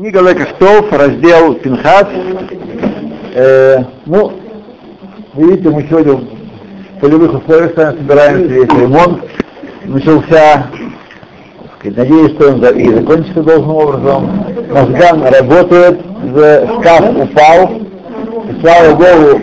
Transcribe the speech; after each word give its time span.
Книга 0.00 0.22
Лекахтов, 0.22 0.90
раздел 0.92 1.56
Пинхас. 1.56 2.06
Э, 3.34 3.84
ну, 4.06 4.32
видите, 5.34 5.68
мы 5.68 5.86
сегодня 5.90 6.14
в 6.14 7.00
полевых 7.02 7.34
условиях 7.34 7.72
с 7.72 7.98
собираемся, 7.98 8.48
весь 8.48 8.80
ремонт 8.80 9.22
начался. 9.84 10.68
Надеюсь, 11.84 12.32
что 12.32 12.48
он 12.48 12.64
и 12.64 12.94
закончится 12.94 13.42
должным 13.42 13.76
образом. 13.76 14.30
Мозган 14.70 15.22
работает, 15.22 16.00
шкаф 16.78 17.16
упал. 17.18 17.70
И, 18.48 18.60
слава 18.62 18.94
Богу, 18.94 19.40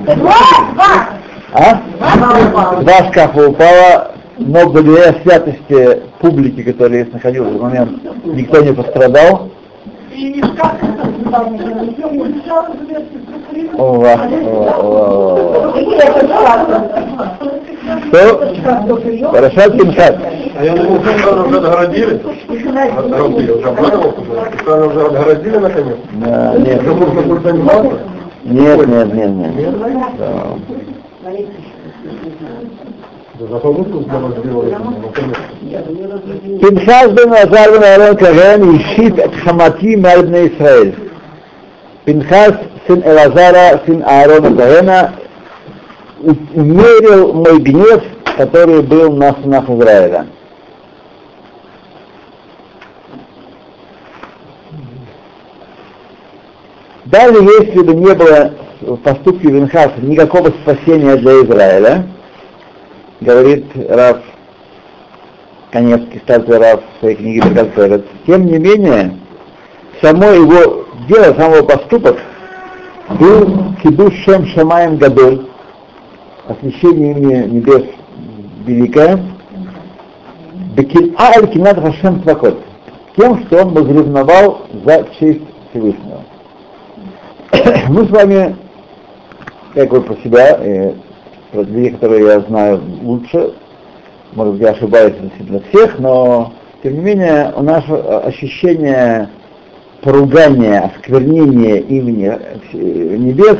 а? 1.53 2.81
Два 2.81 3.11
шкафа 3.11 3.47
упало, 3.47 4.11
но 4.39 4.67
благодаря 4.67 5.21
святости 5.21 6.01
публики, 6.19 6.63
которая 6.63 7.03
здесь 7.03 7.13
находилась 7.13 7.53
в 7.53 7.61
момент, 7.61 7.91
никто 8.25 8.63
не 8.63 8.73
пострадал. 8.73 9.51
Ова, 13.77 14.17
Что? 18.07 19.31
Хорошо, 19.31 19.69
Пинхат. 19.71 20.17
А 20.57 20.63
я 20.63 20.75
думал, 20.75 20.99
что 21.03 21.43
уже 21.43 21.57
отгородили. 21.57 22.21
Уже 22.49 23.67
обрадовался. 23.67 24.21
Специально 24.55 24.85
уже 24.87 25.05
отгородили 25.05 25.57
наконец. 25.57 25.97
Да, 26.13 26.55
нет. 26.57 26.81
Уже 26.81 26.93
можно 26.95 27.21
будет 27.21 27.43
заниматься. 27.43 27.99
Нет, 28.43 28.87
нет, 28.87 29.13
нет, 29.13 29.29
нет. 29.29 29.75
Пинхас 36.61 37.11
бен 37.11 37.33
Азар 37.33 37.71
бен 37.71 37.83
Аарон 37.83 38.17
Каген 38.17 38.77
ищит 38.77 39.19
от 39.19 39.35
Хамати 39.35 39.95
Мальбна 39.95 40.47
Исраэль. 40.47 40.95
Пинхас, 42.05 42.53
сын 42.87 43.03
Элазара, 43.05 43.81
сын 43.85 44.03
Аарона 44.03 44.55
Кагена, 44.55 45.13
умерил 46.55 47.33
мой 47.33 47.59
гнев, 47.59 48.01
который 48.37 48.81
был 48.81 49.11
на 49.13 49.35
сынах 49.35 49.69
Израиля. 49.69 50.25
Даже 57.05 57.37
если 57.37 57.81
бы 57.83 57.93
не 57.93 58.15
было 58.15 58.51
в 58.81 58.97
поступке 58.97 59.49
Винхаса 59.49 59.93
никакого 60.01 60.47
спасения 60.47 61.15
для 61.17 61.43
Израиля, 61.43 62.07
говорит 63.21 63.65
Раф 63.89 64.17
Конецкий, 65.71 66.19
старший 66.23 66.57
Раф 66.57 66.81
в 66.81 66.99
своей 66.99 67.15
книге 67.15 67.41
Бекальферет, 67.49 68.05
тем 68.25 68.45
не 68.45 68.57
менее, 68.57 69.17
само 70.01 70.25
его 70.25 70.85
дело, 71.07 71.33
сам 71.35 71.53
его 71.53 71.65
поступок 71.65 72.17
был 73.19 73.73
кидуш 73.83 74.13
шем 74.23 74.45
шамаем 74.47 74.97
гадоль, 74.97 75.47
освящение 76.47 77.11
имени 77.11 77.47
небес 77.47 77.83
великое, 78.65 79.19
аль 81.17 81.47
кинат 81.47 81.79
хашем 81.79 82.21
твакот, 82.21 82.59
тем, 83.15 83.45
что 83.45 83.63
он 83.63 83.73
возревновал 83.73 84.61
за 84.85 85.07
честь 85.19 85.41
Всевышнего. 85.69 86.23
Мы 87.89 88.05
с 88.05 88.09
вами, 88.09 88.55
как 89.73 89.91
вот 89.91 90.05
про 90.05 90.15
себя, 90.23 90.93
про 91.51 91.61
людей, 91.63 91.91
которые 91.91 92.25
я 92.25 92.39
знаю 92.41 92.81
лучше, 93.01 93.53
может 94.33 94.53
быть, 94.53 94.61
я 94.63 94.71
ошибаюсь 94.71 95.13
относительно 95.13 95.61
всех, 95.69 95.99
но, 95.99 96.53
тем 96.83 96.93
не 96.93 96.99
менее, 96.99 97.53
у 97.55 97.63
нас 97.63 97.83
ощущение 97.87 99.29
поругания, 100.01 100.91
осквернения 100.95 101.77
имени 101.77 102.37
небес, 102.73 103.57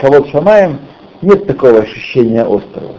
кого-то 0.00 0.28
шамаем, 0.30 0.78
нет 1.22 1.46
такого 1.46 1.80
ощущения 1.80 2.42
острого. 2.42 2.94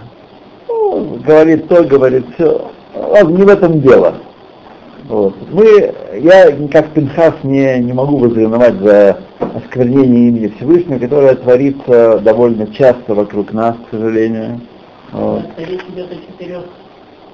Ну, 0.68 1.20
говорит 1.26 1.68
то, 1.68 1.84
говорит 1.84 2.26
все. 2.36 2.70
Ладно, 2.94 3.38
не 3.38 3.44
в 3.44 3.50
этом 3.50 3.82
дело. 3.82 4.16
Вот. 5.08 5.36
Мы, 5.52 5.94
я 6.20 6.52
как 6.72 6.90
Пинхас 6.90 7.36
не, 7.44 7.80
не 7.80 7.94
могу 7.94 8.18
возревновать 8.18 8.76
за 8.76 9.20
осквернение 9.40 10.30
имени 10.30 10.48
Всевышнего, 10.56 10.98
которое 10.98 11.36
творится 11.36 12.20
довольно 12.20 12.68
часто 12.74 13.14
вокруг 13.14 13.54
нас, 13.54 13.76
к 13.88 13.96
сожалению. 13.96 14.62
Вот. 15.12 15.44
Речь 15.58 15.82
идет 15.94 16.12
о 16.12 16.16
четырех 16.16 16.64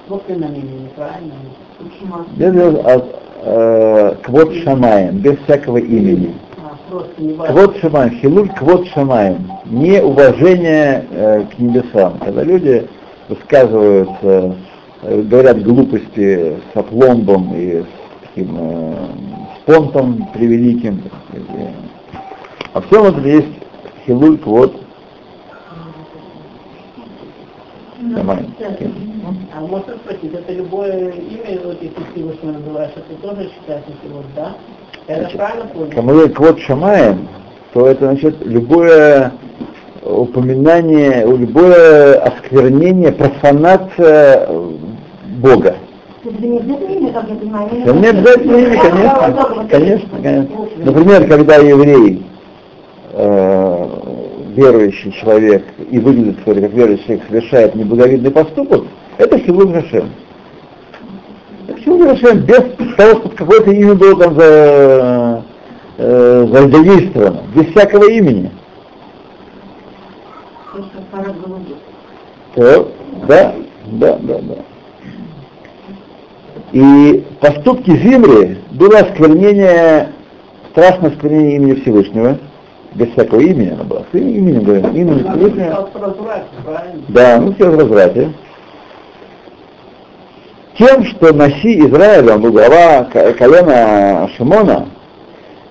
косвенном 0.06 0.52
имени, 0.52 0.88
правильно? 0.94 1.34
Идет 2.36 2.84
о 2.84 3.04
э, 3.42 4.14
квот 4.22 4.54
шамаем, 4.56 5.18
без 5.18 5.38
всякого 5.44 5.78
имени. 5.78 6.34
А. 6.58 7.46
Квот 7.52 7.78
шамаем, 7.78 8.10
хилуль 8.20 8.48
квот 8.50 8.86
шамаем, 8.88 9.50
не 9.64 10.02
уважение 10.02 11.06
э, 11.10 11.44
к 11.44 11.58
небесам. 11.58 12.18
Когда 12.18 12.42
люди 12.42 12.86
высказывают, 13.28 14.10
э, 14.20 14.52
говорят 15.02 15.62
глупости 15.62 16.56
с 16.72 16.76
опломбом 16.76 17.54
и 17.54 17.82
с 17.82 17.86
таким 18.28 18.56
э, 18.58 18.94
спонтом 19.62 20.28
превеликим. 20.32 21.02
А 22.72 22.80
всем 22.80 23.04
этом 23.04 23.24
есть 23.24 23.48
хилуль 24.06 24.38
квот 24.38 24.82
шамаем. 28.14 28.54
А 29.54 29.60
можно 29.60 29.94
спросить, 29.96 30.34
это 30.34 30.52
любое 30.52 31.10
имя, 31.10 31.60
вот 31.64 31.82
если 31.82 32.02
Всевышнего 32.12 32.52
называешь, 32.52 32.92
это 32.96 33.20
тоже 33.22 33.50
считается 33.50 33.90
вот, 34.10 34.24
да? 34.34 34.54
Это 35.06 35.36
правильно 35.36 35.66
понял? 35.66 35.90
Говорим 35.90 36.34
квот 36.34 36.60
шамаем, 36.60 37.28
то 37.72 37.86
это 37.86 38.06
значит 38.06 38.36
любое 38.44 39.32
упоминание, 40.02 41.24
любое 41.24 42.18
осквернение, 42.20 43.12
профанация 43.12 44.48
Бога. 45.42 45.76
Да 46.24 46.30
не 46.30 46.58
обязательно 48.06 48.56
имя, 48.56 48.80
конечно, 48.80 49.66
конечно, 49.68 50.22
конечно. 50.22 50.68
Например, 50.76 51.26
когда 51.26 51.56
еврей, 51.56 52.24
э, 53.12 53.88
верующий 54.54 55.12
человек 55.20 55.64
и 55.90 55.98
выглядит 55.98 56.36
вроде 56.46 56.60
как 56.60 56.72
верующий 56.72 57.04
человек, 57.04 57.24
совершает 57.28 57.74
неблаговидный 57.74 58.30
поступок, 58.30 58.84
это 59.18 59.36
Хилуль 59.38 59.72
Хашем. 59.72 60.10
Это 61.66 61.80
Хилуль 61.80 62.08
Хашем 62.10 62.38
без 62.42 62.62
того, 62.96 63.18
чтобы 63.18 63.34
какое-то 63.34 63.72
имя 63.72 63.94
было 63.94 64.22
там 64.22 64.38
за, 64.38 65.42
э, 65.98 66.46
задействовано, 66.70 67.42
без 67.52 67.66
всякого 67.72 68.08
имени. 68.08 68.50
То, 72.54 72.92
да, 73.26 73.54
да, 73.86 74.18
да, 74.22 74.38
да. 74.38 74.54
И 76.72 77.24
поступки 77.40 77.90
Зимри 77.90 78.56
было 78.70 79.00
осквернение, 79.00 80.08
страшное 80.70 81.10
осквернение 81.10 81.56
имени 81.56 81.74
Всевышнего, 81.80 82.38
без 82.94 83.08
всякого 83.12 83.40
имени 83.40 83.70
оно 83.70 83.84
было, 83.84 84.06
с 84.10 84.16
именем 84.16 84.64
говорим, 84.64 84.90
имени 84.94 85.18
Всевышнего. 85.22 85.90
Да, 87.08 87.38
ну 87.40 87.52
все 87.54 87.70
в 87.70 87.78
разврате. 87.78 88.32
Тем, 90.78 91.04
что 91.04 91.34
Наси 91.34 91.80
Израиля, 91.80 92.34
он 92.36 92.40
был 92.40 92.52
глава 92.52 93.04
ко- 93.12 93.34
колена 93.34 94.30
Шимона, 94.36 94.88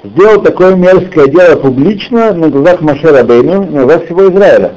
сделал 0.04 0.42
такое 0.44 0.76
мерзкое 0.76 1.28
дело 1.28 1.56
публично 1.60 2.34
на 2.34 2.50
глазах 2.50 2.82
Машера 2.82 3.24
Бейну, 3.24 3.64
на 3.66 3.84
глазах 3.84 4.06
всего 4.06 4.30
Израиля. 4.30 4.74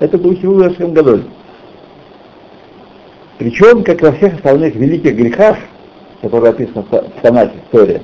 Это 0.00 0.18
был 0.18 0.34
Хилул 0.34 0.62
Ашем 0.64 0.92
Гадоль. 0.92 1.22
Причем, 3.40 3.82
как 3.84 4.02
во 4.02 4.12
всех 4.12 4.34
остальных 4.34 4.74
великих 4.74 5.16
грехах, 5.16 5.56
которые 6.20 6.50
описаны 6.50 6.84
в 6.90 7.22
Танахе, 7.22 7.54
в 7.68 7.74
Торе, 7.74 8.02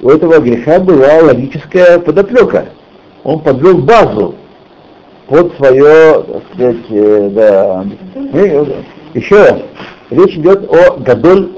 у 0.00 0.08
этого 0.08 0.38
греха 0.38 0.78
была 0.78 1.18
логическая 1.20 1.98
подоплека. 1.98 2.66
Он 3.24 3.40
подвел 3.40 3.78
базу 3.78 4.36
под 5.26 5.52
свое, 5.56 6.22
так 6.22 6.42
сказать, 6.54 6.76
э, 6.90 7.30
да. 7.32 7.84
И, 8.14 9.18
еще 9.18 9.36
раз, 9.36 9.62
речь 10.10 10.36
идет 10.36 10.72
о 10.72 10.96
Гадоль, 10.98 11.54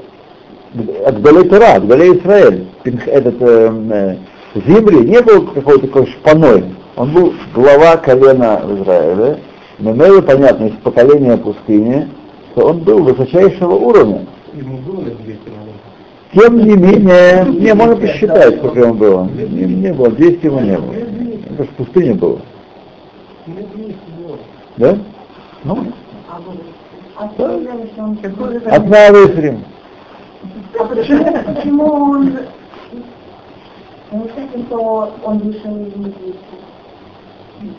о 1.05 1.11
Гадоле 1.11 1.47
Тора, 1.47 1.79
Гадоле 1.79 2.17
Израиль. 2.17 2.65
Этот 3.05 3.35
э, 3.39 3.71
э, 3.91 4.15
Зимри 4.65 5.07
не 5.07 5.21
был 5.21 5.45
какой-то 5.45 5.85
такой 5.85 6.07
шпаной, 6.07 6.63
он 6.95 7.11
был 7.11 7.35
глава 7.53 7.97
колена 7.97 8.63
но 9.77 9.91
имело 9.91 10.21
понятно 10.21 10.67
из 10.67 10.75
поколения 10.81 11.37
пустыни, 11.37 12.07
что 12.55 12.67
он 12.67 12.79
был 12.79 13.03
высочайшего 13.03 13.73
уровня. 13.73 14.25
Тем 16.33 16.57
не 16.57 16.75
менее, 16.75 17.45
не 17.45 17.73
можно 17.73 17.97
посчитать, 17.97 18.57
сколько 18.57 18.79
ему 18.79 18.93
было. 18.93 19.25
Не, 19.25 19.65
не 19.65 19.93
было, 19.93 20.09
200 20.09 20.45
его 20.45 20.61
не 20.61 20.77
было. 20.77 20.93
Это 20.93 21.63
же 21.63 21.69
пустыня 21.77 22.15
была. 22.15 22.39
Да? 24.77 24.97
Ну. 25.63 25.87
Одна 28.65 29.05
Ефрем. 29.07 29.63
А 30.79 30.85
почему 30.85 31.85
он... 31.85 32.37
Ну, 34.11 34.29
с 34.33 34.37
этим, 34.37 34.65
то 34.67 35.13
он 35.23 35.39
вышел 35.39 35.75
из. 35.77 35.93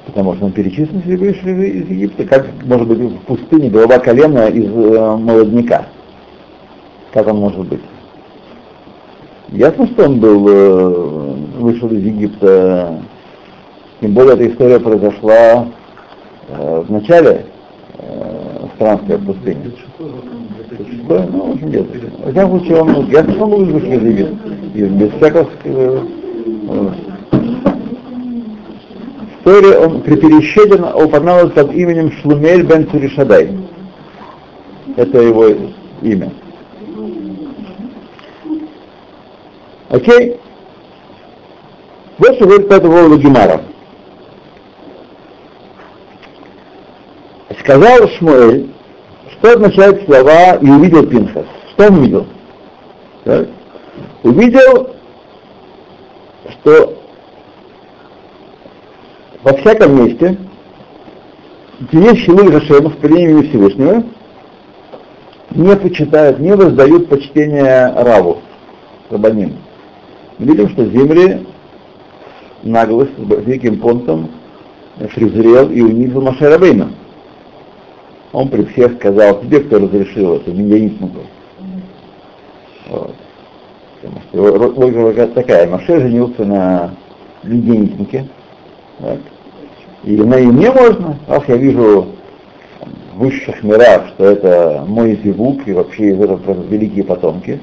Потому 0.06 0.34
что 0.34 0.46
он 0.46 0.52
перечислен, 0.52 1.02
если 1.04 1.16
вышли 1.16 1.50
из 1.50 1.88
Египта, 1.88 2.24
как 2.24 2.46
может 2.64 2.88
быть 2.88 2.98
в 2.98 3.18
пустыне 3.20 3.70
голова 3.70 3.98
колена 3.98 4.48
из 4.48 4.66
э, 4.66 5.16
молодняка. 5.16 5.86
Как 7.12 7.26
он 7.28 7.38
может 7.38 7.66
быть? 7.66 7.80
Ясно, 9.48 9.86
что 9.88 10.04
он 10.04 10.20
был, 10.20 10.48
э, 10.48 11.34
вышел 11.58 11.88
из 11.88 12.04
Египта, 12.04 12.98
тем 14.00 14.12
более 14.12 14.34
эта 14.34 14.48
история 14.48 14.78
произошла 14.78 15.68
э, 16.48 16.84
в 16.86 16.90
начале 16.90 17.46
э, 17.98 18.66
странствия 18.74 19.18
в. 19.18 19.34
Да, 21.08 21.26
ну, 21.32 21.50
в 21.50 21.52
общем, 21.52 21.70
нет. 21.70 21.86
В 22.24 22.32
всяком 22.32 22.58
случае, 22.58 22.82
он, 22.82 23.06
я 23.10 23.22
был 23.22 23.64
вышел 23.64 23.92
из 23.92 24.02
Египта, 24.02 24.48
без 24.74 25.12
всякого 25.12 25.48
э, 25.64 26.00
Торе 29.46 29.78
он 29.78 30.00
при 30.02 30.16
пересчете 30.16 30.74
упомянут 30.74 31.54
под 31.54 31.72
именем 31.72 32.10
Шлумель 32.10 32.64
бен 32.64 32.90
Цуришадай. 32.90 33.56
Это 34.96 35.22
его 35.22 35.46
имя. 36.02 36.32
Окей? 39.88 40.40
Вот 42.18 42.34
что 42.34 42.46
говорит 42.46 42.68
по 42.68 42.74
этому 42.74 43.16
Гемара. 43.18 43.60
Сказал 47.60 48.08
Шмуэль, 48.18 48.68
что 49.30 49.52
означают 49.52 50.04
слова 50.06 50.56
«и 50.56 50.68
увидел 50.68 51.06
Пинхас». 51.06 51.46
Что 51.70 51.86
он 51.86 51.98
увидел? 51.98 52.26
Так? 53.22 53.46
Увидел, 54.24 54.90
что 56.50 56.95
во 59.46 59.52
всяком 59.58 60.04
месте, 60.04 60.36
где 61.78 62.00
есть 62.00 62.24
Шилуль 62.24 62.50
Гашема 62.50 62.90
в 62.90 63.04
имени 63.04 63.46
Всевышнего, 63.46 64.02
не 65.52 65.76
почитают, 65.76 66.40
не 66.40 66.52
воздают 66.52 67.08
почтение 67.08 67.92
Раву, 67.94 68.38
Рабаним. 69.08 69.52
Мы 70.38 70.46
видим, 70.46 70.68
что 70.70 70.84
земли 70.86 71.46
наглость 72.64 73.12
с 73.16 73.46
великим 73.46 73.78
понтом 73.78 74.30
презрел 75.14 75.70
и 75.70 75.80
унизил 75.80 76.22
Маше 76.22 76.48
Рабейна. 76.48 76.90
Он 78.32 78.48
при 78.48 78.64
всех 78.64 78.94
сказал, 78.94 79.42
тебе 79.42 79.60
кто 79.60 79.78
разрешил 79.78 80.34
это, 80.34 80.50
медианитму. 80.50 81.12
Вот. 82.88 83.14
Потому 84.02 84.20
что 84.28 84.80
логика 84.80 85.28
такая, 85.28 85.68
Маше 85.70 86.00
женился 86.00 86.44
на 86.44 86.96
медианитнике, 87.44 88.26
так? 88.98 89.18
И 90.06 90.16
на 90.18 90.38
имя 90.38 90.72
можно, 90.72 91.18
раз 91.26 91.42
я 91.48 91.56
вижу 91.56 92.06
в 93.12 93.18
высших 93.18 93.62
мирах, 93.64 94.06
что 94.14 94.24
это 94.24 94.84
мой 94.86 95.18
зевук 95.22 95.66
и 95.66 95.72
вообще 95.72 96.10
из 96.10 96.20
этого 96.20 96.62
великие 96.68 97.02
потомки, 97.02 97.60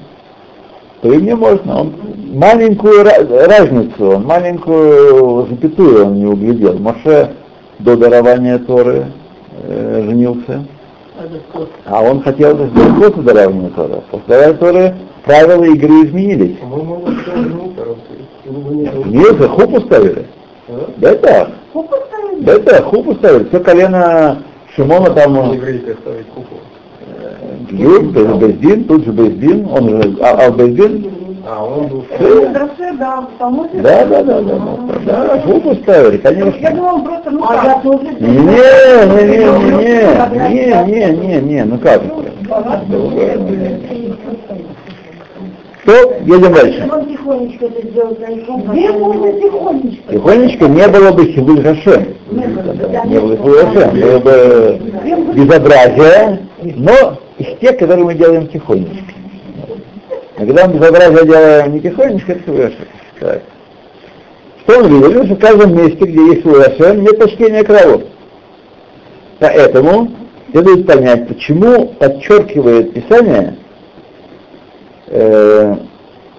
то 1.01 1.13
и 1.13 1.19
мне 1.19 1.35
можно. 1.35 1.79
Он 1.79 1.93
маленькую 2.33 3.05
разницу, 3.05 4.17
он 4.17 4.25
маленькую 4.25 5.47
запятую 5.47 6.05
он 6.05 6.15
не 6.15 6.25
углядел. 6.25 6.77
Моше 6.79 7.31
до 7.79 7.95
дарования 7.95 8.59
Торы 8.59 9.05
э, 9.63 10.03
женился, 10.05 10.65
а 11.85 12.03
он 12.03 12.23
хотел 12.23 12.55
сделать 12.55 13.15
после 13.15 13.23
дарования 13.23 13.69
Торы. 13.69 14.01
После 14.11 14.27
дарования 14.27 14.57
Торы 14.57 14.95
правила 15.23 15.63
игры 15.63 16.07
изменились. 16.07 16.57
Нет, 19.05 19.49
хупу 19.49 19.79
ставили. 19.79 20.25
Да 20.97 21.15
так. 21.15 21.49
Да 22.39 22.59
так, 22.59 22.83
хупу 22.85 23.13
ставили. 23.15 23.47
Все 23.49 23.59
колено 23.59 24.37
Шимона 24.75 25.09
там... 25.11 25.53
Гиюр, 27.69 28.03
Бездин, 28.03 28.83
тут 28.85 29.05
же 29.05 29.11
Бездин, 29.11 29.67
он 29.71 29.89
же 29.89 30.17
а, 30.21 30.45
Ал-Бездин. 30.45 31.11
А, 31.45 31.63
он 31.63 31.87
был... 31.87 32.05
Да, 32.19 32.67
Да, 32.99 34.05
да, 34.05 34.05
да, 34.05 34.23
да, 34.23 34.41
да, 34.41 35.25
да, 35.25 35.41
хупу 35.41 35.75
ставили, 35.75 36.17
конечно. 36.17 36.59
Я 36.59 36.71
думала, 36.71 36.99
просто, 36.99 37.31
ну, 37.31 37.43
а 37.43 37.79
тоже... 37.81 38.05
Не, 38.19 38.29
не, 38.29 39.23
не, 39.27 39.45
не, 39.79 40.03
не, 40.49 41.11
не, 41.11 41.17
не, 41.17 41.41
не, 41.41 41.63
ну 41.65 41.77
как 41.77 42.01
Что? 45.83 45.91
Едем 46.21 46.53
дальше. 46.53 46.89
Он 46.89 47.05
тихонечко 47.05 47.67
тихонечко? 47.67 48.53
Тихонечко 50.13 50.67
не 50.67 50.87
было 50.87 51.11
бы 51.11 51.25
Хилуль 51.25 51.61
Хашем. 51.61 52.15
Не 52.31 53.19
было 53.19 53.35
бы 53.35 53.37
Хилуль 53.37 53.65
Хашем. 53.65 53.99
Было 53.99 54.19
бы 54.19 54.79
безобразие, 55.35 56.39
но 56.61 57.17
из 57.37 57.59
тех, 57.59 57.77
которые 57.77 58.05
мы 58.05 58.15
делаем 58.15 58.47
тихонечко. 58.47 59.13
А 60.37 60.45
когда 60.45 60.67
мы 60.67 60.75
безобразие 60.75 61.25
делаем 61.25 61.73
не 61.73 61.81
тихонечко, 61.81 62.31
это 62.31 62.43
Хилуль 62.43 62.71
Хашем. 63.19 63.41
Что 64.65 64.79
он 64.79 65.01
говорил, 65.01 65.25
что 65.25 65.35
в 65.35 65.39
каждом 65.39 65.75
месте, 65.75 66.05
где 66.05 66.25
есть 66.27 66.43
Хилуль 66.43 66.63
Хашем, 66.63 67.01
нет 67.01 67.19
почтения 67.19 67.63
крову. 67.65 68.03
Поэтому 69.39 70.11
следует 70.51 70.87
понять, 70.87 71.27
почему 71.27 71.87
подчеркивает 71.99 72.93
Писание 72.93 73.55
э, 75.13 75.75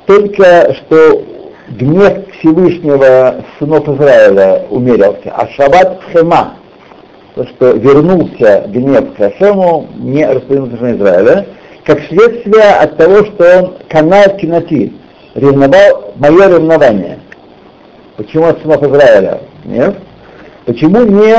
только 0.07 0.75
что 0.75 1.23
гнев 1.69 2.29
Всевышнего 2.39 3.45
сынов 3.59 3.89
Израиля 3.89 4.67
умерился, 4.71 5.33
а 5.35 5.47
шаббат 5.49 6.01
хема, 6.13 6.55
то, 7.35 7.47
что 7.47 7.73
вернулся 7.73 8.65
гнев 8.69 9.15
к 9.15 9.17
Хашему, 9.17 9.89
не 9.97 10.27
распространился 10.27 10.97
Израиля, 10.97 11.47
как 11.85 12.01
следствие 12.09 12.75
от 12.81 12.97
того, 12.97 13.25
что 13.25 13.59
он 13.59 13.75
канал 13.89 14.37
киноти, 14.37 14.93
ревновал 15.35 16.13
мое 16.17 16.49
ревнование. 16.49 17.19
Почему 18.17 18.47
от 18.47 18.61
сынов 18.63 18.83
Израиля? 18.83 19.41
Нет. 19.65 19.97
Почему 20.67 21.03
не 21.03 21.35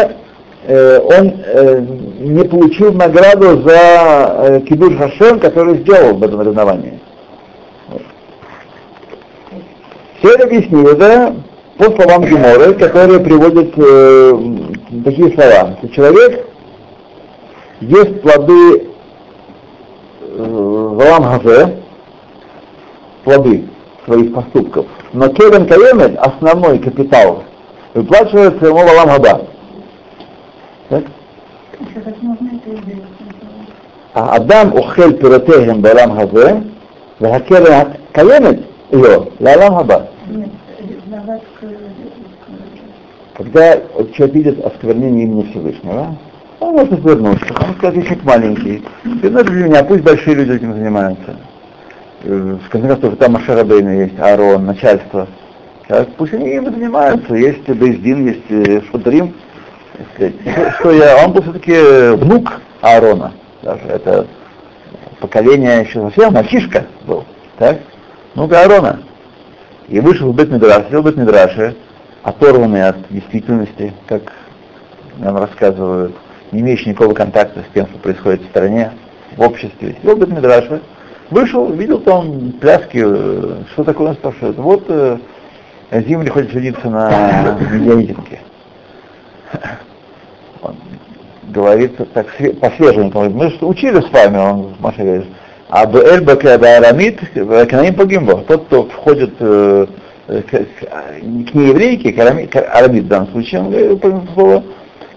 э, 0.68 1.00
он 1.00 1.34
э, 1.46 1.80
не 2.20 2.44
получил 2.44 2.92
награду 2.92 3.62
за 3.62 3.78
э, 3.78 4.62
Кидуш 4.68 4.96
Хашем, 4.98 5.40
который 5.40 5.78
сделал 5.78 6.16
в 6.16 6.24
этом 6.24 6.42
ревновании? 6.42 7.00
Все 10.25 10.35
это 10.35 10.44
объяснили, 10.44 10.94
да, 10.94 11.35
по 11.79 11.85
словам 11.85 12.25
Геморы, 12.25 12.75
которые 12.75 13.20
приводят 13.20 13.72
э, 13.77 15.03
такие 15.03 15.32
слова, 15.32 15.77
что 15.79 15.89
человек 15.89 16.46
ест 17.81 18.20
плоды 18.20 18.91
э, 20.20 20.44
Валам 20.44 21.25
Хазе, 21.25 21.82
плоды 23.25 23.69
своих 24.05 24.34
поступков, 24.34 24.87
но 25.15 25.29
Кевин 25.29 25.67
Каемет, 25.67 26.19
основной 26.19 26.79
капитал, 26.81 27.44
выплачивает 27.94 28.58
своему 28.58 28.81
Валам 28.81 29.08
Хаба. 29.08 29.46
Так? 30.91 31.05
А 34.13 34.34
Адам 34.34 34.75
ухель 34.75 35.17
пиротехем 35.17 35.81
Валам 35.81 36.17
Хазе, 36.17 36.63
והקרן 37.20 37.82
קיימת 38.13 38.56
לו, 38.93 39.25
לעולם 39.41 39.75
הבא. 39.75 39.99
Когда 43.36 43.78
человек 44.14 44.36
видит 44.36 44.66
осквернение 44.66 45.26
имени 45.26 45.44
Всевышнего, 45.52 46.18
он 46.60 46.74
может 46.74 46.94
отвернуться, 46.94 47.54
он 47.68 47.76
скажет, 47.76 48.04
я 48.04 48.16
как 48.16 48.24
маленький, 48.24 48.84
надо 49.04 49.44
для 49.44 49.66
меня, 49.66 49.84
пусть 49.84 50.04
большие 50.04 50.36
люди 50.36 50.54
этим 50.54 50.74
занимаются. 50.74 51.36
Э, 52.24 52.58
в 52.66 52.70
конце 52.70 52.88
концов, 52.88 53.18
там 53.18 53.34
Машарабейна 53.34 54.04
есть, 54.04 54.20
Аарон, 54.20 54.66
начальство. 54.66 55.28
Так, 55.88 56.08
пусть 56.16 56.34
они 56.34 56.56
им 56.56 56.66
занимаются, 56.66 57.36
есть 57.36 57.68
Бездин, 57.68 58.26
есть 58.28 58.50
э, 58.50 58.82
Шудрим. 58.90 59.34
Что 60.80 60.92
я, 60.92 61.24
он 61.24 61.34
был 61.34 61.42
все-таки 61.42 62.16
внук 62.16 62.60
Аарона, 62.82 63.34
даже 63.62 63.84
это 63.88 64.28
поколение 65.20 65.82
еще 65.82 66.02
совсем 66.02 66.34
мальчишка 66.34 66.86
был, 67.06 67.26
так? 67.58 67.80
внук 68.34 68.52
Аарона. 68.54 69.00
И 69.87 69.99
вышел 69.99 70.31
в 70.31 70.35
Бет-Мидраш, 70.35 70.89
сел 70.89 71.01
в 71.01 71.06
Бет-Мидраше, 71.06 71.75
оторванный 72.23 72.87
от 72.87 72.97
действительности, 73.09 73.94
как 74.07 74.33
нам 75.18 75.37
рассказывают, 75.37 76.15
не 76.51 76.61
имеющий 76.61 76.89
никакого 76.89 77.13
контакта 77.13 77.61
с 77.61 77.73
тем, 77.73 77.85
что 77.87 77.97
происходит 77.99 78.42
в 78.42 78.49
стране, 78.49 78.92
в 79.37 79.42
обществе. 79.42 79.95
Сел 80.01 80.15
в 80.15 80.19
Бет-Мидраше, 80.19 80.81
вышел, 81.30 81.71
видел 81.71 81.99
там 81.99 82.51
пляски, 82.54 83.04
э, 83.06 83.63
что 83.73 83.83
такое 83.83 84.09
он 84.09 84.15
спрашивает. 84.15 84.57
Вот 84.57 84.85
э, 84.87 85.18
Зимли 85.92 86.30
хочет 86.30 86.51
жениться 86.51 86.89
на 86.89 87.57
медианитинке. 87.71 88.39
Он 90.61 90.75
говорит 91.44 91.95
так 92.13 92.27
по-свежему, 92.59 93.30
мы 93.30 93.51
же 93.51 93.65
учили 93.65 94.01
с 94.01 94.09
вами, 94.11 94.37
он 94.37 94.75
Маша 94.80 95.04
говорит, 95.04 95.27
а 95.69 95.86
Эльбака 95.86 96.56
Арамид, 96.56 97.19
Канаим 97.34 97.95
Погимбо, 97.95 98.44
тот, 98.48 98.66
кто 98.66 98.84
входит 98.84 99.34
э, 99.40 99.88
к, 100.28 100.50
к, 100.50 101.22
не 101.22 101.44
к 101.44 101.54
нееврейке, 101.54 102.14
к, 102.14 102.19
арами, 102.19 102.45
к 102.45 102.56
арамид 102.56 103.06
в 103.06 103.07
данном 103.07 103.30
случае, 103.30 103.62
он 103.62 103.72
говорит 103.72 104.30
слово 104.34 104.64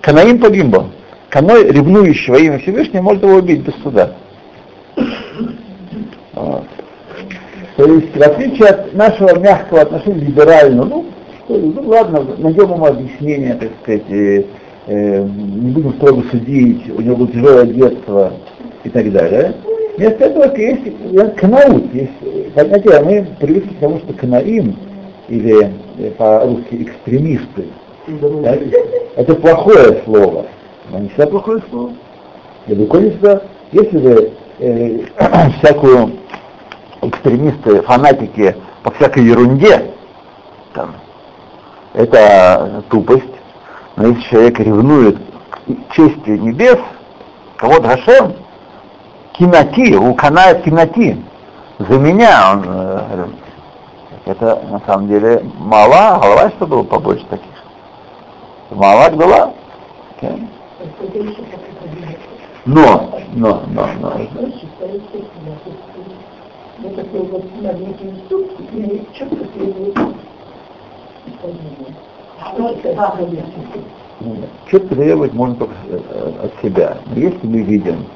Канаим 0.00 0.38
погимбо. 0.38 0.90
Каной, 1.28 1.71
ревнующего 1.71 2.37
имя 2.37 2.59
Всевышнего, 2.59 3.02
может 3.02 3.23
его 3.23 3.35
убить 3.35 3.61
без 3.61 3.75
суда. 3.83 4.14
То 6.35 6.64
есть, 7.85 8.17
в 8.17 8.23
отличие 8.23 8.69
от 8.69 8.95
нашего 8.95 9.38
мягкого 9.38 9.83
отношения 9.83 10.25
либерального, 10.25 10.87
ну, 10.87 11.07
что, 11.45 11.59
ну 11.59 11.83
ладно, 11.88 12.25
найдем 12.38 12.73
ему 12.73 12.87
объяснение, 12.87 13.55
так 13.55 13.71
сказать, 13.83 14.11
э, 14.11 14.45
э, 14.87 15.23
не 15.23 15.71
будем 15.73 15.93
строго 15.95 16.25
судить, 16.31 16.88
у 16.90 17.00
него 17.00 17.17
было 17.17 17.28
тяжелое 17.28 17.67
детство 17.67 18.33
и 18.85 18.88
так 18.88 19.12
далее. 19.12 19.55
Вместо 19.99 20.26
этого 20.26 20.57
есть 20.57 21.37
канаут, 21.38 21.93
есть 21.93 22.55
понятие, 22.55 23.02
мы 23.02 23.26
привыкли 23.40 23.75
к 23.75 23.81
тому, 23.81 23.99
что 23.99 24.12
канаим, 24.12 24.76
или 25.26 25.73
э, 25.99 26.11
по-русски 26.12 26.85
экстремисты, 26.85 27.67
да, 28.07 28.57
это 29.17 29.35
плохое 29.35 30.00
слово. 30.05 30.47
Но 30.90 31.00
не 31.00 31.09
всегда 31.09 31.26
плохое 31.26 31.61
слово. 31.69 31.90
Далеко 32.69 32.99
не 32.99 33.11
всегда. 33.11 33.43
Если 33.73 33.99
вы 33.99 34.33
э, 34.61 35.00
всякую 35.59 36.12
экстремисты, 37.02 37.83
фанатики 37.83 38.55
по 38.85 38.93
всякой 38.93 39.25
ерунде, 39.25 39.90
там, 40.75 40.95
это 41.95 42.85
тупость, 42.88 43.25
но 43.97 44.07
если 44.07 44.23
человек 44.31 44.61
ревнует 44.61 45.19
к 45.67 45.95
чести 45.97 46.31
небес, 46.31 46.78
кого-то 47.57 47.83
Гашем, 47.83 48.35
кинати, 49.38 49.97
уканает 49.97 50.62
кинати, 50.64 51.16
за 51.78 51.99
меня 51.99 52.52
он, 52.52 52.64
э, 52.66 53.26
это 54.26 54.61
на 54.71 54.80
самом 54.80 55.09
деле 55.09 55.42
мало, 55.59 56.16
а 56.16 56.18
голова 56.21 56.50
что 56.50 56.66
было 56.66 56.83
побольше 56.83 57.25
таких. 57.30 57.47
Мало 58.71 59.11
была. 59.11 59.52
Okay. 60.21 60.49
Но, 62.66 63.18
но, 63.35 63.62
но, 63.68 63.88
но. 64.00 64.12
Что 74.66 74.80
требовать 74.80 75.33
можно 75.33 75.54
только 75.57 75.75
от 76.42 76.52
себя. 76.62 76.99
Если 77.14 77.47
мы 77.47 77.62
видим, 77.62 78.07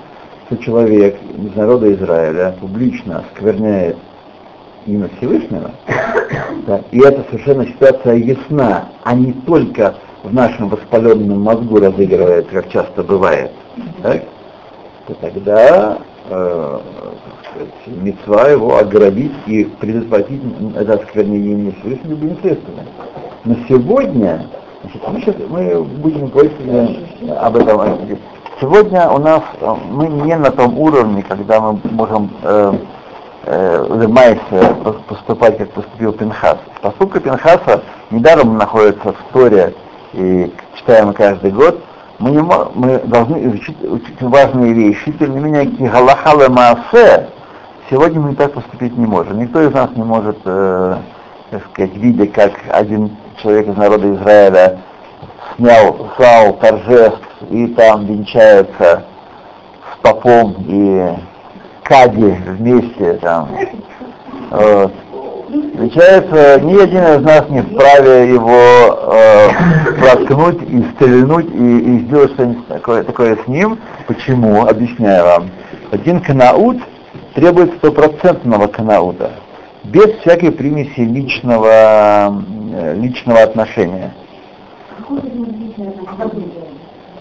что 0.53 0.65
человек 0.65 1.17
из 1.37 1.55
народа 1.55 1.93
Израиля 1.95 2.55
публично 2.61 3.21
оскверняет 3.21 3.97
имя 4.87 5.09
Всевышнего, 5.17 5.71
да, 6.67 6.81
и 6.91 7.01
это 7.01 7.25
совершенно 7.31 7.67
ситуация 7.67 8.17
ясна, 8.17 8.89
а 9.03 9.15
не 9.15 9.33
только 9.33 9.95
в 10.23 10.33
нашем 10.33 10.69
воспаленном 10.69 11.41
мозгу 11.41 11.79
разыгрывает, 11.79 12.49
как 12.49 12.69
часто 12.71 13.03
бывает, 13.03 13.51
так, 14.03 14.25
то 15.07 15.15
тогда 15.15 15.99
э, 16.29 16.81
мецва 17.87 18.49
его 18.49 18.79
ограбить 18.79 19.33
и 19.47 19.65
предотвратить 19.65 20.43
это 20.77 20.95
осквернение 20.95 21.53
имени 21.53 21.75
Всевышнего 21.81 22.11
любыми 22.11 22.37
средствами. 22.43 22.87
Но 23.45 23.57
сегодня, 23.69 24.47
значит, 24.83 25.03
мы, 25.09 25.21
сейчас, 25.21 25.35
мы 25.49 25.83
будем 25.83 26.27
говорить 26.27 26.53
об 27.29 27.57
этом. 27.57 28.19
Сегодня 28.63 29.11
у 29.11 29.19
нас 29.19 29.43
э, 29.61 29.75
мы 29.91 30.07
не 30.07 30.37
на 30.37 30.53
том 30.53 30.79
уровне, 30.79 31.25
когда 31.29 31.61
мы 31.61 31.81
можем 31.83 32.31
э, 32.45 32.73
э, 33.47 34.09
поступать, 35.09 35.59
как 35.59 35.71
поступил 35.71 36.13
Пинхас. 36.13 36.59
Поступка 36.81 37.19
Пинхаса 37.19 37.83
недаром 38.13 38.57
находится 38.57 39.15
в 39.15 39.33
Торе 39.33 39.75
и 40.13 40.55
читаем 40.77 41.13
каждый 41.13 41.51
год, 41.51 41.83
мы, 42.21 42.31
не, 42.31 42.41
мы 42.41 43.01
должны 43.01 43.45
изучить 43.47 43.77
очень 43.83 44.29
важные 44.29 44.73
вещи, 44.75 45.11
тем 45.11 45.35
не 45.35 45.41
менее, 45.41 45.91
галахала 45.91 46.49
маасе, 46.49 47.31
сегодня 47.91 48.21
мы 48.21 48.37
так 48.37 48.53
поступить 48.53 48.97
не 48.97 49.07
можем. 49.07 49.41
Никто 49.41 49.61
из 49.61 49.73
нас 49.73 49.91
не 49.97 50.05
может, 50.05 50.39
э, 50.45 50.99
так 51.51 51.65
сказать, 51.73 51.97
видя, 51.97 52.29
как 52.29 52.53
один 52.71 53.11
человек 53.43 53.67
из 53.67 53.77
народа 53.77 54.15
Израиля 54.15 54.79
снял 55.57 56.11
зал 56.17 56.53
торжеств 56.61 57.32
и 57.51 57.67
там 57.69 58.07
венчается 58.07 59.05
с 59.93 60.03
попом 60.03 60.57
и 60.67 61.09
Кади 61.83 62.37
вместе 62.47 63.15
там. 63.15 63.49
Вот. 64.51 64.93
Получается, 65.77 66.61
ни 66.63 66.81
один 66.81 67.05
из 67.05 67.21
нас 67.23 67.49
не 67.51 67.61
вправе 67.61 68.33
его 68.33 69.13
э, 69.13 69.49
проткнуть 69.99 70.63
и 70.63 70.83
стрельнуть 70.95 71.51
и, 71.53 71.79
и 71.79 71.99
сделать 72.07 72.33
что-нибудь 72.33 72.67
такое, 72.69 73.03
такое 73.03 73.37
с 73.37 73.47
ним. 73.49 73.79
Почему? 74.07 74.67
Объясняю 74.67 75.25
вам. 75.25 75.51
Один 75.91 76.21
канаут 76.21 76.79
требует 77.35 77.75
стопроцентного 77.77 78.67
канаута, 78.69 79.33
без 79.85 80.13
всякой 80.21 80.53
примеси 80.53 81.01
личного, 81.01 82.43
э, 82.75 82.95
личного 82.97 83.43
отношения. 83.43 84.15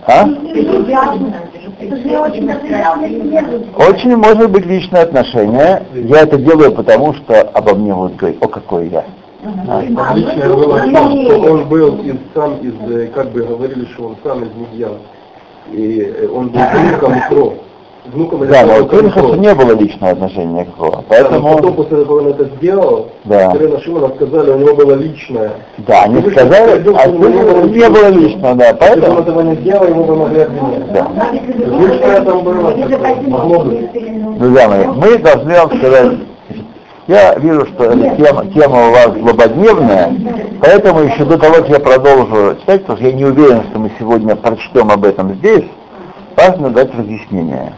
А? 0.07 0.25
Очень 3.77 4.15
может 4.15 4.49
быть 4.51 4.65
личное 4.65 5.03
отношение. 5.03 5.83
Я 5.93 6.21
это 6.21 6.37
делаю, 6.37 6.71
потому 6.71 7.13
что 7.13 7.41
обо 7.41 7.75
мне 7.75 7.93
вот 7.93 8.15
говорить, 8.15 8.41
о 8.41 8.47
какой 8.47 8.87
я. 8.87 9.03
Личное 9.43 10.49
было 10.49 10.77
в 10.77 10.91
том, 10.91 11.25
что 11.25 11.39
он 11.39 11.67
был 11.67 11.97
из, 12.03 12.15
сам 12.33 12.57
из, 12.57 12.73
э, 12.89 13.07
как 13.07 13.31
бы 13.31 13.41
говорили, 13.41 13.85
что 13.93 14.07
он 14.07 14.17
сам 14.23 14.43
из 14.43 14.53
Медьян. 14.55 14.97
И 15.71 16.01
э, 16.01 16.27
он 16.27 16.49
был 16.49 16.59
внуком 16.73 17.13
Итро 17.17 17.53
внуком 18.11 18.47
Да, 18.47 18.65
но 18.65 18.83
у 18.83 18.87
Пинхаса 18.87 19.37
не 19.37 19.53
было 19.53 19.71
личного 19.73 20.11
отношения 20.13 20.61
никакого. 20.61 21.03
Поэтому... 21.07 21.49
Да, 21.49 21.55
потом, 21.55 21.73
после 21.73 22.03
того, 22.03 22.03
как 22.03 22.11
он 22.11 22.27
это 22.27 22.55
сделал, 22.55 23.07
да. 23.25 23.53
Ирина 23.55 23.79
Шимона 23.81 24.13
сказали, 24.15 24.51
у 24.51 24.57
него 24.57 24.75
было 24.75 24.93
личное. 24.93 25.51
Да, 25.79 26.03
они 26.03 26.21
и 26.21 26.31
сказали, 26.31 26.71
а 26.71 26.79
Пинхаса 26.79 27.67
не 27.67 27.89
было 27.89 28.07
личного, 28.09 28.55
да, 28.55 28.75
поэтому... 28.79 29.01
Если 29.01 29.11
он 29.11 29.17
этого 29.19 29.41
не 29.41 29.55
сделал, 29.55 29.87
ему 29.87 30.03
бы 30.03 30.15
могли 30.15 30.41
обвинять. 30.41 30.93
Да. 30.93 31.07
Личное 31.31 32.21
там 32.21 32.43
было, 32.43 32.75
могло 33.27 33.59
быть. 33.63 33.91
Друзья 34.39 34.67
мои, 34.67 34.85
мы 34.87 35.17
должны 35.17 35.53
вам 35.53 35.77
сказать, 35.77 36.11
я 37.07 37.35
вижу, 37.35 37.65
что 37.67 37.85
эта 37.85 38.15
тема, 38.15 38.45
тема 38.47 38.87
у 38.87 38.91
вас 38.91 39.11
злободневная, 39.17 40.13
поэтому 40.61 41.01
еще 41.01 41.25
до 41.25 41.37
того, 41.37 41.55
как 41.55 41.69
я 41.69 41.79
продолжу 41.79 42.55
читать, 42.59 42.81
потому 42.81 42.97
что 42.97 43.07
я 43.07 43.13
не 43.13 43.25
уверен, 43.25 43.63
что 43.69 43.79
мы 43.79 43.91
сегодня 43.99 44.35
прочтем 44.35 44.91
об 44.91 45.03
этом 45.03 45.33
здесь, 45.35 45.65
важно 46.35 46.69
дать 46.69 46.93
разъяснение 46.95 47.73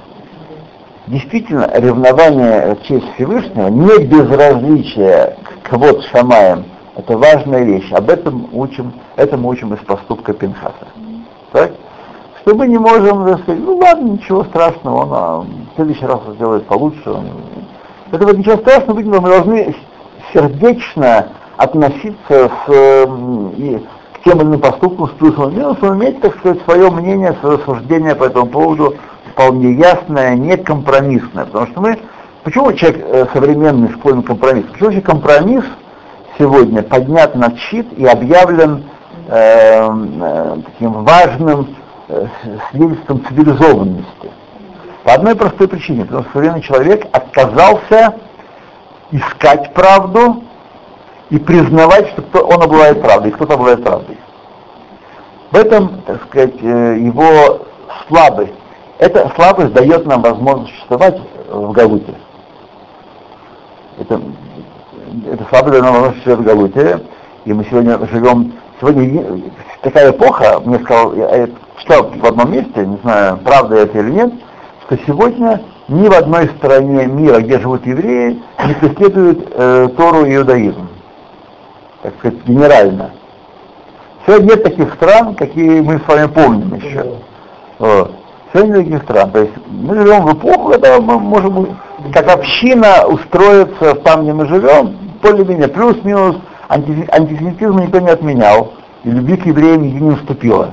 действительно 1.07 1.69
ревнование 1.73 2.77
честь 2.83 3.05
Всевышнего, 3.15 3.67
не 3.67 4.05
безразличие 4.05 5.37
к 5.63 5.73
вот 5.73 6.03
Шамаем, 6.05 6.65
это 6.95 7.17
важная 7.17 7.63
вещь. 7.63 7.91
Об 7.91 8.09
этом 8.09 8.47
учим, 8.53 8.93
это 9.15 9.37
мы 9.37 9.49
учим 9.49 9.73
из 9.73 9.79
поступка 9.79 10.33
Пинхаса. 10.33 10.87
Так? 11.51 11.71
Что 12.41 12.55
мы 12.55 12.67
не 12.67 12.77
можем 12.77 13.25
сказать, 13.39 13.61
ну 13.63 13.77
ладно, 13.77 14.11
ничего 14.11 14.43
страшного, 14.45 15.03
он 15.03 15.09
а, 15.11 15.39
в 15.39 15.75
следующий 15.75 16.05
раз 16.05 16.19
сделает 16.35 16.65
получше. 16.65 17.09
Он... 17.09 17.25
Это 18.11 18.25
вот 18.25 18.37
ничего 18.37 18.57
страшного, 18.57 18.99
мы 18.99 19.29
должны 19.29 19.75
сердечно 20.33 21.27
относиться 21.57 22.51
с, 22.65 23.07
и, 23.57 23.79
к 24.13 24.23
тем 24.23 24.39
или 24.39 24.47
иным 24.47 24.59
поступкам 24.59 25.07
с 25.07 25.11
плюсом 25.11 25.51
и 25.51 25.55
минусом, 25.55 25.97
иметь, 25.97 26.21
так 26.21 26.35
сказать, 26.37 26.61
свое 26.63 26.89
мнение, 26.89 27.35
свое 27.39 27.59
суждение 27.59 28.15
по 28.15 28.25
этому 28.25 28.47
поводу, 28.47 28.95
вполне 29.33 29.73
ясная, 29.73 30.35
некомпромиссная. 30.35 31.45
Потому 31.45 31.67
что 31.67 31.81
мы, 31.81 31.99
почему 32.43 32.71
человек 32.73 33.03
э, 33.05 33.25
современный 33.33 33.89
склонен 33.89 34.23
к 34.23 34.27
компромиссу? 34.27 34.67
Почему 34.71 34.85
вообще 34.85 35.01
компромисс 35.01 35.65
сегодня 36.37 36.83
поднят 36.83 37.35
на 37.35 37.55
щит 37.57 37.91
и 37.97 38.05
объявлен 38.05 38.85
э, 39.27 39.89
э, 39.89 40.57
таким 40.65 41.03
важным 41.03 41.75
э, 42.07 42.27
свидетельством 42.69 43.25
цивилизованности? 43.25 44.31
По 45.03 45.13
одной 45.13 45.35
простой 45.35 45.67
причине, 45.67 46.05
потому 46.05 46.23
что 46.23 46.33
современный 46.33 46.61
человек 46.61 47.07
отказался 47.11 48.15
искать 49.11 49.73
правду 49.73 50.43
и 51.29 51.37
признавать, 51.37 52.07
что 52.09 52.21
кто, 52.21 52.47
он 52.47 52.61
обладает 52.61 53.01
правдой, 53.01 53.31
и 53.31 53.33
кто-то 53.33 53.55
обладает 53.55 53.83
правдой. 53.83 54.17
В 55.51 55.55
этом, 55.57 56.01
так 56.03 56.23
сказать, 56.23 56.55
э, 56.61 56.97
его 56.99 57.67
слабость 58.07 58.53
эта 59.03 59.29
слабость 59.35 59.73
дает 59.73 60.05
нам 60.05 60.21
возможность 60.21 60.71
существовать 60.75 61.19
в 61.49 61.71
Галуте. 61.73 62.15
Это, 63.99 64.21
это 65.29 65.45
слабость 65.49 65.71
дает 65.71 65.83
нам 65.83 65.93
возможность 65.93 66.23
существовать 66.23 66.39
в 66.39 66.45
Галуте. 66.45 66.99
И 67.43 67.51
мы 67.51 67.65
сегодня 67.65 67.99
живем, 68.07 68.53
сегодня 68.79 69.41
такая 69.81 70.11
эпоха, 70.11 70.61
мне 70.63 70.79
сказал, 70.79 71.13
я, 71.15 71.35
я 71.35 71.49
читал 71.79 72.11
в 72.15 72.25
одном 72.25 72.53
месте, 72.53 72.85
не 72.85 72.97
знаю, 73.03 73.39
правда 73.43 73.75
это 73.75 73.99
или 73.99 74.11
нет, 74.11 74.33
что 74.85 74.97
сегодня 75.05 75.61
ни 75.89 76.07
в 76.07 76.13
одной 76.13 76.47
стране 76.57 77.05
мира, 77.05 77.39
где 77.41 77.59
живут 77.59 77.85
евреи, 77.85 78.41
не 78.65 78.73
преследуют 78.75 79.49
э, 79.51 79.89
Тору 79.97 80.23
и 80.23 80.33
иудаизм. 80.33 80.87
так 82.03 82.13
сказать, 82.19 82.39
генерально. 82.45 83.11
Сегодня 84.25 84.51
нет 84.51 84.63
таких 84.63 84.93
стран, 84.93 85.35
какие 85.35 85.81
мы 85.81 85.99
с 85.99 86.07
вами 86.07 86.27
помним 86.27 86.75
еще. 86.75 87.17
Вот. 87.79 88.12
Сегодня 88.53 88.83
таких 88.83 89.03
стран. 89.03 89.31
То 89.31 89.39
есть 89.39 89.53
мы 89.67 89.95
живем 89.95 90.25
в 90.25 90.33
эпоху, 90.33 90.71
когда 90.73 90.99
мы 90.99 91.17
можем 91.17 91.75
как 92.13 92.29
община 92.29 93.07
устроиться 93.07 93.95
там, 93.95 94.23
где 94.23 94.33
мы 94.33 94.45
живем, 94.45 94.95
более-менее 95.23 95.69
плюс-минус, 95.69 96.35
антисемитизм 96.69 97.79
никто 97.79 97.99
не 97.99 98.09
отменял, 98.09 98.73
и 99.03 99.09
любви 99.09 99.37
к 99.37 99.45
евреям 99.47 99.81
не 99.81 100.11
уступила. 100.11 100.71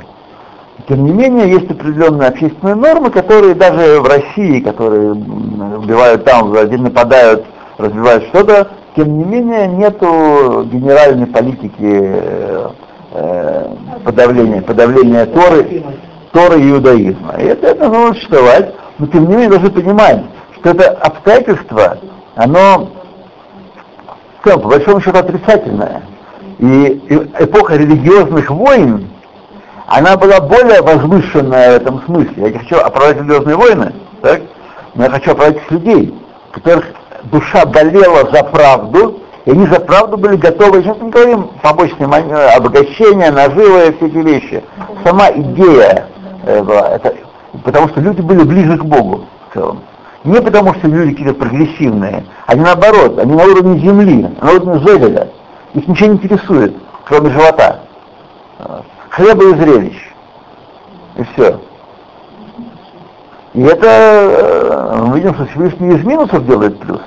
Тем 0.89 1.05
не 1.05 1.13
менее, 1.13 1.49
есть 1.49 1.71
определенные 1.71 2.29
общественные 2.29 2.75
нормы, 2.75 3.11
которые 3.11 3.55
даже 3.55 4.01
в 4.01 4.07
России, 4.07 4.61
которые 4.61 5.13
убивают 5.13 6.25
там, 6.25 6.53
нападают, 6.53 7.47
разбивают 7.79 8.25
что-то, 8.25 8.69
тем 8.95 9.17
не 9.17 9.25
менее, 9.25 9.69
нету 9.69 10.67
генеральной 10.71 11.27
политики 11.27 11.73
э, 11.81 12.69
э 13.13 13.67
подавления, 14.05 14.63
подавления 14.63 15.27
Торы, 15.27 15.85
Торы 16.33 16.61
и 16.61 16.71
иудаизма. 16.71 17.35
И 17.39 17.45
это, 17.45 17.69
это 17.69 17.89
нужно 17.89 18.15
существовать, 18.15 18.75
но 18.99 19.07
тем 19.09 19.29
не 19.29 19.35
менее 19.35 19.49
должны 19.51 19.71
понимать, 19.71 20.23
что 20.59 20.71
это 20.71 20.91
обстоятельство, 20.91 21.99
оно, 22.37 22.91
по 24.43 24.59
большому 24.59 25.01
счету, 25.01 25.19
отрицательное. 25.19 26.03
И 26.59 27.29
эпоха 27.39 27.77
религиозных 27.77 28.51
войн, 28.51 29.09
она 29.87 30.17
была 30.17 30.41
более 30.41 30.83
возвышенная 30.83 31.73
в 31.73 31.83
этом 31.83 32.03
смысле. 32.05 32.35
Я 32.37 32.51
не 32.51 32.59
хочу 32.59 32.77
оправдать 32.77 33.17
религиозные 33.17 33.57
войны, 33.57 33.93
так? 34.23 34.43
но 34.95 35.05
я 35.05 35.11
хочу 35.11 35.33
оправдать 35.33 35.71
людей, 35.71 36.15
которых 36.53 36.85
душа 37.25 37.67
болела 37.67 38.31
за 38.31 38.45
правду, 38.45 39.21
и 39.47 39.51
они 39.51 39.67
за 39.67 39.81
правду 39.81 40.17
были 40.17 40.37
готовы, 40.37 40.83
сейчас 40.83 40.99
мы 41.01 41.11
говорим 41.11 41.51
побочные 41.63 42.07
обогащения, 42.55 43.33
наживы, 43.33 43.95
все 43.97 44.07
эти 44.07 44.17
вещи. 44.19 44.63
Сама 45.03 45.31
идея 45.33 46.07
была, 46.63 46.89
это, 46.91 47.15
потому 47.65 47.89
что 47.89 48.01
люди 48.01 48.21
были 48.21 48.43
ближе 48.43 48.77
к 48.79 48.85
Богу 48.85 49.27
в 49.49 49.55
целом. 49.55 49.81
Не 50.25 50.41
потому 50.41 50.75
что 50.75 50.89
люди 50.89 51.13
какие-то 51.13 51.35
прогрессивные, 51.35 52.25
они 52.47 52.61
наоборот, 52.61 53.19
они 53.19 53.33
на 53.33 53.45
уровне 53.45 53.79
земли, 53.79 54.29
на 54.41 54.51
уровне 54.51 54.79
Зевеля. 54.81 55.29
Их 55.75 55.89
ничего 55.89 56.09
не 56.11 56.15
интересует, 56.17 56.77
кроме 57.07 57.31
живота. 57.31 57.81
Хлеба 59.11 59.45
и 59.45 59.55
зрелищ. 59.55 59.97
И 61.17 61.23
все. 61.23 61.61
И 63.55 63.63
это 63.63 63.87
э, 63.87 65.03
мы 65.07 65.17
видим, 65.17 65.35
что 65.35 65.47
Всевышний 65.47 65.97
из 65.97 66.05
минусов 66.05 66.47
делает 66.47 66.79
плюсы. 66.79 67.03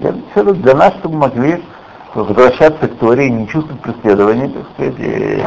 Для, 0.00 0.12
для 0.42 0.74
нас, 0.74 0.94
чтобы 1.00 1.16
могли 1.16 1.62
возвращаться 2.14 2.88
к 2.88 2.96
Торе 2.98 3.26
и 3.26 3.30
не 3.30 3.48
чувствовать 3.48 3.80
преследования, 3.82 4.48
так 4.48 4.64
сказать, 4.72 4.98
и, 4.98 5.42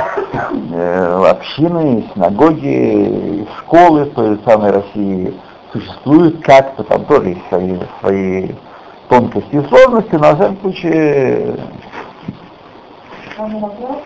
э, 0.74 1.30
общины, 1.30 2.06
синагоги, 2.13 3.48
школы 3.60 4.06
в 4.06 4.13
той 4.13 4.39
самой 4.46 4.72
России 4.72 5.34
существуют 5.72 6.44
как-то, 6.44 6.84
там 6.84 7.06
тоже 7.06 7.30
есть 7.30 7.48
свои, 7.50 7.77
свои 8.00 8.50
тонкости 9.10 9.56
и 9.56 9.68
сложности, 9.68 10.13
но, 10.13 10.20
на 10.20 10.36
всяком 10.36 10.58
случае... 10.62 11.56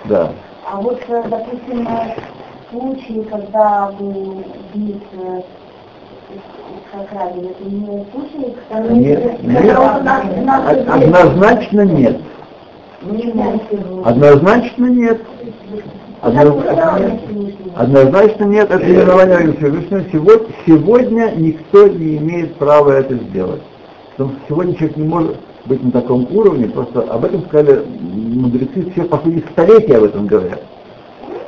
Да. 0.05 0.31
А 0.71 0.77
вот, 0.77 0.99
э, 1.07 1.23
допустим, 1.27 1.87
случаи, 2.71 3.27
когда 3.29 3.91
вы 3.99 4.43
убит 4.73 5.03
нет, 8.89 9.43
нет, 9.43 9.77
однозначно 10.87 11.81
нет. 11.81 12.17
Однозначно 14.03 14.85
нет. 14.85 15.21
Однозначно 17.75 18.45
нет, 18.45 18.71
это 18.71 18.89
именование 18.89 19.53
Всевышнего. 19.53 20.03
Сегодня, 20.11 20.47
сегодня 20.65 21.33
никто 21.35 21.87
не 21.87 22.17
имеет 22.17 22.55
права 22.55 22.91
это 22.91 23.15
сделать. 23.15 23.61
Потому 24.11 24.31
что 24.31 24.39
сегодня 24.47 24.75
человек 24.75 24.97
не 24.97 25.07
может 25.07 25.35
быть 25.65 25.83
на 25.83 25.91
таком 25.91 26.27
уровне, 26.31 26.67
просто 26.67 27.01
об 27.01 27.25
этом 27.25 27.43
сказали 27.45 27.83
мудрецы 27.85 28.91
все 28.91 29.03
последние 29.03 29.45
столетия 29.51 29.97
об 29.97 30.03
этом 30.03 30.27
говорят. 30.27 30.61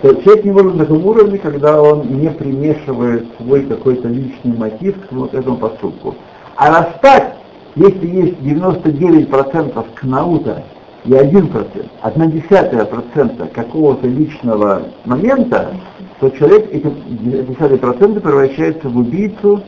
То 0.02 0.14
человек 0.22 0.46
не 0.46 0.52
может 0.52 0.76
на 0.76 0.86
таком 0.86 1.06
уровне, 1.06 1.38
когда 1.40 1.82
он 1.82 2.08
не 2.20 2.30
примешивает 2.30 3.26
свой 3.38 3.64
какой-то 3.64 4.08
личный 4.10 4.56
мотив 4.56 4.96
к 5.08 5.12
вот 5.12 5.34
этому 5.34 5.58
поступку. 5.58 6.16
А 6.56 6.70
раз 6.70 6.88
так, 7.02 7.38
если 7.76 8.08
есть 8.08 8.38
99% 8.42 9.86
кнаута 9.96 10.64
и 11.08 11.12
1%, 11.12 11.90
одна 12.02 12.28
десятая 12.28 12.84
процента 12.84 13.48
какого-то 13.48 14.06
личного 14.08 14.82
момента, 15.06 15.74
то 16.20 16.30
человек 16.32 16.68
эти 16.70 16.92
десятые 17.22 17.78
проценты 17.78 18.20
превращается 18.20 18.90
в 18.90 18.98
убийцу, 18.98 19.64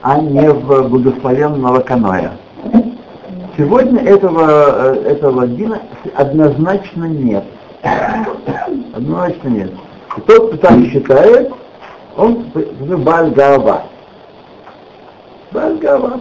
а 0.00 0.20
не 0.20 0.48
в 0.48 0.88
благословенного 0.88 1.80
каноя. 1.80 2.34
Сегодня 3.56 4.00
этого, 4.02 4.94
э, 4.94 5.12
этого 5.12 5.48
дина 5.48 5.80
однозначно 6.14 7.06
нет. 7.06 7.44
Однозначно 8.92 9.48
нет. 9.48 9.72
И 10.16 10.20
тот, 10.20 10.48
кто 10.48 10.56
так 10.56 10.78
считает, 10.84 11.52
он 12.16 12.44
Бальгава. 13.02 13.82
Бальгава. 15.50 16.20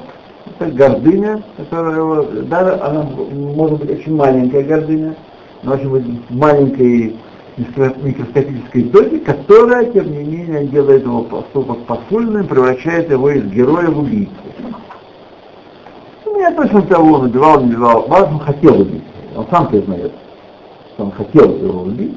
Это 0.59 0.71
гордыня, 0.71 1.43
которая 1.57 2.23
даже 2.43 2.73
она 2.81 3.03
может 3.31 3.79
быть 3.79 3.99
очень 3.99 4.15
маленькая 4.15 4.63
гордыня, 4.63 5.15
но 5.63 5.73
очень 5.73 5.89
быть 5.89 6.29
маленькой 6.29 7.15
микроскопической 7.57 8.83
доли, 8.83 9.19
которая, 9.19 9.85
тем 9.91 10.11
не 10.11 10.23
менее, 10.23 10.67
делает 10.67 11.03
его 11.03 11.21
поступок 11.23 11.79
посульным, 11.85 12.47
превращает 12.47 13.09
его 13.11 13.29
из 13.29 13.45
героя 13.51 13.89
в 13.89 13.99
убийцу. 13.99 14.31
Ну, 16.25 16.39
я 16.39 16.51
точно 16.51 16.81
того, 16.83 17.13
он 17.13 17.25
убивал, 17.25 17.61
не 17.61 17.67
убивал, 17.67 18.07
важно, 18.07 18.39
хотел 18.39 18.81
убить. 18.81 19.03
Он 19.35 19.45
сам 19.49 19.67
признает 19.67 20.11
что 20.93 21.05
он 21.05 21.11
хотел 21.11 21.57
его 21.57 21.81
убить, 21.81 22.13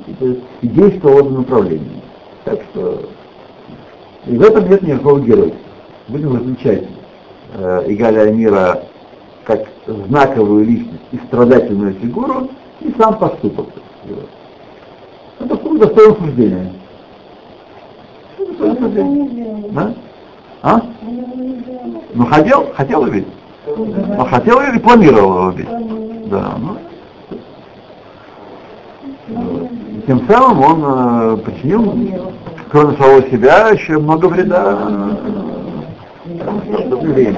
и 0.61 0.69
действовал 0.69 1.15
в 1.15 1.19
этом 1.19 1.35
направлении. 1.39 2.03
Так 2.45 2.61
что 2.71 3.09
и 4.27 4.37
в 4.37 4.43
этом 4.43 4.69
нет 4.69 4.83
никакого 4.83 5.21
геройства. 5.21 5.59
Будем 6.09 6.37
различать 6.37 6.87
э, 7.57 7.85
Игаля 7.87 8.23
Амира 8.23 8.83
как 9.45 9.67
знаковую 9.87 10.65
личность 10.65 11.03
и 11.13 11.19
страдательную 11.29 11.95
фигуру, 11.95 12.51
и 12.81 12.93
сам 12.99 13.19
поступок. 13.19 13.67
Это 15.39 15.49
поступок 15.49 15.79
достоин 15.79 16.17
суждения. 16.17 16.73
А? 19.77 19.93
а? 20.63 20.83
Ну 22.15 22.27
хотел, 22.27 22.73
хотел 22.75 23.03
убить. 23.03 23.27
Но 23.67 24.25
хотел 24.25 24.61
или 24.61 24.79
планировал 24.79 25.49
убить. 25.49 25.69
Да, 26.27 26.57
ну, 26.59 26.77
тем 30.07 30.27
самым 30.29 30.61
он 30.61 30.85
э, 30.85 31.37
причинил, 31.39 31.95
кроме 32.71 32.97
самого 32.97 33.23
себя, 33.31 33.69
еще 33.69 33.99
много 33.99 34.27
вреда 34.27 35.17
евреям. 36.27 37.37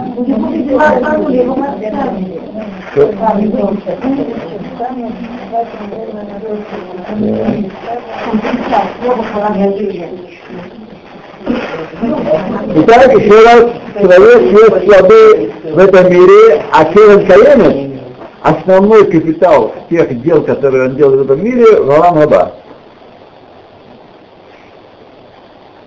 Итак, 12.76 13.14
еще 13.14 13.42
раз, 13.42 13.72
человек 14.00 14.42
есть 14.42 14.84
слабый 14.86 15.52
в 15.72 15.78
этом 15.78 16.10
мире, 16.10 16.62
а 16.72 16.84
Кевин 16.84 17.26
Каемет, 17.26 18.00
основной 18.42 19.10
капитал 19.10 19.74
тех 19.90 20.22
дел, 20.22 20.42
которые 20.42 20.88
он 20.88 20.96
делает 20.96 21.20
в 21.20 21.24
этом 21.24 21.44
мире, 21.44 21.80
Валам 21.80 22.14
Хаба. 22.16 22.52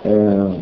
Э, 0.04 0.54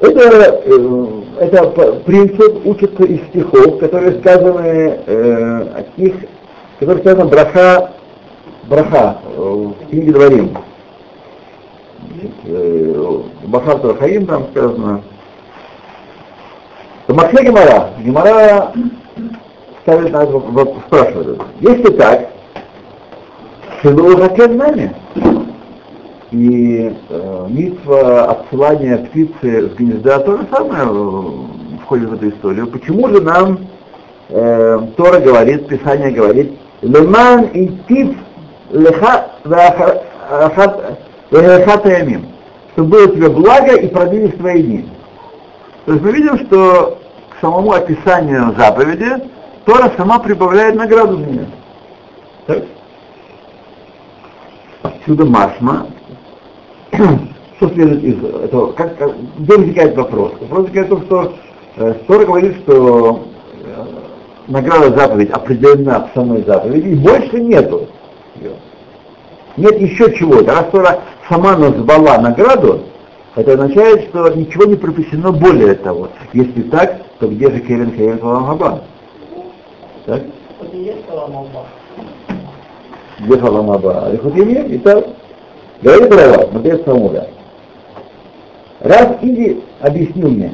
это, 0.00 0.60
э, 0.64 1.22
это 1.40 1.92
принцип 2.04 2.66
учится 2.66 3.04
из 3.04 3.20
стихов, 3.28 3.78
которые 3.78 4.20
сказаны 4.20 5.00
э, 5.06 5.66
от 5.78 5.98
них, 5.98 6.14
которые 6.78 7.02
сказаны 7.02 7.30
браха, 7.30 7.92
браха 8.64 9.18
в 9.36 9.74
книге 9.90 10.12
Дворим. 10.12 10.56
Бахар 13.44 13.78
Тарахаим 13.78 14.26
там 14.26 14.46
сказано, 14.50 15.02
то 17.06 17.14
Максе 17.14 17.44
Гемара, 17.44 17.90
Гемара 18.00 18.72
ставит 19.82 20.12
на 20.12 20.26
вопрос, 20.26 20.82
спрашивает, 20.86 21.40
если 21.60 21.92
так, 21.92 22.30
Шилу 23.80 24.16
Хакен 24.16 24.56
нами, 24.56 24.94
и 26.32 26.92
э, 27.08 27.46
митва 27.48 28.24
отсылания 28.30 28.98
птицы 28.98 29.70
с 29.70 29.74
гнезда 29.74 30.18
то 30.20 30.36
же 30.38 30.46
самое 30.50 31.46
входит 31.82 32.10
в 32.10 32.14
эту 32.14 32.30
историю. 32.30 32.66
Почему 32.66 33.08
же 33.08 33.20
нам 33.20 33.58
э, 34.28 34.80
Тора 34.96 35.20
говорит, 35.20 35.68
Писание 35.68 36.10
говорит, 36.10 36.52
Леман 36.82 37.44
и 37.54 37.68
тип 37.88 38.16
леха 38.70 39.26
ямим, 41.88 42.26
чтобы 42.72 42.88
было 42.88 43.08
тебе 43.08 43.28
благо 43.28 43.76
и 43.76 43.86
продлились 43.86 44.34
твои 44.34 44.62
дни. 44.62 44.88
То 45.84 45.92
есть 45.92 46.04
мы 46.04 46.12
видим, 46.12 46.38
что 46.46 46.98
к 47.30 47.40
самому 47.40 47.72
описанию 47.72 48.54
заповеди 48.58 49.06
Тора 49.64 49.92
сама 49.96 50.18
прибавляет 50.18 50.74
награду 50.74 51.18
за 51.18 51.26
нее. 51.26 51.46
Так? 52.46 52.64
Отсюда 55.06 55.24
масма. 55.24 55.86
Что 56.90 57.68
следует 57.68 58.02
из 58.02 58.24
этого? 58.24 58.72
Как, 58.72 58.98
как, 58.98 59.14
где 59.38 59.56
возникает 59.56 59.96
вопрос? 59.96 60.32
Вопрос 60.40 60.64
возникает 60.64 60.86
в 60.86 60.90
том, 60.90 61.02
что 61.04 61.32
э, 61.76 61.94
Тора 62.08 62.24
говорит, 62.26 62.56
что 62.64 63.28
э, 63.62 63.84
награда 64.48 64.98
заповедь 64.98 65.30
определена 65.30 66.08
в 66.08 66.10
самой 66.12 66.42
заповеди, 66.42 66.88
и 66.88 66.94
больше 66.96 67.40
нету. 67.40 67.86
Нет 69.56 69.80
еще 69.80 70.12
чего-то. 70.16 70.52
Раз 70.52 70.70
Тора 70.72 70.98
сама 71.28 71.56
назвала 71.56 72.18
награду, 72.18 72.80
это 73.36 73.52
означает, 73.52 74.08
что 74.08 74.28
ничего 74.30 74.64
не 74.64 74.74
прописано 74.74 75.30
более 75.30 75.74
того. 75.74 76.08
Если 76.32 76.62
так, 76.62 77.00
то 77.20 77.28
где 77.28 77.48
же 77.52 77.60
Керен 77.60 77.92
Хейн 77.92 78.18
Хаба? 78.18 78.82
Так? 80.06 80.22
Где 83.18 83.38
Халамаба? 83.38 84.06
Алихутине? 84.06 84.66
И 84.68 84.78
так. 84.78 85.06
Говорит 85.82 86.14
Рава, 86.14 86.48
смотри 86.50 86.82
Самуда. 86.84 87.28
Раз 88.80 89.08
или 89.22 89.62
объяснил 89.80 90.28
мне. 90.28 90.52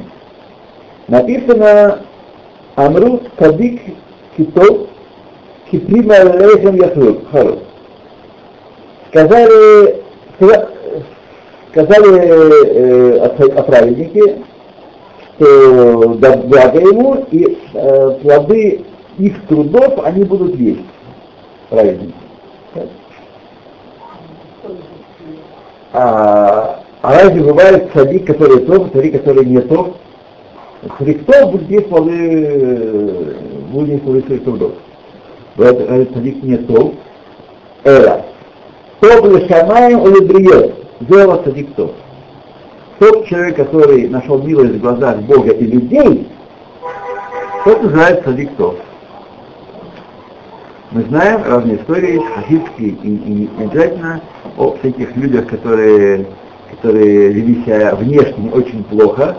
Написано 1.07 1.99
Амрут 2.75 3.29
Кадик 3.37 3.81
Китов 4.37 4.87
Киприма 5.69 6.23
Лехем 6.23 6.75
Яхрут. 6.75 7.27
Хару. 7.31 7.59
Сказали, 9.09 10.01
сказали 11.71 12.19
э, 12.19 13.17
о 13.19 13.63
праведнике, 13.63 14.37
что 15.35 16.09
благо 16.17 16.79
ему 16.79 17.25
и 17.31 17.57
э, 17.73 18.17
плоды 18.21 18.85
их 19.17 19.45
трудов 19.47 19.99
они 20.03 20.23
будут 20.23 20.55
есть. 20.55 20.81
Праведники. 21.69 22.22
А, 25.93 26.79
а 27.03 27.13
разве 27.13 27.43
бывает 27.43 27.91
садик, 27.93 28.25
который 28.25 28.65
топ, 28.65 28.91
садик, 28.93 29.13
который 29.13 29.45
не 29.45 29.61
топ? 29.61 29.95
Садик 30.97 31.25
топ 31.25 31.51
будет 31.51 31.69
есть 31.69 31.87
плоды, 31.87 33.35
будет 33.71 33.89
есть 33.89 34.03
плоды 34.03 34.23
своих 34.23 34.43
трудов. 34.43 34.71
Бывает 35.55 36.09
садик 36.13 36.41
не 36.43 36.57
топ. 36.57 36.95
Эра. 37.83 38.25
Топ 39.01 39.25
лешамаем 39.25 39.99
или 40.07 40.25
бриет. 40.25 40.73
Сделал 41.01 41.43
садик 41.43 41.75
топ. 41.75 41.93
Тот 42.97 43.27
человек, 43.27 43.57
который 43.57 44.07
нашел 44.09 44.41
милость 44.41 44.73
в 44.73 44.79
глазах 44.79 45.17
Бога 45.21 45.51
и 45.51 45.65
людей, 45.65 46.27
тот 47.65 47.83
называется 47.83 48.23
садик 48.25 48.55
топ. 48.55 48.77
Мы 50.89 51.03
знаем 51.03 51.43
разные 51.43 51.77
истории, 51.77 52.19
хасидские 52.35 52.89
и, 52.89 53.07
и 53.07 53.09
не 53.09 53.49
обязательно, 53.59 54.21
о 54.57 54.75
всяких 54.79 55.15
людях, 55.15 55.47
которые, 55.47 56.25
которые 56.71 57.29
вели 57.29 57.63
себя 57.63 57.95
внешне 57.95 58.49
очень 58.51 58.83
плохо, 58.83 59.37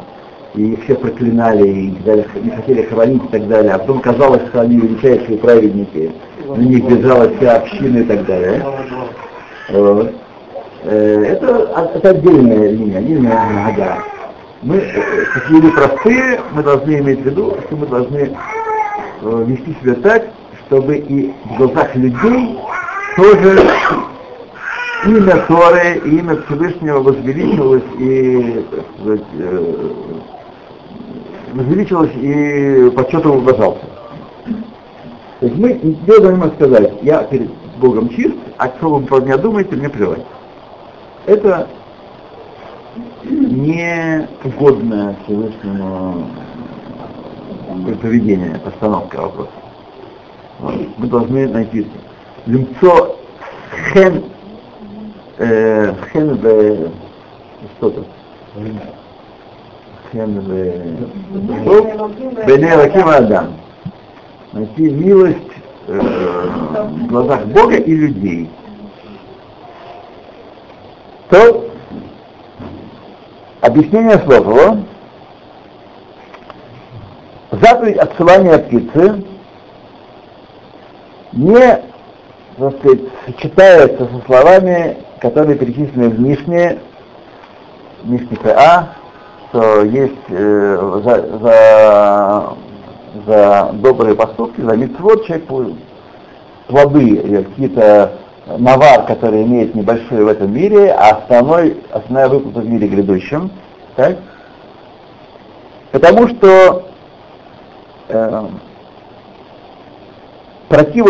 и 0.54 0.78
все 0.84 0.94
проклинали, 0.94 1.66
и 1.66 1.96
не 2.42 2.50
хотели 2.50 2.82
хвалить 2.82 3.24
и 3.24 3.28
так 3.28 3.48
далее, 3.48 3.72
а 3.72 3.78
потом 3.78 4.00
казалось, 4.00 4.42
что 4.48 4.60
они 4.60 4.76
величайшие 4.76 5.38
праведники, 5.38 6.12
на 6.46 6.60
них 6.60 6.86
держалась 6.86 7.32
вся 7.36 7.56
община 7.56 7.98
и 7.98 8.04
так 8.04 8.24
далее. 8.26 8.64
Вот. 9.70 10.14
Э, 10.84 11.24
это, 11.24 11.90
это 11.94 12.10
отдельная 12.10 12.70
линия, 12.70 12.98
отдельная 12.98 13.50
нога. 13.50 13.98
Мы, 14.62 14.80
как 15.32 15.50
люди 15.50 15.70
простые, 15.70 16.40
мы 16.52 16.62
должны 16.62 16.98
иметь 16.98 17.20
в 17.20 17.24
виду, 17.24 17.56
что 17.66 17.76
мы 17.76 17.86
должны 17.86 18.18
э, 19.22 19.44
вести 19.46 19.76
себя 19.82 19.94
так, 19.94 20.26
чтобы 20.66 20.96
и 20.96 21.32
в 21.44 21.56
глазах 21.56 21.94
людей 21.96 22.58
тоже 23.16 23.58
имя 25.06 25.44
Торы 25.46 26.00
имя 26.04 26.42
Всевышнего 26.42 27.00
возвеличилось 27.00 27.82
и 27.98 28.64
сказать, 29.00 29.22
э, 29.38 29.74
возвеличилось 31.52 32.10
и 32.14 32.90
почет 32.96 33.24
его 33.24 33.36
уважался. 33.36 33.84
То 35.40 35.46
есть 35.46 35.58
мы 35.58 35.72
не 35.82 35.94
должны 36.06 36.50
сказать, 36.54 36.92
я 37.02 37.22
перед 37.24 37.50
Богом 37.78 38.08
чист, 38.10 38.36
а 38.58 38.68
что 38.78 38.94
вы 38.94 39.06
про 39.06 39.20
меня 39.20 39.36
думаете, 39.36 39.76
мне 39.76 39.88
плевать. 39.88 40.24
Это 41.26 41.68
не 43.24 44.28
угодное 44.44 45.16
Всевышнему 45.24 46.28
поведение, 48.00 48.60
постановка 48.64 49.22
вопроса. 49.22 49.50
Мы 50.98 51.06
должны 51.08 51.48
найти 51.48 51.86
лимцо 52.46 53.16
хен 53.92 54.14
э, 54.16 54.33
хен 55.38 56.34
в 56.36 56.90
что-то. 57.76 58.04
Хен 60.12 60.40
в 60.40 60.46
Бене 62.46 62.74
Лаким 62.76 63.08
Адам. 63.08 63.54
Найти 64.52 64.90
милость 64.90 65.38
э, 65.88 65.98
в 65.98 67.06
глазах 67.08 67.46
Бога 67.46 67.76
и 67.76 67.94
людей. 67.94 68.50
То 71.30 71.68
объяснение 73.60 74.18
слова 74.20 74.78
заповедь 77.50 77.96
отсылания 77.96 78.58
птицы 78.58 79.24
не, 81.32 81.82
так 82.56 82.78
сказать, 82.78 83.00
сочетается 83.26 84.06
со 84.06 84.26
словами, 84.26 84.96
которые 85.24 85.56
перечислены 85.56 86.10
в 86.10 86.20
Мишне, 86.20 86.80
Мишне 88.02 88.36
ПА, 88.36 88.90
что 89.48 89.82
есть 89.84 90.12
э, 90.28 91.00
за, 91.02 91.38
за, 91.38 92.56
за 93.26 93.70
добрые 93.72 94.16
поступки, 94.16 94.60
за 94.60 94.76
митцвот 94.76 95.24
человек 95.24 95.46
плоды, 96.66 97.42
какие-то 97.42 98.12
навар, 98.58 99.06
который 99.06 99.44
имеет 99.44 99.74
небольшой 99.74 100.24
в 100.24 100.28
этом 100.28 100.52
мире, 100.52 100.92
а 100.92 101.16
основной, 101.16 101.78
основная 101.90 102.28
выплата 102.28 102.60
в 102.60 102.68
мире 102.68 102.86
грядущем. 102.86 103.50
Так? 103.96 104.18
Потому 105.90 106.28
что 106.28 106.86
э, 108.08 108.46
против 110.68 111.06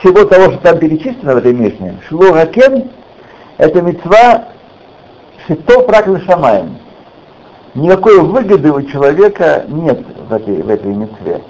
всего 0.00 0.24
того, 0.24 0.50
что 0.50 0.58
там 0.62 0.78
перечислено 0.80 1.34
в 1.34 1.36
этой 1.36 1.52
Мишне, 1.52 1.96
Шлугакен— 2.08 2.90
это 3.62 3.80
мецва 3.80 4.44
Шитов 5.46 5.88
Ракли 5.88 6.18
Шамаем. 6.26 6.78
Никакой 7.74 8.20
выгоды 8.20 8.72
у 8.72 8.82
человека 8.82 9.64
нет 9.68 10.00
в 10.28 10.32
этой, 10.32 10.62
в 10.62 10.68
этой 10.68 10.92
мецве. 10.92 11.40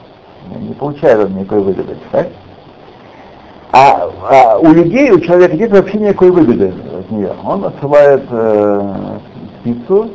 Не 0.60 0.74
получает 0.74 1.24
он 1.24 1.36
никакой 1.36 1.60
выгоды. 1.60 1.96
Так? 2.10 2.28
А, 3.72 4.10
а 4.28 4.58
у 4.58 4.72
людей, 4.74 5.10
у 5.10 5.20
человека 5.20 5.56
нет 5.56 5.70
вообще 5.70 5.98
никакой 5.98 6.30
выгоды 6.32 6.74
от 6.98 7.10
нее. 7.10 7.32
Он 7.42 7.64
отсылает 7.64 8.24
э, 8.28 8.94
птицу, 9.60 10.10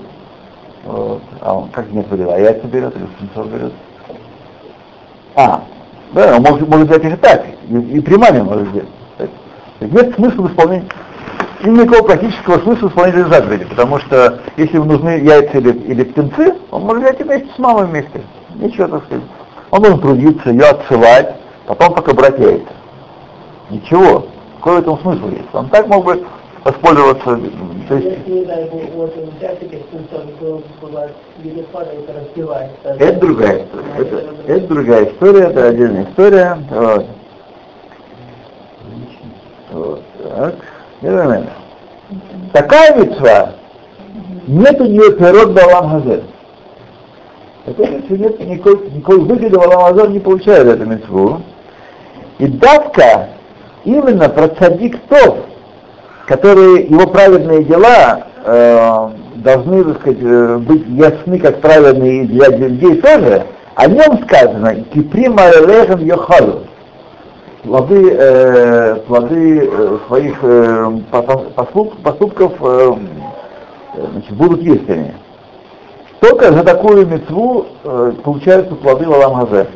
вот, 0.86 1.23
а 1.41 1.57
он 1.57 1.69
как 1.69 1.91
нет 1.91 2.07
выгоды, 2.10 2.29
а 2.29 2.38
яйца 2.38 2.67
берет 2.67 2.95
или 2.95 3.05
птенцов 3.05 3.51
берет. 3.51 3.73
А, 5.36 5.63
да, 6.13 6.36
он 6.36 6.43
может, 6.43 6.69
может 6.69 6.89
взять 6.89 7.05
их 7.05 7.19
так, 7.21 7.43
и, 7.69 7.75
и 7.75 7.99
при 8.01 8.17
маме 8.17 8.43
может 8.43 8.67
взять. 8.67 8.86
Нет 9.79 10.15
смысла 10.15 10.47
исполнения, 10.47 10.86
и 11.61 11.69
никакого 11.69 12.07
практического 12.07 12.59
смысла 12.59 12.89
исполнения 12.89 13.25
заповеди, 13.25 13.65
потому 13.65 13.99
что 13.99 14.39
если 14.57 14.75
ему 14.75 14.85
нужны 14.85 15.19
яйца 15.19 15.57
или, 15.57 15.71
или 15.71 16.03
птенцы, 16.03 16.55
он 16.71 16.83
может 16.83 17.03
взять 17.03 17.19
и 17.19 17.23
вместе 17.23 17.49
с 17.55 17.59
мамой 17.59 17.87
вместе. 17.87 18.21
Ничего, 18.55 18.87
так 18.87 19.05
сказать. 19.05 19.23
Он 19.71 19.81
должен 19.81 20.01
трудиться, 20.01 20.49
ее 20.49 20.65
отсылать, 20.65 21.35
потом 21.65 21.93
только 21.95 22.13
брать 22.13 22.39
яйца. 22.39 22.67
Ничего. 23.69 24.27
Какой 24.57 24.77
в 24.77 24.79
этом 24.79 24.99
смысл 24.99 25.29
есть? 25.29 25.53
Он 25.53 25.69
так 25.69 25.87
мог 25.87 26.05
бы 26.05 26.23
воспользоваться. 26.63 27.39
То 27.87 27.95
есть... 27.95 28.27
Это 32.83 33.19
другая 33.19 33.65
история. 33.65 33.91
Это, 33.97 34.17
это 34.47 34.67
другая 34.67 35.05
история, 35.05 35.41
это 35.41 35.67
отдельная 35.67 36.03
история. 36.03 36.57
Вот. 36.69 37.05
Вот 39.71 40.01
так. 40.23 40.55
Такая 42.53 42.95
мецва, 42.95 43.51
нет 44.47 44.79
у 44.81 44.86
нее 44.86 45.12
Балам 45.47 46.01
Газет. 46.01 46.23
который 47.65 48.01
нет 48.10 48.39
никакой, 48.39 48.89
никакой 48.91 49.19
выгоды 49.19 49.60
в 49.60 49.62
Аламазон 49.62 50.13
не 50.13 50.19
получает 50.19 50.67
эту 50.67 50.86
митцву. 50.86 51.41
И 52.39 52.47
давка 52.47 53.29
именно 53.83 54.29
про 54.29 54.47
цадик 54.47 54.97
тов, 55.10 55.39
которые 56.27 56.86
его 56.86 57.07
праведные 57.07 57.63
дела 57.65 58.27
э, 58.45 59.10
должны, 59.36 59.83
так 59.83 60.01
сказать, 60.01 60.19
э, 60.21 60.57
быть 60.60 60.88
ясны 60.88 61.39
как 61.39 61.60
праведные 61.60 62.25
для 62.25 62.47
людей 62.49 63.01
тоже, 63.01 63.43
о 63.75 63.88
нем 63.88 64.23
сказано 64.25 64.75
«Киприма 64.93 65.49
лехем 65.49 65.99
йохалу» 65.99 66.63
плоды, 67.63 68.11
э, 68.11 68.95
плоды 69.07 69.69
э, 69.71 69.97
своих 70.07 70.37
э, 70.41 70.91
поступков 72.03 72.53
э, 72.59 72.93
значит, 74.11 74.31
будут 74.33 74.61
есть 74.61 74.89
они. 74.89 75.11
Только 76.19 76.51
за 76.51 76.63
такую 76.63 77.05
мецву 77.07 77.67
э, 77.83 78.13
получаются 78.23 78.75
плоды 78.75 79.07
Лалам 79.07 79.35
Хазе. 79.35 79.67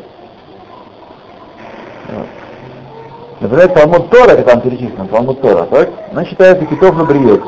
Например, 3.39 3.69
Талмуд 3.69 4.09
Тора, 4.09 4.35
как 4.35 4.45
там 4.45 4.61
перечислено, 4.61 5.07
Талмуд 5.07 5.41
Тора, 5.41 5.65
так? 5.65 5.89
Она 6.11 6.25
считается 6.25 6.65
китов 6.65 6.95
на 6.95 7.05
бриет, 7.05 7.41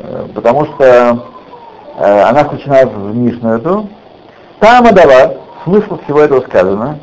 э, 0.00 0.26
потому 0.34 0.66
что 0.66 0.84
э, 1.98 2.22
она 2.22 2.44
включена 2.44 2.86
в 2.86 3.16
Мишну 3.16 3.54
эту. 3.54 3.88
Там 4.58 4.86
Адава, 4.86 5.34
смысл 5.64 5.98
всего 6.04 6.20
этого 6.20 6.40
сказано, 6.40 6.98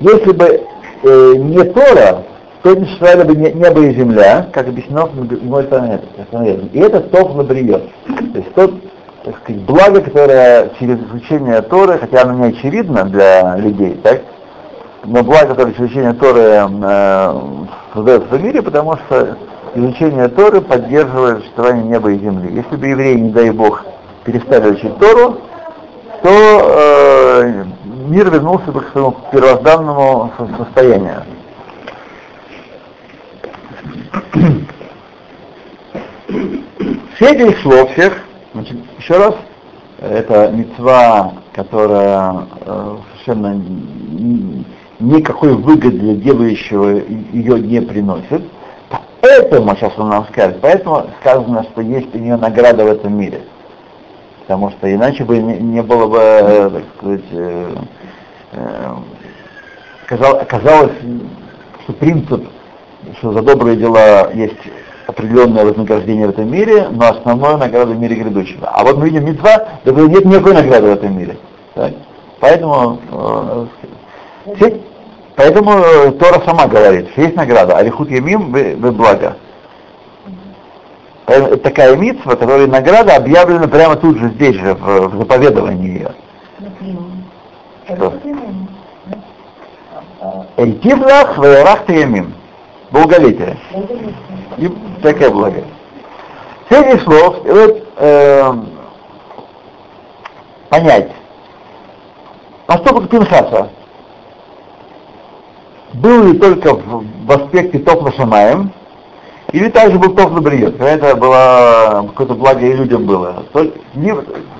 если 0.00 0.32
бы 0.32 0.66
э, 1.02 1.34
не 1.36 1.64
Тора, 1.64 2.24
то 2.62 2.74
не 2.74 2.84
существовали 2.84 3.24
бы 3.24 3.36
небо 3.36 3.80
и 3.82 3.94
земля, 3.94 4.46
как 4.52 4.68
объяснено 4.68 5.08
мой 5.42 5.64
И 6.72 6.78
это 6.78 7.00
Тов 7.00 7.34
Лабриет. 7.34 7.82
То 8.06 8.38
есть 8.38 8.54
тот, 8.54 8.74
так 9.24 9.36
сказать, 9.42 9.62
благо, 9.62 10.00
которое 10.00 10.70
через 10.78 10.98
изучение 11.00 11.60
Торы, 11.62 11.98
хотя 11.98 12.22
оно 12.22 12.34
не 12.34 12.56
очевидно 12.56 13.04
для 13.04 13.56
людей, 13.56 13.98
так, 14.02 14.22
но 15.04 15.24
благо, 15.24 15.48
которое 15.48 15.74
через 15.74 15.88
изучение 15.88 16.12
Торы 16.12 16.40
э, 16.40 17.40
создается 17.94 18.28
в 18.28 18.42
мире, 18.42 18.62
потому 18.62 18.96
что 18.96 19.36
изучение 19.74 20.28
Торы 20.28 20.60
поддерживает 20.60 21.40
существование 21.40 21.84
неба 21.84 22.12
и 22.12 22.18
земли. 22.18 22.54
Если 22.54 22.76
бы 22.76 22.86
евреи, 22.86 23.16
не 23.16 23.30
дай 23.30 23.50
Бог, 23.50 23.84
перестали 24.24 24.70
учить 24.70 24.96
Тору, 24.98 25.38
то 26.22 26.30
э, 26.30 27.64
мир 28.08 28.30
вернулся 28.30 28.72
к 28.72 28.92
своему 28.92 29.16
первозданному 29.30 30.32
состоянию. 30.58 31.24
Все 37.14 37.34
этих 37.34 37.60
слов 37.60 37.92
всех, 37.92 38.18
значит, 38.54 38.76
еще 38.98 39.16
раз, 39.16 39.34
это 40.00 40.50
мецва, 40.50 41.34
которая 41.52 42.46
э, 42.66 42.96
совершенно 43.12 43.62
никакой 44.98 45.54
выгоды 45.54 45.98
для 45.98 46.14
делающего 46.14 47.00
ее 47.32 47.60
не 47.60 47.80
приносит. 47.80 48.42
Поэтому, 49.20 49.76
сейчас 49.76 49.92
он 49.98 50.08
нам 50.08 50.26
скажет, 50.32 50.58
поэтому 50.60 51.06
сказано, 51.20 51.64
что 51.64 51.80
есть 51.80 52.14
у 52.14 52.18
нее 52.18 52.36
награда 52.36 52.84
в 52.84 52.88
этом 52.88 53.16
мире. 53.16 53.42
Потому 54.42 54.70
что 54.70 54.92
иначе 54.92 55.24
бы 55.24 55.38
не, 55.38 55.58
не 55.58 55.82
было 55.82 56.06
бы, 56.08 56.18
э, 56.18 56.70
так 56.70 56.82
сказать, 56.96 57.24
э, 57.30 57.74
э, 58.52 58.94
оказалось, 60.08 60.92
что 61.84 61.92
принцип, 61.94 62.48
что 63.18 63.32
за 63.32 63.42
добрые 63.42 63.76
дела 63.76 64.30
есть 64.32 64.58
определенное 65.06 65.64
вознаграждение 65.64 66.26
в 66.26 66.30
этом 66.30 66.50
мире, 66.50 66.88
но 66.90 67.08
основное 67.08 67.56
награда 67.56 67.92
в 67.92 67.98
мире 67.98 68.16
грядущего. 68.16 68.68
А 68.68 68.82
вот 68.84 68.98
мы 68.98 69.06
видим 69.06 69.26
митцва, 69.26 69.64
да 69.84 69.92
нет 69.92 70.24
никакой 70.24 70.54
награды 70.54 70.88
в 70.88 70.92
этом 70.92 71.16
мире. 71.16 71.36
Так? 71.74 71.92
Поэтому, 72.40 72.98
э, 73.10 73.66
все, 74.56 74.80
поэтому 75.36 75.72
э, 75.72 76.10
Тора 76.12 76.42
сама 76.44 76.66
говорит, 76.66 77.10
что 77.10 77.22
есть 77.22 77.36
награда, 77.36 77.76
а 77.76 77.82
лихут 77.82 78.10
ямим 78.10 78.52
вы, 78.52 78.74
вы 78.76 78.90
благо. 78.90 79.36
Это 81.32 81.56
такая 81.56 81.96
митцва, 81.96 82.36
которая 82.36 82.66
награда 82.66 83.16
объявлена 83.16 83.66
прямо 83.66 83.96
тут 83.96 84.18
же, 84.18 84.28
здесь 84.30 84.54
же, 84.54 84.74
в, 84.74 85.08
в 85.08 85.16
заповедовании 85.16 85.98
ее. 85.98 86.10
Что? 87.86 88.12
Эльтивлах 90.58 91.38
ваярах 91.38 91.86
таямим. 91.86 92.34
Долголетие. 92.90 93.56
И 94.58 94.70
такая 95.02 95.30
благо. 95.30 95.64
Среди 96.68 96.98
слов, 97.00 97.46
и 97.46 97.50
вот 97.50 97.88
э, 97.96 98.52
понять, 100.68 101.12
поступок 102.66 103.08
Пинхаса 103.08 103.70
был 105.94 106.24
ли 106.24 106.38
только 106.38 106.74
в, 106.74 107.04
в 107.24 107.32
аспекте 107.32 107.78
топ 107.78 108.14
Шамаем, 108.14 108.70
или 109.52 109.68
также 109.68 109.98
был 109.98 110.14
топ 110.14 110.32
Бриет, 110.40 110.80
это 110.80 111.14
было 111.14 112.06
какое-то 112.08 112.34
благо 112.34 112.60
и 112.60 112.72
людям 112.72 113.04
было. 113.04 113.44
Только, 113.52 113.78
не, 113.94 114.14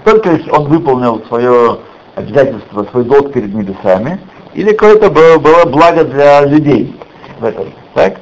только 0.05 0.39
он 0.51 0.69
выполнил 0.69 1.23
свое 1.29 1.79
обязательство, 2.15 2.85
свой 2.91 3.05
долг 3.05 3.33
перед 3.33 3.55
небесами, 3.55 4.21
или 4.53 4.73
какое-то 4.73 5.11
было, 5.11 5.39
было 5.39 5.65
благо 5.65 6.05
для 6.05 6.43
людей 6.45 6.95
в 7.41 7.45
этом. 7.45 7.73
Так? 7.95 8.17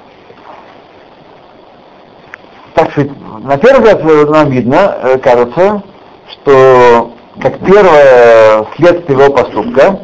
Так 2.75 2.93
что 2.93 3.03
на 3.41 3.59
первый 3.59 3.95
взгляд 3.95 4.31
нам 4.31 4.51
видно, 4.51 4.97
э, 5.03 5.19
кажется, 5.19 5.83
что 6.31 7.11
как 7.43 7.59
первое 7.61 8.65
следствие 8.77 9.19
его 9.19 9.33
поступка, 9.33 9.99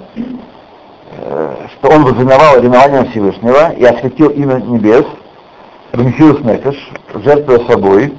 э, 1.12 1.55
что 1.79 1.90
он 1.90 2.05
вознавал 2.05 2.61
ревнованием 2.61 3.09
Всевышнего 3.11 3.72
и 3.72 3.85
осветил 3.85 4.31
имя 4.31 4.57
небес, 4.57 5.05
Рамхиус 5.96 6.40
Нефеш, 6.40 6.90
жертвуя 7.24 7.59
собой. 7.66 8.12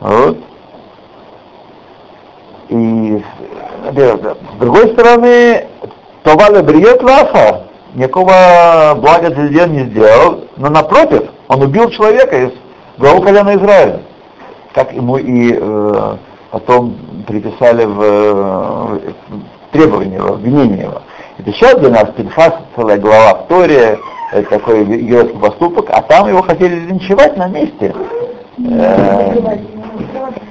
Вот. 0.00 0.38
И 2.68 3.22
с 3.84 4.58
другой 4.60 4.92
стороны, 4.92 5.66
Товаля 6.24 6.62
Бриет 6.62 7.02
Лафа 7.02 7.68
никакого 7.94 8.98
блага 9.00 9.30
для 9.30 9.66
не 9.66 9.84
сделал, 9.84 10.44
но 10.56 10.68
напротив, 10.68 11.30
он 11.48 11.62
убил 11.62 11.90
человека 11.90 12.36
из 12.46 12.50
главу 12.98 13.22
колена 13.22 13.54
Израиля, 13.56 14.02
как 14.74 14.92
ему 14.92 15.16
и 15.16 15.56
э, 15.58 16.16
потом 16.50 16.96
приписали 17.26 17.84
в, 17.84 17.98
в 17.98 19.00
требования, 19.72 20.20
в 20.20 20.32
обвинение 20.32 20.82
его. 20.84 21.02
Это 21.38 21.52
сейчас 21.52 21.78
для 21.78 21.90
нас 21.90 22.10
Пинхас, 22.16 22.52
целая 22.76 22.98
глава 22.98 23.34
в 23.36 23.46
Торе, 23.46 23.98
это 24.30 24.50
такой 24.50 24.84
геройский 24.84 25.38
поступок, 25.38 25.86
а 25.90 26.02
там 26.02 26.28
его 26.28 26.42
хотели 26.42 26.74
линчевать 26.74 27.36
на 27.36 27.48
месте. 27.48 27.94
Э, 28.58 29.58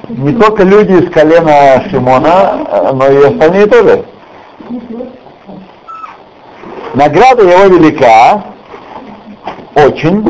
не 0.10 0.34
только 0.34 0.64
люди 0.64 0.94
из 0.94 1.12
колена 1.12 1.84
Шимона, 1.90 2.92
но 2.94 3.08
и 3.08 3.24
остальные 3.26 3.68
тоже. 3.68 4.06
Награда 6.94 7.44
его 7.44 7.76
велика, 7.76 8.44
очень, 9.76 10.24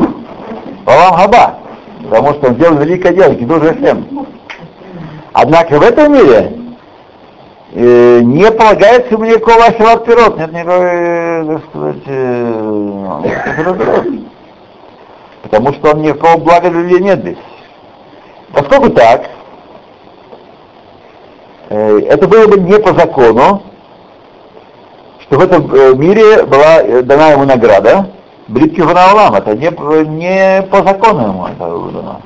Валам 0.84 1.14
Хаба, 1.14 1.58
потому 2.02 2.34
что 2.34 2.48
он 2.48 2.54
сделал 2.56 2.76
великое 2.76 3.12
дело, 3.12 3.34
Киду 3.34 3.60
Жахем. 3.60 4.26
Однако 5.32 5.78
в 5.78 5.82
этом 5.82 6.12
мире 6.12 6.52
э, 7.72 8.20
не 8.20 8.50
полагается 8.50 9.14
ему 9.14 9.24
никакого 9.24 9.64
ашеват 9.64 10.04
пирот, 10.04 10.38
нет 10.38 10.52
никакой, 10.52 10.86
э, 10.90 11.44
так 11.46 11.62
сказать, 11.68 12.02
э, 12.06 13.22
потому 15.42 15.72
что 15.74 15.90
он 15.90 16.02
никакого 16.02 16.36
блага 16.38 16.70
для 16.70 16.80
людей 16.80 17.00
нет 17.00 17.20
здесь. 17.20 17.38
Поскольку 18.52 18.90
так, 18.90 19.28
э, 21.68 21.98
это 22.08 22.26
было 22.26 22.46
бы 22.46 22.58
не 22.60 22.78
по 22.78 22.92
закону, 22.94 23.62
что 25.22 25.38
в 25.38 25.42
этом 25.42 25.74
э, 25.74 25.94
мире 25.94 26.44
была 26.44 26.82
э, 26.82 27.02
дана 27.02 27.30
ему 27.32 27.44
награда, 27.44 28.10
Бритки 28.48 28.80
Ванаулам, 28.80 29.34
это 29.34 29.54
не, 29.54 29.68
не 30.06 30.62
по 30.68 30.82
закону 30.82 31.28
ему 31.28 31.46
это 31.46 31.58
дано. 31.58 32.20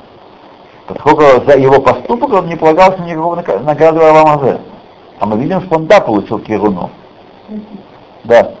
Поскольку 0.87 1.45
за 1.45 1.57
его 1.57 1.81
поступок 1.81 2.31
он 2.31 2.47
не 2.47 2.55
полагался 2.55 3.01
никакого 3.01 3.35
награды 3.35 3.99
Аламазе. 3.99 4.59
А 5.23 5.25
мы 5.25 5.37
видим, 5.37 5.61
что 5.61 5.77
он 5.77 5.85
да 5.85 6.01
получил 6.01 6.37
Кируну. 6.39 6.89
Да. 8.25 8.51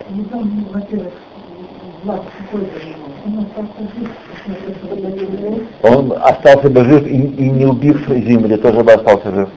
Он 5.81 6.13
остался 6.21 6.69
бы 6.69 6.85
жив 6.85 7.05
и, 7.05 7.17
и 7.17 7.49
не 7.49 7.65
убив 7.65 8.07
земли, 8.07 8.55
тоже 8.55 8.81
бы 8.81 8.93
остался 8.93 9.29
жив. 9.29 9.49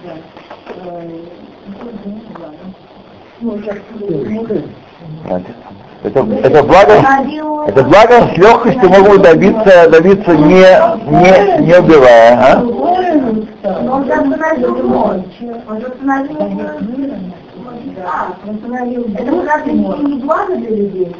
Это, 6.03 6.21
это 6.42 6.62
благо, 6.64 6.92
это 7.69 7.83
благо 7.85 8.35
с 8.35 8.37
легкостью 8.37 8.88
могут 8.88 9.23
добиться, 9.23 9.88
добиться 9.90 10.37
не, 10.37 10.64
не, 11.07 11.66
не 11.66 11.79
убивая. 11.79 12.37
А? 12.37 12.62
А, 18.07 18.33
он 18.47 18.55
установил. 18.55 19.05
Это 19.19 19.45
разве 19.45 19.73
не 19.73 20.21
благо 20.21 20.55
для 20.55 20.71
людей? 20.71 21.16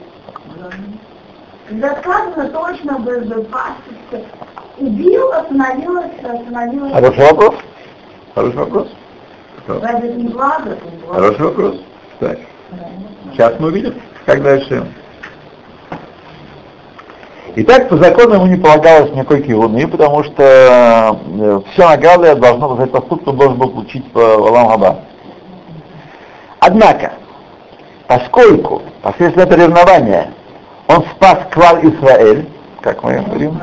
Когда 1.68 1.96
сказано 1.96 2.49
точно 2.49 2.99
бы 3.01 3.20
безопасность. 3.20 4.31
Убил, 4.79 5.33
остановилась, 5.33 6.12
остановилась. 6.22 6.92
Хороший 6.92 7.25
вопрос. 7.25 7.55
Хороший 8.35 8.57
вопрос. 8.57 8.88
Разве 9.66 10.09
это 10.11 10.16
не 10.16 10.29
благо? 10.29 10.79
Хороший 11.11 11.44
вопрос. 11.44 11.77
Так. 12.20 12.38
Сейчас 13.33 13.59
мы 13.59 13.68
увидим, 13.68 13.94
как 14.25 14.42
дальше. 14.42 14.87
Итак, 17.57 17.88
по 17.88 17.96
закону 17.96 18.35
ему 18.35 18.46
не 18.46 18.57
полагалось 18.57 19.11
никакой 19.12 19.42
кивуны, 19.42 19.88
потому 19.88 20.22
что 20.22 20.42
э, 20.42 21.61
все 21.72 21.88
награды 21.88 22.35
должно 22.37 22.77
быть 22.77 22.92
поступок, 22.92 23.29
он 23.29 23.37
должен 23.38 23.59
был 23.59 23.70
получить 23.70 24.12
по 24.12 24.20
Алам 24.20 24.68
Хаба. 24.68 24.99
Однако, 26.66 27.12
поскольку 28.09 28.83
посредством 29.00 29.44
этого 29.44 29.61
ревнования 29.61 30.33
он 30.88 31.05
спас 31.14 31.38
клал 31.52 31.79
Исраэль, 31.81 32.48
как 32.81 33.05
мы 33.05 33.20
говорим, 33.20 33.61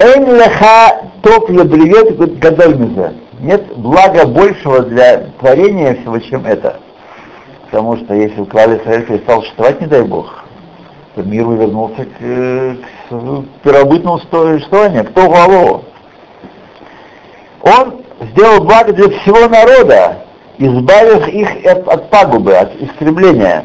Эйн 0.00 0.34
леха 0.34 1.00
топ 1.22 1.48
лебриет 1.48 2.40
гадоль 2.40 2.74
мизе. 2.74 3.12
Нет 3.38 3.64
блага 3.76 4.26
большего 4.26 4.80
для 4.80 5.28
творения 5.38 5.94
всего, 5.94 6.18
чем 6.18 6.44
это. 6.44 6.80
Потому 7.66 7.96
что 7.98 8.12
если 8.14 8.42
клал 8.42 8.74
Исраэль 8.76 9.06
перестал 9.06 9.42
существовать, 9.42 9.80
не 9.80 9.86
дай 9.86 10.02
Бог, 10.02 10.42
то 11.14 11.22
мир 11.22 11.48
вернулся 11.50 12.04
к, 12.04 12.18
к 12.18 13.44
первобытному 13.62 14.18
существованию, 14.18 15.04
кто 15.04 15.28
голову. 15.28 15.84
Он 17.62 18.00
сделал 18.32 18.64
благо 18.64 18.92
для 18.92 19.08
всего 19.20 19.48
народа, 19.48 20.24
избавив 20.58 21.28
их 21.28 21.66
от, 21.66 21.88
от 21.88 22.10
пагубы, 22.10 22.54
от 22.54 22.74
истребления. 22.80 23.64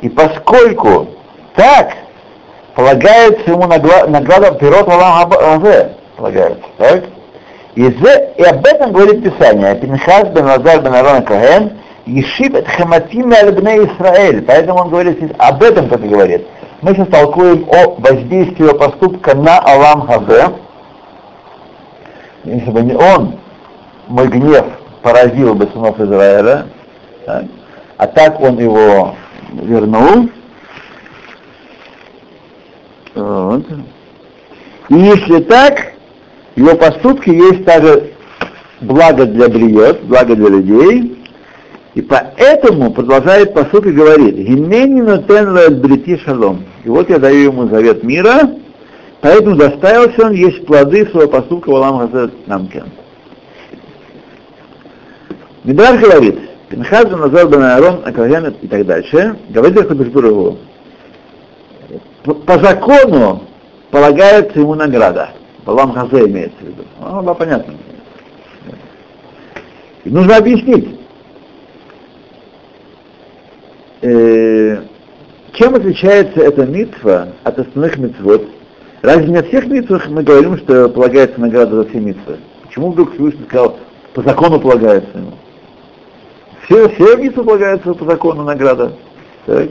И 0.00 0.08
поскольку 0.08 1.08
так, 1.56 1.92
полагается 2.74 3.50
ему 3.50 3.64
нагла- 3.64 4.06
награда 4.06 4.52
пирот 4.52 4.88
Алам 4.88 5.32
Азе, 5.32 5.92
полагается, 6.16 6.64
так? 6.78 7.04
И, 7.74 7.82
зе- 7.82 8.34
и 8.36 8.42
об 8.44 8.64
этом 8.66 8.92
говорит 8.92 9.22
Писание. 9.24 9.74
Пинхас 9.76 10.28
бен 10.28 10.44
Лазар 10.44 10.80
бен 10.82 10.94
Арон 10.94 11.24
Коген, 11.24 11.72
Ешив 12.06 12.54
et 12.54 12.68
хаматим 12.68 13.32
Израиль. 13.32 14.42
Поэтому 14.42 14.82
он 14.82 14.90
говорит 14.90 15.16
здесь 15.18 15.32
об 15.38 15.62
этом, 15.62 15.86
и 15.86 16.08
говорит. 16.08 16.46
Мы 16.82 16.94
сейчас 16.94 17.08
толкуем 17.08 17.66
о 17.70 17.94
воздействии 17.98 18.64
его 18.66 18.78
поступка 18.78 19.34
на 19.34 19.58
Алам 19.58 20.06
Хазе. 20.06 20.50
Если 22.44 22.70
бы 22.70 22.82
не 22.82 22.94
он, 22.94 23.38
мой 24.06 24.28
гнев 24.28 24.66
поразил 25.04 25.54
бы 25.54 25.66
сынов 25.66 26.00
Израиля, 26.00 26.66
так? 27.26 27.44
а 27.98 28.06
так 28.06 28.40
он 28.40 28.58
его 28.58 29.14
вернул. 29.52 30.30
Вот. 33.14 33.66
И 34.88 34.94
если 34.94 35.42
так, 35.42 35.92
его 36.56 36.74
поступки 36.74 37.28
есть 37.28 37.66
также 37.66 38.14
благо 38.80 39.26
для 39.26 39.48
бриет, 39.48 40.02
благо 40.04 40.34
для 40.34 40.48
людей, 40.48 41.22
и 41.92 42.00
поэтому 42.00 42.90
продолжает 42.90 43.52
посуд 43.52 43.84
и 43.86 43.92
говорит, 43.92 44.34
«Гинени 44.36 45.02
нотен 45.02 45.80
брити 45.82 46.16
шалом». 46.24 46.64
И 46.82 46.88
вот 46.88 47.10
я 47.10 47.18
даю 47.18 47.52
ему 47.52 47.68
завет 47.68 48.02
мира, 48.02 48.50
поэтому 49.20 49.56
доставился 49.56 50.26
он 50.26 50.32
есть 50.32 50.64
плоды 50.64 51.06
своего 51.10 51.30
поступка 51.30 51.68
в 51.68 51.76
Алам 51.76 51.98
Хазет 51.98 52.48
Намкен. 52.48 52.86
Мидраш 55.64 55.98
говорит, 55.98 56.38
Пинхаз 56.68 57.10
Назар 57.10 57.48
бен 57.48 57.62
Аарон, 57.62 58.02
Акаген 58.04 58.54
и 58.60 58.66
так 58.66 58.84
дальше, 58.84 59.36
говорит 59.48 59.88
Хадышбургу, 59.88 60.58
по, 62.22 62.34
по 62.34 62.58
закону 62.58 63.42
полагается 63.90 64.60
ему 64.60 64.74
награда. 64.74 65.30
Балам 65.64 65.92
Хазе 65.92 66.28
имеется 66.28 66.58
в 66.60 66.66
виду. 66.66 66.82
Ну, 67.00 67.22
да, 67.22 67.32
понятно. 67.32 67.74
И 70.04 70.10
нужно 70.10 70.36
объяснить, 70.36 71.00
э, 74.02 74.82
чем 75.54 75.74
отличается 75.74 76.40
эта 76.40 76.66
митва 76.66 77.28
от 77.42 77.58
остальных 77.58 77.96
митцвот? 77.96 78.46
Разве 79.00 79.28
не 79.28 79.36
от 79.36 79.48
всех 79.48 79.66
митвах 79.66 80.08
мы 80.08 80.22
говорим, 80.22 80.58
что 80.58 80.90
полагается 80.90 81.40
награда 81.40 81.76
за 81.76 81.88
все 81.88 82.00
митвы? 82.00 82.36
Почему 82.64 82.90
вдруг 82.90 83.14
Всевышний 83.14 83.44
сказал, 83.48 83.78
по 84.12 84.22
закону 84.22 84.60
полагается 84.60 85.16
ему? 85.16 85.32
Все, 86.64 86.88
все 86.88 87.16
митвы 87.16 87.44
полагаются 87.44 87.92
по 87.92 88.04
закону 88.04 88.42
награда. 88.44 88.92
Так? 89.46 89.68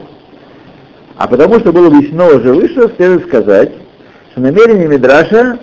А 1.16 1.28
потому 1.28 1.58
что 1.60 1.72
было 1.72 1.88
объяснено 1.88 2.26
уже 2.26 2.52
выше, 2.52 2.92
следует 2.96 3.26
сказать, 3.26 3.72
что 4.32 4.40
намерение 4.40 4.88
Мидраша, 4.88 5.58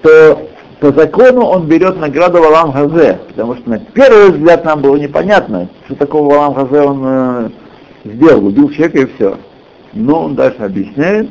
что 0.00 0.48
по 0.80 0.92
закону 0.92 1.42
он 1.44 1.66
берет 1.66 1.98
награду 1.98 2.38
в 2.38 2.44
Алам 2.44 2.72
Хазе, 2.72 3.20
потому 3.28 3.56
что 3.56 3.70
на 3.70 3.78
первый 3.78 4.30
взгляд 4.30 4.64
нам 4.64 4.82
было 4.82 4.96
непонятно, 4.96 5.68
что 5.86 5.94
такого 5.94 6.28
в 6.28 6.36
Алам 6.36 6.54
Хазе 6.54 6.80
он 6.80 7.02
э, 7.04 7.50
сделал, 8.04 8.46
убил 8.46 8.70
человека 8.70 8.98
и 8.98 9.06
все. 9.06 9.38
Но 9.92 10.24
он 10.24 10.34
дальше 10.34 10.62
объясняет, 10.62 11.28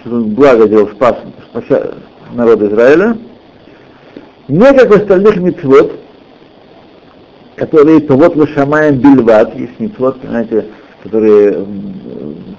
что 0.00 0.14
он 0.14 0.30
благо 0.30 0.68
делал, 0.68 0.88
спас, 0.88 1.16
спася 1.50 1.94
народ 2.32 2.62
Израиля, 2.62 3.16
не 4.48 4.72
как 4.72 4.88
в 4.88 4.94
остальных 4.94 5.36
митцвот, 5.36 6.03
которые 7.56 8.00
то 8.00 8.16
вот 8.16 8.36
Лашамаем 8.36 8.96
Бильват, 8.96 9.54
есть 9.56 9.78
митцвот, 9.78 10.18
знаете, 10.22 10.66
которые 11.02 11.64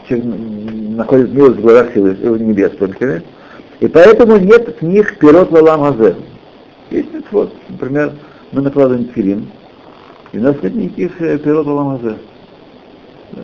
находит 0.10 1.34
милость 1.34 1.58
в 1.58 1.62
глазах 1.62 1.96
небес 1.96 2.72
только, 2.78 3.22
и 3.80 3.88
поэтому 3.88 4.38
нет 4.38 4.78
в 4.80 4.82
них 4.84 5.18
пирот 5.18 5.52
валам 5.52 5.82
хазе. 5.82 6.16
Есть 6.92 7.14
митцвот, 7.14 7.54
например, 7.70 8.14
мы 8.52 8.62
накладываем 8.62 9.06
тфилин, 9.10 9.48
и 10.32 10.38
у 10.38 10.42
нас 10.42 10.56
нет 10.62 10.76
никаких 10.76 11.22
э, 11.22 11.38
пирот 11.40 11.66
валам 11.66 11.98
хазе. 11.98 12.16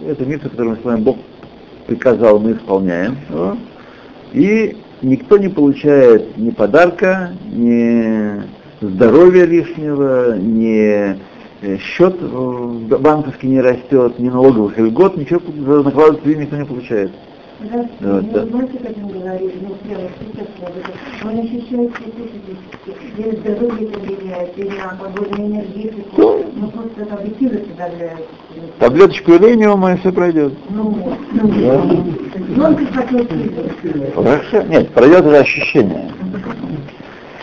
Это 0.07 0.25
митцва, 0.25 0.49
которую 0.49 0.75
мы 0.75 0.81
с 0.81 0.85
вами 0.85 1.01
Бог 1.01 1.17
приказал, 1.87 2.39
мы 2.39 2.53
исполняем. 2.53 3.17
И 4.31 4.77
никто 5.01 5.37
не 5.37 5.49
получает 5.49 6.37
ни 6.37 6.51
подарка, 6.51 7.31
ни 7.51 8.41
здоровья 8.79 9.45
лишнего, 9.45 10.37
ни 10.37 11.19
счет 11.79 12.15
э, 12.19 12.97
банковский 12.99 13.47
не 13.47 13.61
растет, 13.61 14.17
ни 14.19 14.29
налоговых 14.29 14.77
льгот, 14.77 15.17
ничего 15.17 15.41
за 15.65 15.83
накладывать 15.83 16.21
тфилин 16.23 16.41
никто 16.41 16.55
не 16.57 16.65
получает. 16.65 17.11
Да, 17.59 17.77
Вот, 17.77 18.23
ну, 18.23 18.29
да. 18.33 18.45
знаете, 18.47 18.79
как 18.79 18.97
мы 18.97 19.19
говорили, 19.19 19.53
ну, 19.61 19.75
прямо 19.83 20.09
сейчас, 20.19 20.47
вот 20.59 20.73
это, 20.75 21.27
он 21.27 21.39
ощущает 21.39 21.91
все 21.93 23.21
или 23.21 23.35
здоровье 23.35 23.87
это 23.87 23.99
влияет, 23.99 24.57
или 24.57 24.69
на 24.69 25.45
энергетику, 25.45 26.43
ну, 26.55 26.67
просто 26.69 27.13
объективно 27.13 27.59
всегда 27.59 27.87
влияет. 27.89 28.25
Таблеточку 28.79 29.31
элениума 29.33 29.93
и 29.93 29.97
все 29.97 30.11
пройдет. 30.11 30.53
Ну, 30.71 31.15
ну, 31.33 32.03
ну, 32.55 32.63
он 32.65 32.75
как 32.77 32.93
хотел 32.95 33.27
Хорошо. 34.15 34.63
Нет, 34.63 34.89
пройдет 34.89 35.19
это 35.19 35.39
ощущение. 35.39 36.11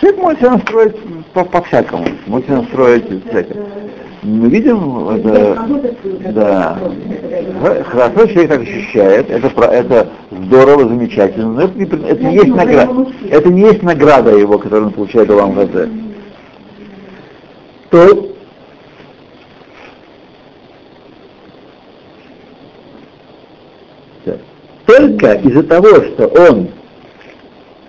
Человек 0.01 0.21
может 0.21 0.39
себя 0.41 0.51
настроить 0.53 0.97
по- 1.33 1.45
по-всякому. 1.45 2.07
может 2.27 2.47
себя 2.47 2.57
настроить 2.59 3.05
всякое. 3.29 3.67
Мы 4.23 4.49
видим, 4.49 5.09
это, 5.11 5.65
да, 6.33 6.79
хорошо 7.85 8.27
человек 8.27 8.51
так 8.51 8.63
ощущает, 8.63 9.31
это, 9.31 9.47
это 9.65 10.09
здорово, 10.31 10.89
замечательно, 10.89 11.53
но 11.53 11.63
это 11.63 11.97
это 11.97 12.25
не 12.25 12.35
есть 12.35 12.49
награда, 12.49 13.07
это 13.31 13.49
не 13.49 13.61
есть 13.61 13.83
награда 13.83 14.37
его, 14.37 14.59
которую 14.59 14.89
он 14.89 14.93
получает 14.93 15.29
в 15.29 15.39
Амгазе. 15.39 15.89
То 17.91 18.29
только 24.87 25.33
из-за 25.35 25.63
того, 25.63 25.89
что 25.89 26.27
он 26.27 26.69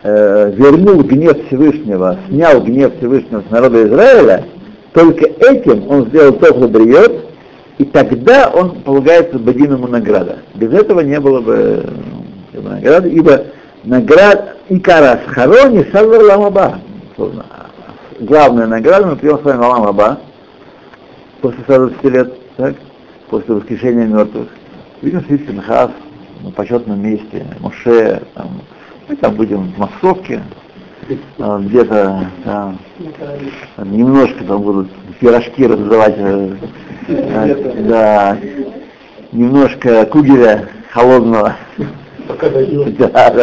э, 0.03 0.51
вернул 0.53 1.01
гнев 1.01 1.47
Всевышнего, 1.47 2.19
снял 2.27 2.61
гнев 2.61 2.97
Всевышнего 2.97 3.41
с 3.47 3.49
народа 3.49 3.87
Израиля, 3.87 4.45
только 4.93 5.25
этим 5.25 5.89
он 5.89 6.07
сделал 6.07 6.33
то, 6.33 6.47
что 6.47 6.67
бриет, 6.67 7.25
и 7.77 7.85
тогда 7.85 8.49
он 8.53 8.81
полагается 8.81 9.39
Бадин 9.39 9.73
ему 9.73 9.87
награда. 9.87 10.39
Без 10.55 10.73
этого 10.73 11.01
не 11.01 11.19
было 11.19 11.41
бы 11.41 11.85
э, 12.53 12.61
награды, 12.61 13.09
ибо 13.09 13.45
наград 13.83 14.57
Икара 14.69 15.21
Схарони 15.27 15.85
Савар 15.91 16.23
Ламаба. 16.23 16.79
Главная 18.19 18.67
награда 18.67 19.07
мы 19.07 19.15
придем 19.15 19.39
с 19.39 19.43
вами 19.43 19.59
Ламаба 19.59 20.19
после 21.41 21.61
120 21.63 22.03
лет, 22.05 22.33
так, 22.57 22.75
после 23.29 23.55
воскрешения 23.55 24.05
мертвых. 24.05 24.47
Видим 25.01 25.23
свит 25.25 25.47
Пинхас 25.47 25.91
на 26.43 26.51
почетном 26.51 27.01
месте, 27.01 27.45
Моше, 27.59 28.21
там, 28.33 28.61
мы 29.07 29.15
там 29.15 29.35
будем 29.35 29.71
в 29.71 29.77
массовке, 29.77 30.41
где-то 31.37 32.27
там, 32.43 32.79
там 33.75 33.91
немножко 33.91 34.43
там 34.43 34.61
будут 34.61 34.91
пирожки 35.19 35.65
раздавать 35.65 36.15
э, 36.17 36.55
А, 37.09 37.73
Да, 37.87 38.37
немножко 39.31 40.05
кугеля 40.05 40.69
холодного. 40.91 41.55
Да. 42.99 43.33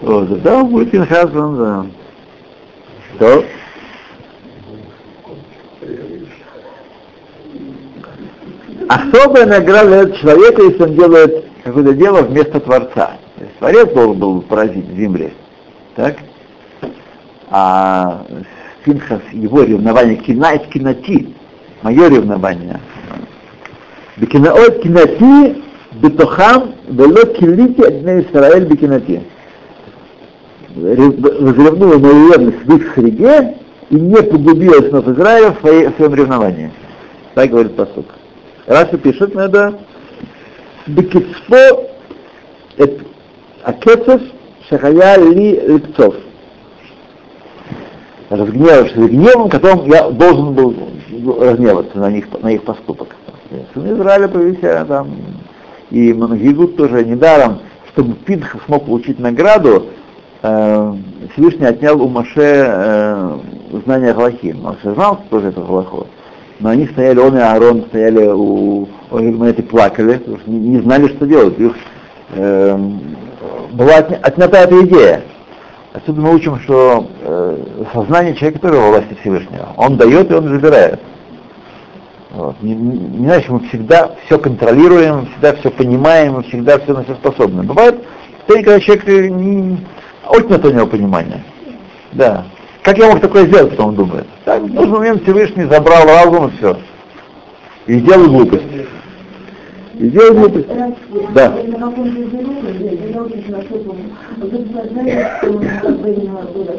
Вот, 0.00 0.42
да, 0.42 0.56
он 0.56 0.66
будет 0.66 0.90
Пинхасом, 0.90 1.56
да. 1.56 1.86
Что? 3.14 3.44
Особая 8.88 9.46
награда 9.46 10.10
человека, 10.16 10.62
если 10.62 10.82
он 10.82 10.94
делает 10.94 11.44
какое-то 11.62 11.94
дело 11.94 12.22
вместо 12.22 12.60
Творца. 12.60 13.16
То 13.36 13.44
есть 13.44 13.58
Творец 13.58 13.88
должен 13.94 14.18
был 14.18 14.42
поразить 14.42 14.86
в 14.86 14.96
земле. 14.96 15.32
Так? 15.96 16.16
А 17.50 18.24
Финхас, 18.84 19.20
его 19.32 19.62
ревнование 19.62 20.16
кина 20.16 20.54
из 20.54 20.68
киноти, 20.68 21.34
мое 21.82 22.08
ревнование. 22.08 22.80
Бекинаот 24.16 24.82
киноти, 24.82 25.62
бетохам, 25.92 26.74
вело 26.88 27.24
килити 27.26 27.82
одна 27.82 28.20
Исраэль 28.20 28.66
бекинати. 28.66 29.22
Возревнула 30.74 31.98
мою 31.98 32.32
ревность 32.32 32.64
в 32.64 32.76
их 32.76 32.94
среде 32.94 33.56
и 33.90 33.94
не 33.94 34.20
погубила 34.22 34.88
снов 34.88 35.06
Израиля 35.08 35.52
в 35.52 35.60
своем 35.60 36.14
ревновании. 36.14 36.72
Так 37.34 37.50
говорит 37.50 37.76
поступ. 37.76 38.06
Раши 38.66 38.98
пишет, 38.98 39.34
надо 39.34 39.78
Бекицпо, 40.86 41.88
это 42.76 43.04
Акецев, 43.62 44.20
Шахая 44.68 45.18
ли 45.18 45.52
лепцов. 45.52 46.14
Разгневавшись 48.30 48.96
гневом, 48.96 49.50
которым 49.50 49.84
я 49.86 50.10
должен 50.10 50.54
был 50.54 50.74
разгневаться 51.40 51.98
на 51.98 52.10
них, 52.10 52.26
на 52.42 52.52
их 52.52 52.62
поступок. 52.64 53.08
Сын 53.74 53.94
Израиля 53.94 54.28
повели 54.28 54.56
там, 54.56 55.08
и 55.90 56.12
Мангигут 56.12 56.76
тоже 56.76 57.04
недаром, 57.04 57.60
чтобы 57.92 58.14
Пинха 58.14 58.58
смог 58.66 58.86
получить 58.86 59.20
награду, 59.20 59.86
э, 60.42 60.94
Всевышний 61.32 61.66
отнял 61.66 62.02
у 62.02 62.08
Маше 62.08 62.40
э, 62.66 63.38
знание 63.84 64.14
Галахи. 64.14 64.56
Он 64.64 64.76
все 64.80 64.94
знал 64.94 65.20
тоже 65.30 65.48
это 65.48 65.60
Галаху, 65.60 66.06
но 66.58 66.70
они 66.70 66.86
стояли, 66.86 67.18
он 67.18 67.36
и 67.36 67.40
Аарон 67.40 67.84
стояли 67.88 68.26
у 68.26 68.88
Ольгманет 69.10 69.58
и 69.58 69.62
плакали, 69.62 70.16
потому 70.16 70.38
что 70.38 70.50
не, 70.50 70.58
не 70.58 70.80
знали, 70.80 71.08
что 71.08 71.26
делать. 71.26 71.58
Их 71.60 71.74
э, 72.32 72.78
была 73.74 73.98
отня- 73.98 74.20
отнята 74.22 74.58
эта 74.58 74.84
идея. 74.84 75.22
Отсюда 75.92 76.20
мы 76.20 76.34
учим, 76.34 76.58
что 76.60 77.06
э, 77.22 77.56
сознание 77.92 78.34
человека 78.34 78.60
тоже 78.60 78.80
во 78.80 78.88
власти 78.88 79.16
Всевышнего. 79.20 79.68
Он 79.76 79.96
дает 79.96 80.30
и 80.30 80.34
он 80.34 80.48
забирает. 80.48 81.00
Вот. 82.30 82.60
Не, 82.62 82.74
не, 82.74 82.98
не 82.98 83.26
значит, 83.26 83.48
мы 83.48 83.60
всегда 83.68 84.10
все 84.26 84.38
контролируем, 84.38 85.26
всегда 85.26 85.54
все 85.54 85.70
понимаем, 85.70 86.42
всегда 86.44 86.78
все 86.80 86.94
на 86.94 87.04
все 87.04 87.14
способны. 87.14 87.62
Бывает, 87.62 88.04
когда 88.48 88.80
человек 88.80 89.08
э, 89.08 89.28
не, 89.28 89.78
отнято 90.26 90.68
у 90.68 90.72
него 90.72 90.86
понимание. 90.86 91.44
Да. 92.12 92.44
Как 92.82 92.98
я 92.98 93.08
мог 93.08 93.20
такое 93.20 93.46
сделать, 93.46 93.72
что 93.74 93.86
он 93.86 93.94
думает? 93.94 94.26
Так, 94.44 94.62
в 94.62 94.74
нужный 94.74 94.98
момент 94.98 95.22
Всевышний 95.22 95.64
забрал 95.64 96.06
разум 96.06 96.48
и 96.48 96.56
все. 96.56 96.78
И 97.86 98.00
сделал 98.00 98.28
глупость. 98.28 98.64
И 99.98 100.08
сделал 100.08 100.34
глупость. 100.34 100.66
Да. 101.34 101.54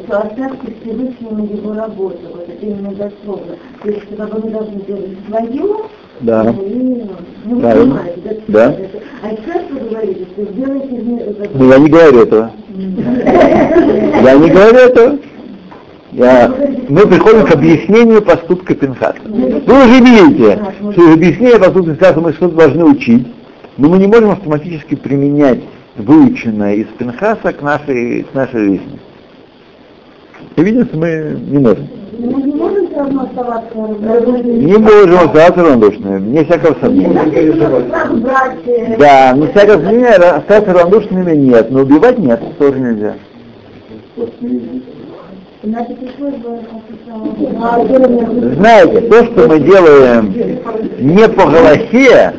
На 0.07 0.22
остатки 0.22 0.76
Всевышнего 0.82 1.45
его 1.45 1.74
работы, 1.74 2.18
вот 2.34 2.47
это 2.47 2.66
именно 2.66 2.91
дословно. 2.91 3.55
То 3.84 3.89
есть, 3.89 4.07
когда 4.09 4.26
вы 4.28 4.49
должны 4.49 4.82
делать 4.82 5.18
свое, 5.28 5.63
Да. 6.22 6.53
и, 6.61 7.03
ну, 7.45 7.59
Правильно. 7.61 7.95
понимаете, 7.95 8.41
Да. 8.47 8.76
А 9.24 9.30
сейчас 9.30 9.63
вы 9.72 9.89
говорите, 9.89 10.26
что 10.34 10.43
сделайте 10.53 10.88
мне 10.91 11.20
это. 11.22 11.49
Но 11.53 11.66
я 11.66 11.78
не 11.80 11.89
говорю 11.89 12.20
этого. 12.20 12.51
Я 14.24 14.34
не 14.36 14.49
говорю 14.49 14.78
этого. 14.78 15.18
Я, 16.16 16.49
мы 16.88 17.05
приходим 17.07 17.45
к 17.45 17.51
объяснению 17.53 18.22
поступка 18.22 18.74
Пинхаса. 18.74 19.18
Вы 19.26 19.86
уже 19.86 19.99
видите, 19.99 20.57
что 20.93 21.09
из 21.09 21.13
объяснения 21.13 21.59
поступка 21.59 21.91
Пинхаса 21.91 22.22
мы 22.22 22.32
что-то 22.32 22.55
должны 22.55 22.86
учить, 22.86 23.28
но 23.76 23.89
мы 23.89 23.97
не 23.97 24.07
можем 24.07 24.32
автоматически 24.32 24.95
применять 24.95 25.59
выученное 25.97 26.76
из 26.76 26.88
Пинхаса 26.97 27.51
к 27.51 27.61
нашей, 27.61 28.24
к 28.24 28.34
нашей 28.34 28.59
жизни. 28.59 28.99
И 30.55 30.61
видите, 30.63 30.89
мы 30.93 31.38
не 31.49 31.59
можем. 31.59 31.88
Мы 32.18 32.43
не 32.43 32.53
можем 32.53 32.88
все 32.88 32.95
равно 32.97 33.24
оставаться 33.24 33.76
равнодушными. 33.76 34.63
Не 34.63 34.78
можем 34.78 35.16
остаться 35.16 35.63
равнодушными, 35.63 36.30
не 36.30 36.45
всякого 36.45 36.78
сомнения. 36.80 37.22
Э, 38.66 38.97
Да, 38.97 39.34
не 39.34 39.47
всякого 39.47 39.84
сомнения, 39.84 40.13
остаться 40.13 40.74
равнодушными 40.74 41.36
нет, 41.36 41.72
но 41.72 41.82
убивать 41.82 42.18
нет, 42.20 42.41
тоже 42.57 42.80
нельзя. 42.80 43.16
Знаете, 48.55 49.01
то, 49.01 49.26
что 49.26 49.47
мы 49.47 49.59
делаем 49.59 50.32
не 50.99 51.28
по 51.28 51.47
Галахе, 51.47 52.34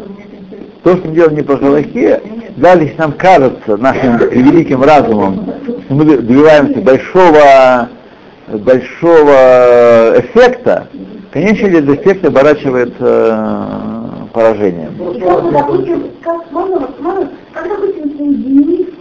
то, 0.85 0.97
что 0.97 1.09
мы 1.09 1.15
делаем 1.15 1.35
не 1.35 1.43
по 1.43 1.57
Галахе, 1.57 2.23
если 2.57 2.95
нам 2.99 3.13
кажется 3.13 3.77
нашим 3.77 4.19
великим 4.31 4.83
разумом, 4.83 5.45
что 5.65 5.95
мы 5.95 6.05
добиваемся 6.05 6.81
большого, 6.81 7.89
большого 8.49 10.21
эффекта, 10.21 10.87
конечно, 11.33 11.67
этот 11.67 12.01
эффект 12.01 12.25
оборачивается 12.25 12.97
э, 13.01 14.27
поражением. 14.33 14.97
Как, 16.23 16.53
можно, 16.53 16.89
как, 17.53 17.69
допустим, 17.69 18.17
соединить 18.17 19.01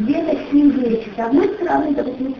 две 0.00 0.22
такие 0.24 0.70
вещи. 0.70 1.08
С 1.16 1.20
одной 1.20 1.48
стороны, 1.54 1.94
допустим, 1.94 2.34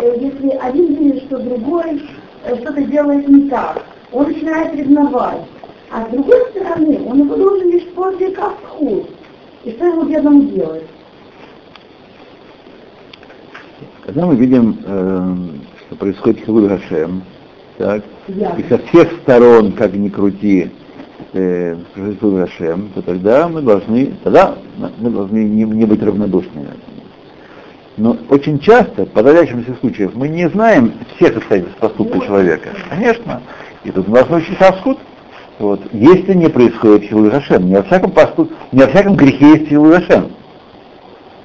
если, 0.00 0.08
э, 0.08 0.18
если 0.20 0.50
один 0.58 0.94
видит, 0.94 1.22
что 1.24 1.38
другой 1.38 2.02
э, 2.44 2.56
что-то 2.56 2.82
делает 2.82 3.28
не 3.28 3.48
так, 3.48 3.84
он 4.12 4.28
начинает 4.28 4.74
ревновать. 4.74 5.42
А 5.90 6.06
с 6.06 6.10
другой 6.10 6.40
стороны, 6.50 7.00
он 7.06 7.20
его 7.20 7.36
должен 7.36 7.70
лишь 7.70 7.86
после 7.94 8.30
кавку. 8.30 9.06
И 9.64 9.70
что 9.72 9.86
ему 9.86 10.04
бедному 10.04 10.42
делать? 10.42 10.84
Когда 14.04 14.26
мы 14.26 14.36
видим, 14.36 14.78
э, 14.84 15.36
что 15.86 15.96
происходит 15.96 16.44
Хилуй 16.44 16.68
Хашем, 16.68 17.22
так, 17.76 18.02
Я. 18.28 18.50
и 18.56 18.62
со 18.68 18.78
всех 18.78 19.12
сторон, 19.22 19.72
как 19.72 19.92
ни 19.94 20.08
крути, 20.08 20.70
э, 21.32 21.76
Хилуй 21.94 22.46
Хашем, 22.46 22.90
то 22.94 23.02
тогда 23.02 23.48
мы 23.48 23.62
должны, 23.62 24.14
тогда 24.24 24.56
мы 24.98 25.10
должны 25.10 25.44
не, 25.44 25.64
не 25.64 25.84
быть 25.84 26.02
равнодушными. 26.02 26.68
Но 27.98 28.16
очень 28.30 28.60
часто, 28.60 29.06
в 29.06 29.10
подавляющемся 29.10 29.74
случаях, 29.80 30.14
мы 30.14 30.28
не 30.28 30.48
знаем 30.48 30.92
всех 31.16 31.36
обстоятельств 31.36 31.78
поступка 31.78 32.20
человека. 32.20 32.68
Конечно. 32.88 33.42
И 33.82 33.90
тут 33.90 34.06
мы 34.06 34.14
должны 34.14 34.36
учиться 34.36 34.68
Асхуд. 34.68 34.98
Вот. 35.58 35.80
Если 35.92 36.34
не 36.34 36.48
происходит 36.48 37.08
Хилуй 37.08 37.30
Хашем, 37.30 37.66
не 37.66 37.74
во 37.74 37.82
всяком 37.82 38.12
поступке, 38.12 38.54
не 38.70 38.82
во 38.82 38.86
всяком 38.86 39.16
грехе 39.16 39.50
есть 39.50 39.68
Хилуй 39.68 39.94
Хашем. 39.96 40.30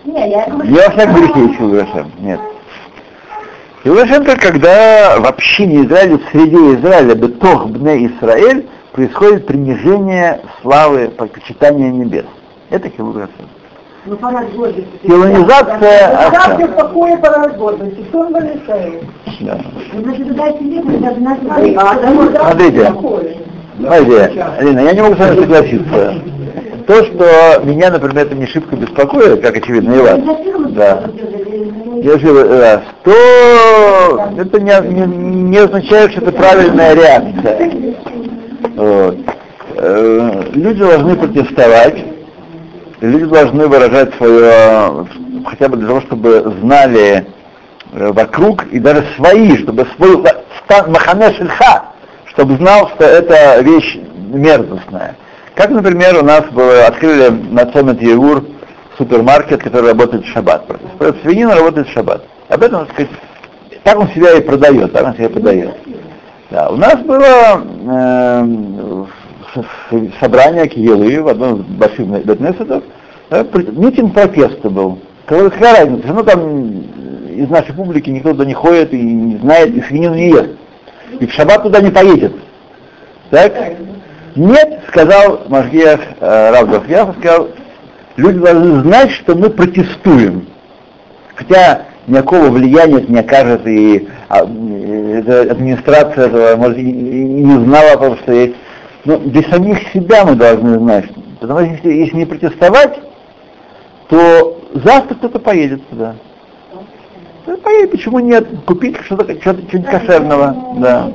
Не, 0.05 0.75
во 0.75 0.91
всяком 0.91 1.15
грехе 1.15 1.39
есть 1.39 1.57
Хилуй 1.57 1.79
Хашем. 1.79 2.11
Нет. 2.19 2.39
Хашем 3.83 4.21
это 4.21 4.37
когда 4.37 5.19
в 5.19 5.25
общине 5.25 5.85
Израиля, 5.85 6.19
в 6.19 6.31
среде 6.31 6.75
Израиля, 6.75 7.15
бетох 7.15 7.67
бне 7.67 8.05
Израиль, 8.05 8.67
происходит 8.91 9.47
принижение 9.47 10.39
славы, 10.61 11.09
почитания 11.09 11.89
небес. 11.89 12.25
Это 12.69 12.89
Хилуй 12.89 13.13
Хашем. 13.13 13.49
Ну, 14.05 14.17
парад 14.17 14.53
гордости. 14.53 14.99
Хилонизация 15.05 16.29
Как 16.31 16.55
Ашем. 16.55 16.73
такое 16.73 17.17
парад 17.17 17.57
гордости? 17.57 18.03
Что 18.09 18.19
он 18.19 18.35
решает? 18.35 19.03
Да. 19.39 19.59
значит, 19.93 20.35
дайте 20.35 20.61
мне 20.61 20.81
даже 20.99 21.19
название. 21.21 21.79
Смотрите, 21.79 22.85
смотрите, 23.79 24.45
Алина, 24.59 24.79
я 24.81 24.91
не 24.91 25.01
могу 25.01 25.15
с 25.15 25.19
вами 25.19 25.39
согласиться. 25.39 26.15
То, 26.85 27.05
что 27.05 27.61
меня, 27.63 27.91
например, 27.91 28.25
это 28.25 28.35
не 28.35 28.45
шибко 28.45 28.75
беспокоит, 28.75 29.41
как 29.41 29.55
очевидно 29.55 29.93
и 29.93 29.99
вас, 29.99 30.19
да, 30.71 31.03
я 32.01 32.19
же, 32.19 32.47
да, 32.49 32.83
то 33.05 34.31
это 34.37 34.59
не, 34.59 34.93
не, 34.93 35.05
не 35.49 35.57
означает, 35.59 36.11
что 36.11 36.21
это 36.23 36.33
правильная 36.33 36.93
реакция. 36.93 37.95
Вот. 38.75 39.17
Э, 39.77 40.43
Люди 40.53 40.79
должны 40.79 41.15
протестовать, 41.15 42.12
люди 43.07 43.25
должны 43.25 43.67
выражать 43.67 44.13
свое, 44.15 45.05
хотя 45.45 45.67
бы 45.67 45.77
для 45.77 45.87
того, 45.87 46.01
чтобы 46.01 46.55
знали 46.61 47.27
э, 47.91 48.11
вокруг 48.11 48.65
и 48.67 48.79
даже 48.79 49.05
свои, 49.15 49.57
чтобы 49.57 49.85
свой 49.95 50.23
стан 50.63 50.91
махане 50.91 51.33
шельха, 51.33 51.83
чтобы 52.27 52.55
знал, 52.57 52.89
что 52.95 53.03
это 53.03 53.61
вещь 53.61 53.97
мерзостная. 54.15 55.15
Как, 55.55 55.69
например, 55.69 56.17
у 56.21 56.25
нас 56.25 56.45
было, 56.45 56.85
открыли 56.87 57.29
на 57.29 57.65
Цомет 57.71 58.01
Егур 58.01 58.43
супермаркет, 58.97 59.61
который 59.61 59.89
работает 59.89 60.25
в 60.25 60.31
шаббат. 60.31 60.65
Свинина 61.23 61.55
работает 61.55 61.87
в 61.87 61.91
шаббат. 61.91 62.23
Об 62.49 62.63
этом, 62.63 62.85
так 62.85 62.93
сказать, 62.93 63.11
так 63.83 63.99
он 63.99 64.07
себя 64.09 64.33
и 64.33 64.41
продает, 64.41 64.93
так 64.93 65.05
он 65.05 65.13
себя 65.13 65.25
и 65.25 65.29
продает. 65.29 65.75
Да, 66.49 66.69
у 66.69 66.77
нас 66.77 66.95
было 67.01 67.61
э, 67.85 69.05
собрание 70.19 70.67
Киелы 70.67 71.21
в 71.21 71.27
одном 71.27 71.61
из 71.61 71.65
больших 71.65 72.07
бетнесетов, 72.07 72.83
да, 73.29 73.43
митинг 73.43 74.13
протеста 74.13 74.69
был. 74.69 74.99
Какая 75.25 75.79
разница, 75.79 76.07
ну 76.13 76.23
там 76.23 76.83
из 77.29 77.49
нашей 77.49 77.73
публики 77.73 78.09
никто 78.09 78.31
туда 78.31 78.45
не 78.45 78.53
ходит 78.53 78.93
и 78.93 79.01
не 79.01 79.37
знает, 79.37 79.75
и 79.75 79.81
свинину 79.81 80.15
не 80.15 80.29
ест. 80.29 80.49
И 81.19 81.25
в 81.25 81.31
шаббат 81.33 81.63
туда 81.63 81.81
не 81.81 81.91
поедет. 81.91 82.33
Так? 83.29 83.53
Нет, 84.35 84.81
сказал 84.87 85.43
Машгиях 85.47 85.99
э. 86.19 86.81
Я 86.87 87.13
сказал, 87.19 87.49
люди 88.17 88.39
должны 88.39 88.81
знать, 88.81 89.11
что 89.11 89.35
мы 89.35 89.49
протестуем. 89.49 90.47
Хотя 91.35 91.83
никакого 92.07 92.49
влияния 92.49 92.97
это 92.97 93.11
не 93.11 93.19
окажет, 93.19 93.65
и 93.67 94.07
а, 94.29 94.39
администрация 94.39 96.27
этого, 96.27 96.55
может, 96.55 96.77
и 96.77 96.83
не 96.83 97.65
знала 97.65 97.91
о 97.93 97.97
том, 97.97 98.17
что 98.17 98.33
есть. 98.33 98.55
Но 99.05 99.17
для 99.17 99.43
самих 99.43 99.79
себя 99.89 100.25
мы 100.25 100.35
должны 100.35 100.77
знать. 100.79 101.05
Потому 101.39 101.59
что 101.59 101.69
если, 101.69 101.89
если 101.91 102.17
не 102.17 102.25
протестовать, 102.25 102.99
то 104.09 104.61
завтра 104.73 105.15
кто-то 105.15 105.39
поедет 105.39 105.85
туда. 105.89 106.15
Ну, 107.45 107.57
поедет, 107.57 107.91
почему 107.91 108.19
нет? 108.19 108.47
Купить 108.65 108.95
что-то, 109.01 109.39
что-то, 109.41 109.61
что-нибудь 109.67 109.91
кошерного. 109.91 110.55
Да. 110.77 111.11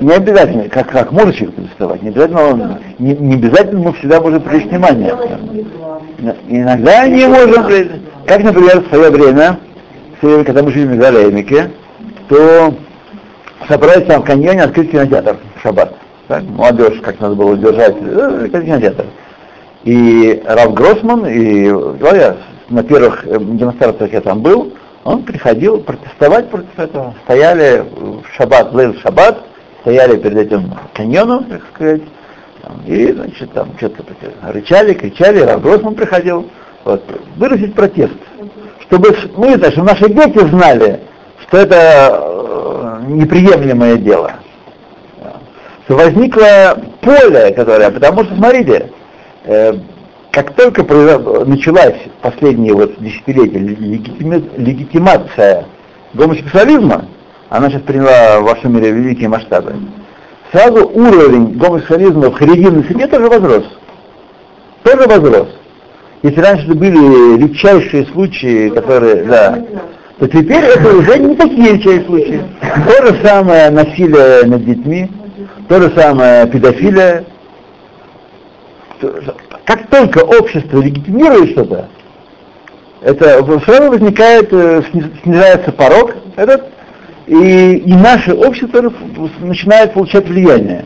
Не 0.00 0.12
обязательно, 0.14 0.68
как, 0.68 0.88
как 0.90 1.12
можно 1.12 1.32
человек 1.32 1.54
протестовать, 1.54 2.02
не 2.02 2.08
обязательно, 2.08 2.80
не, 2.98 3.14
не 3.14 3.34
обязательно 3.34 3.80
мы 3.80 3.92
всегда 3.92 4.20
можем 4.20 4.40
привлечь 4.40 4.64
внимание. 4.66 5.14
Иногда 6.48 7.06
не 7.06 7.26
можем, 7.26 7.64
как, 8.26 8.42
например, 8.42 8.80
в 8.80 8.88
свое 8.88 9.10
время, 9.10 9.58
в 10.16 10.20
свое 10.20 10.36
время 10.36 10.44
когда 10.46 10.62
мы 10.62 10.72
жили 10.72 10.86
в 10.86 10.90
Мегалеймике, 10.92 11.70
то 12.28 12.74
собрались 13.68 14.06
там 14.06 14.22
в 14.22 14.24
каньоне 14.24 14.62
открыть 14.62 14.90
кинотеатр 14.90 15.36
в 15.56 15.62
шаббат. 15.62 15.94
Так? 16.28 16.42
Молодежь, 16.44 17.00
как 17.02 17.20
надо 17.20 17.34
было 17.34 17.56
держать, 17.56 17.96
э, 18.00 18.48
кинотеатр. 18.50 19.06
И 19.84 20.42
Рав 20.46 20.74
Гроссман, 20.74 21.26
и 21.26 21.68
говоря, 21.70 22.36
на 22.68 22.82
первых 22.82 23.26
э, 23.26 23.38
демонстрациях 23.38 24.12
я 24.12 24.20
там 24.20 24.40
был, 24.40 24.72
он 25.04 25.24
приходил 25.24 25.80
протестовать 25.80 26.48
против 26.48 26.78
этого. 26.78 27.14
Стояли 27.24 27.80
в 27.80 28.24
шаббат, 28.36 28.72
в 28.72 29.00
шаббат, 29.00 29.44
стояли 29.80 30.16
перед 30.16 30.38
этим 30.38 30.72
каньоном, 30.94 31.44
так 31.44 31.62
сказать, 31.74 32.02
и, 32.86 33.12
значит, 33.12 33.52
там 33.52 33.70
что-то 33.76 34.04
рычали, 34.42 34.94
кричали, 34.94 35.40
Рав 35.40 35.60
Гроссман 35.60 35.94
приходил, 35.94 36.48
вот, 36.84 37.02
выразить 37.36 37.74
протест. 37.74 38.14
Чтобы 38.80 39.16
мы, 39.36 39.56
чтобы 39.56 39.88
наши 39.88 40.08
дети 40.08 40.38
знали, 40.38 41.00
что 41.42 41.58
это 41.58 41.76
э, 41.76 42.61
неприемлемое 43.06 43.96
дело. 43.96 44.34
Возникло 45.88 46.78
поле, 47.00 47.52
которое, 47.54 47.90
потому 47.90 48.24
что, 48.24 48.36
смотрите, 48.36 48.90
э, 49.44 49.74
как 50.30 50.54
только 50.54 50.84
началась 51.44 51.96
последние 52.22 52.72
вот 52.72 52.94
десятилетия 52.98 53.58
легитимация 53.58 55.66
гомосексуализма, 56.14 57.06
она 57.50 57.68
сейчас 57.68 57.82
приняла 57.82 58.40
в 58.40 58.44
вашем 58.44 58.74
мире 58.74 58.92
великие 58.92 59.28
масштабы, 59.28 59.74
сразу 60.52 60.88
уровень 60.88 61.58
гомосексуализма 61.58 62.30
в 62.30 62.34
харидимной 62.34 62.84
среде 62.84 63.08
тоже 63.08 63.28
возрос. 63.28 63.64
Тоже 64.84 65.06
возрос. 65.06 65.48
Если 66.22 66.40
раньше 66.40 66.72
были 66.72 67.42
редчайшие 67.42 68.06
случаи, 68.06 68.70
которые, 68.70 69.24
да, 69.24 69.62
то 70.18 70.28
теперь 70.28 70.64
это 70.64 70.96
уже 70.96 71.18
не 71.18 71.34
такие 71.36 71.72
редчайшие 71.74 72.04
случаи. 72.04 72.42
То 72.86 73.06
же 73.06 73.22
самое 73.24 73.70
насилие 73.70 74.46
над 74.46 74.64
детьми, 74.64 75.10
то 75.68 75.80
же 75.80 75.90
самое 75.96 76.46
педофилия, 76.46 77.24
как 79.64 79.88
только 79.88 80.18
общество 80.18 80.80
легитимирует 80.80 81.50
что-то, 81.50 81.88
это 83.00 83.42
сразу 83.60 83.90
возникает, 83.90 84.52
э, 84.52 84.82
снижается 85.22 85.72
порог 85.72 86.14
этот, 86.36 86.66
и, 87.26 87.76
и 87.78 87.94
наше 87.94 88.32
общество 88.34 88.92
начинает 89.40 89.92
получать 89.92 90.28
влияние. 90.28 90.84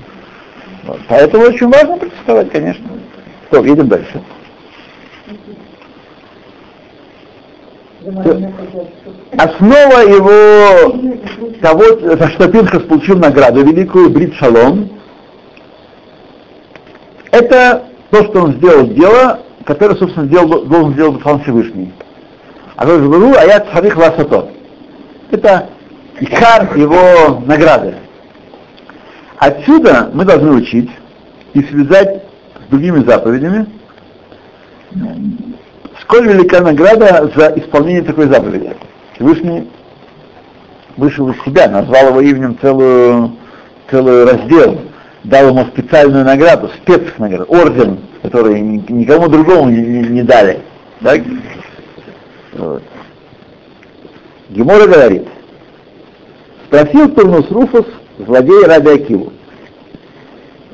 Поэтому 1.09 1.45
очень 1.45 1.68
важно 1.68 1.97
протестовать, 1.99 2.51
конечно. 2.51 2.85
Что, 3.49 3.64
едем 3.64 3.89
дальше. 3.89 4.22
Основа 9.36 10.00
его 10.07 10.92
того, 11.61 12.16
за 12.16 12.28
что 12.28 12.48
Пинхас 12.48 12.82
получил 12.82 13.18
награду 13.18 13.64
великую 13.64 14.11
Брит 14.11 14.34
Шалом, 14.34 14.90
это 17.32 17.84
то, 18.11 18.24
что 18.24 18.42
он 18.44 18.54
сделал 18.54 18.86
дело, 18.86 19.40
которое, 19.64 19.96
собственно, 19.96 20.26
сделал, 20.26 20.64
должен 20.66 20.92
сделать 20.92 21.20
сам 21.24 21.42
Всевышний. 21.42 21.92
А 22.76 22.86
то 22.86 22.96
же 22.96 23.09
был 23.09 23.34
аят 23.34 23.66
царих 23.72 23.96
ласато. 23.96 24.50
Это 25.32 25.68
икар 26.20 26.76
его 26.76 27.40
награды. 27.44 27.96
Отсюда 29.38 30.11
мы 30.14 30.24
должны 30.24 30.52
учить 30.52 30.90
и 31.54 31.62
связать 31.62 32.22
с 32.66 32.70
другими 32.70 33.02
заповедями, 33.02 33.66
сколь 36.07 36.28
велика 36.28 36.61
награда 36.61 37.30
за 37.34 37.52
исполнение 37.57 38.02
такой 38.02 38.28
заповеди. 38.28 38.72
Всевышний 39.14 39.68
вышел 40.96 41.28
из 41.30 41.42
себя, 41.44 41.68
назвал 41.68 42.09
его 42.09 42.20
именем 42.20 42.59
целую, 42.61 43.32
целый 43.90 44.24
раздел 44.24 44.80
дал 45.24 45.48
ему 45.48 45.64
специальную 45.66 46.24
награду, 46.24 46.70
спецнаграду, 46.82 47.44
орден, 47.48 47.98
который 48.22 48.61
никому 48.61 49.28
другому 49.28 49.70
не, 49.70 49.80
не, 49.80 50.09
не 50.09 50.22
дали. 50.22 50.61
Так? 51.02 51.20
Вот. 52.52 52.82
Гемора 54.50 54.86
говорит, 54.86 55.26
спросил 56.66 57.09
Турнус 57.11 57.50
Руфус, 57.50 57.86
злодей 58.18 58.64
Раби 58.66 58.90
Акиву, 58.90 59.32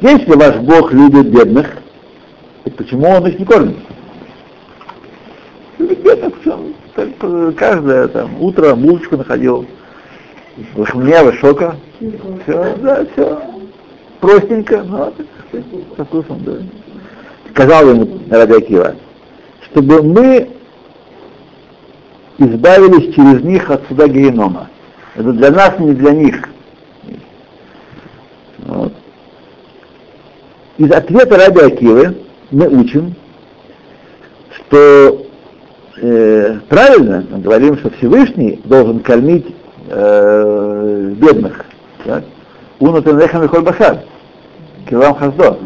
если 0.02 0.34
ваш 0.34 0.56
Бог 0.56 0.92
любит 0.92 1.30
бедных, 1.30 1.78
то 2.64 2.70
почему 2.72 3.08
он 3.08 3.26
их 3.26 3.38
не 3.38 3.46
кормит? 3.46 3.76
Любит 5.78 6.02
бедных, 6.02 6.34
так, 6.94 7.08
каждое 7.56 8.08
там, 8.08 8.42
утро 8.42 8.74
булочку 8.74 9.16
находил, 9.16 9.66
вышмня, 10.74 11.32
шока, 11.32 11.76
все, 12.42 12.76
да, 12.82 13.04
все, 13.12 13.42
простенько, 14.20 14.82
но 14.82 15.12
со 15.96 16.04
вкусом, 16.04 16.42
да. 16.44 16.52
Сказал 17.50 17.88
ему 17.88 18.20
Рабиакива, 18.30 18.94
чтобы 19.70 20.02
мы 20.02 20.48
избавились 22.38 23.14
через 23.14 23.42
них 23.42 23.70
от 23.70 23.86
суда 23.88 24.08
генома. 24.08 24.68
Это 25.14 25.32
для 25.32 25.50
нас, 25.50 25.78
не 25.78 25.92
для 25.92 26.12
них. 26.12 26.48
Вот. 28.58 28.92
Из 30.78 30.90
ответа 30.90 31.36
Раби 31.36 31.60
Акивы 31.60 32.16
мы 32.50 32.68
учим, 32.68 33.14
что 34.50 35.21
э, 36.02 36.58
правильно 36.68 37.24
мы 37.30 37.38
говорим, 37.38 37.78
что 37.78 37.90
Всевышний 37.90 38.60
должен 38.64 39.00
кормить 39.00 39.46
э, 39.88 41.14
бедных. 41.16 41.64
Так? 42.04 42.24
Уна 42.78 43.00
Тенеха 43.00 43.38
Михоль 43.38 43.62
Бахар. 43.62 44.00
Килам 44.88 45.14
Хаздо. 45.14 45.58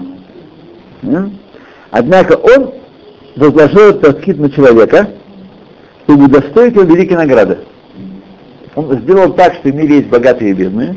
Однако 1.90 2.34
он 2.34 2.72
возложил 3.36 3.90
этот 3.90 4.20
скид 4.20 4.38
на 4.38 4.50
человека, 4.50 5.10
чтобы 6.04 6.26
удостоить 6.26 6.74
его 6.74 6.84
великой 6.84 7.14
награды. 7.14 7.58
Он 8.74 8.98
сделал 9.00 9.32
так, 9.32 9.54
что 9.54 9.70
в 9.70 9.74
мире 9.74 9.96
есть 9.96 10.08
богатые 10.08 10.50
и 10.50 10.54
бедные, 10.54 10.96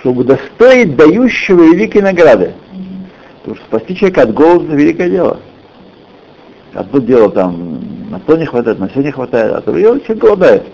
чтобы 0.00 0.20
удостоить 0.20 0.96
дающего 0.96 1.62
великой 1.62 2.02
награды. 2.02 2.52
Потому 3.38 3.56
что 3.56 3.64
спасти 3.66 3.96
человека 3.96 4.22
от 4.22 4.34
голода– 4.34 4.74
великое 4.76 5.08
дело. 5.08 5.40
Одно 6.74 7.00
дело 7.00 7.30
там, 7.30 7.69
на 8.10 8.18
то 8.18 8.36
не 8.36 8.44
хватает, 8.44 8.78
на 8.80 8.88
все 8.88 9.00
не 9.00 9.12
хватает, 9.12 9.52
а 9.54 9.60
то 9.60 9.72
человек 9.72 10.18
голодает. 10.18 10.66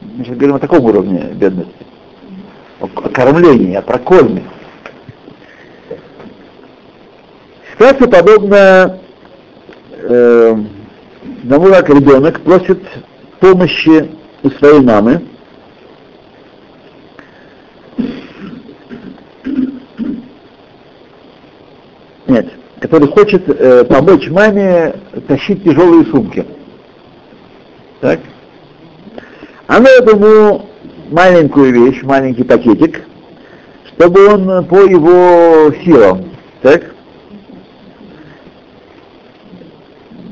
Мы 0.00 0.24
сейчас 0.24 0.36
говорим 0.36 0.56
о 0.56 0.58
таком 0.58 0.82
уровне 0.84 1.30
бедности. 1.34 1.86
О 2.80 2.88
кормлении, 2.88 3.74
о 3.74 3.82
прокорме. 3.82 4.42
Ситуация 7.72 8.08
подобная 8.08 8.98
э, 9.92 10.56
тому, 11.48 11.66
как 11.66 11.88
ребенок 11.90 12.40
просит 12.40 12.82
помощи 13.40 14.10
у 14.42 14.50
своей 14.50 14.80
мамы, 14.80 15.22
нет, 22.26 22.48
который 22.80 23.08
хочет 23.08 23.46
э, 23.48 23.84
помочь 23.84 24.28
маме 24.30 24.94
тащить 25.28 25.62
тяжелые 25.62 26.06
сумки. 26.06 26.46
Так? 28.00 28.20
Она 29.66 29.88
этому 29.90 30.66
маленькую 31.10 31.72
вещь, 31.72 32.02
маленький 32.02 32.44
пакетик, 32.44 33.02
чтобы 33.88 34.26
он 34.26 34.64
по 34.64 34.80
его 34.80 35.72
силам, 35.84 36.24
так? 36.62 36.82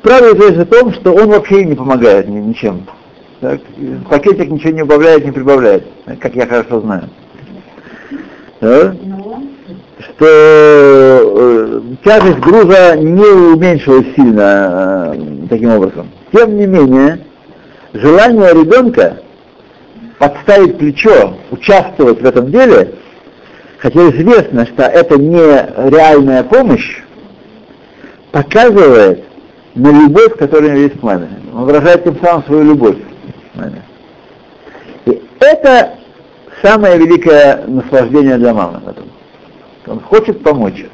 Правда 0.02 0.32
известно 0.34 0.62
о 0.62 0.66
том, 0.66 0.92
что 0.94 1.12
он 1.12 1.28
вообще 1.28 1.64
не 1.64 1.74
помогает 1.74 2.28
ни, 2.28 2.38
ничем. 2.38 2.86
Так? 3.40 3.60
Пакетик 4.08 4.50
ничего 4.50 4.72
не 4.72 4.82
убавляет, 4.82 5.24
не 5.24 5.32
прибавляет, 5.32 5.84
как 6.20 6.34
я 6.34 6.46
хорошо 6.46 6.80
знаю. 6.80 7.04
Да? 8.60 8.94
Что 10.00 10.26
э, 10.26 11.80
тяжесть 12.04 12.38
груза 12.38 12.96
не 12.96 13.24
уменьшилась 13.24 14.06
сильно 14.16 15.12
э, 15.14 15.46
таким 15.48 15.70
образом. 15.70 16.08
Тем 16.32 16.56
не 16.56 16.66
менее, 16.66 17.20
желание 18.01 18.53
ребенка 18.53 19.18
подставить 20.18 20.78
плечо, 20.78 21.34
участвовать 21.51 22.20
в 22.20 22.24
этом 22.24 22.51
деле, 22.51 22.94
хотя 23.78 24.09
известно, 24.11 24.66
что 24.66 24.82
это 24.82 25.16
не 25.18 25.90
реальная 25.90 26.42
помощь, 26.44 27.03
показывает 28.32 29.24
на 29.74 29.90
любовь, 29.90 30.36
которая 30.36 30.76
есть 30.76 30.99
к 31.01 31.03
маме. 31.03 31.28
Он 31.55 31.64
выражает 31.64 32.05
тем 32.05 32.18
самым 32.20 32.44
свою 32.44 32.64
любовь 32.64 32.96
к 32.96 33.57
маме. 33.57 33.82
И 35.07 35.22
это 35.40 35.94
самое 36.62 36.99
великое 36.99 37.64
наслаждение 37.66 38.36
для 38.36 38.55
мамы. 38.55 38.80
Он 39.86 40.01
хочет 40.01 40.42
помочь. 40.42 40.84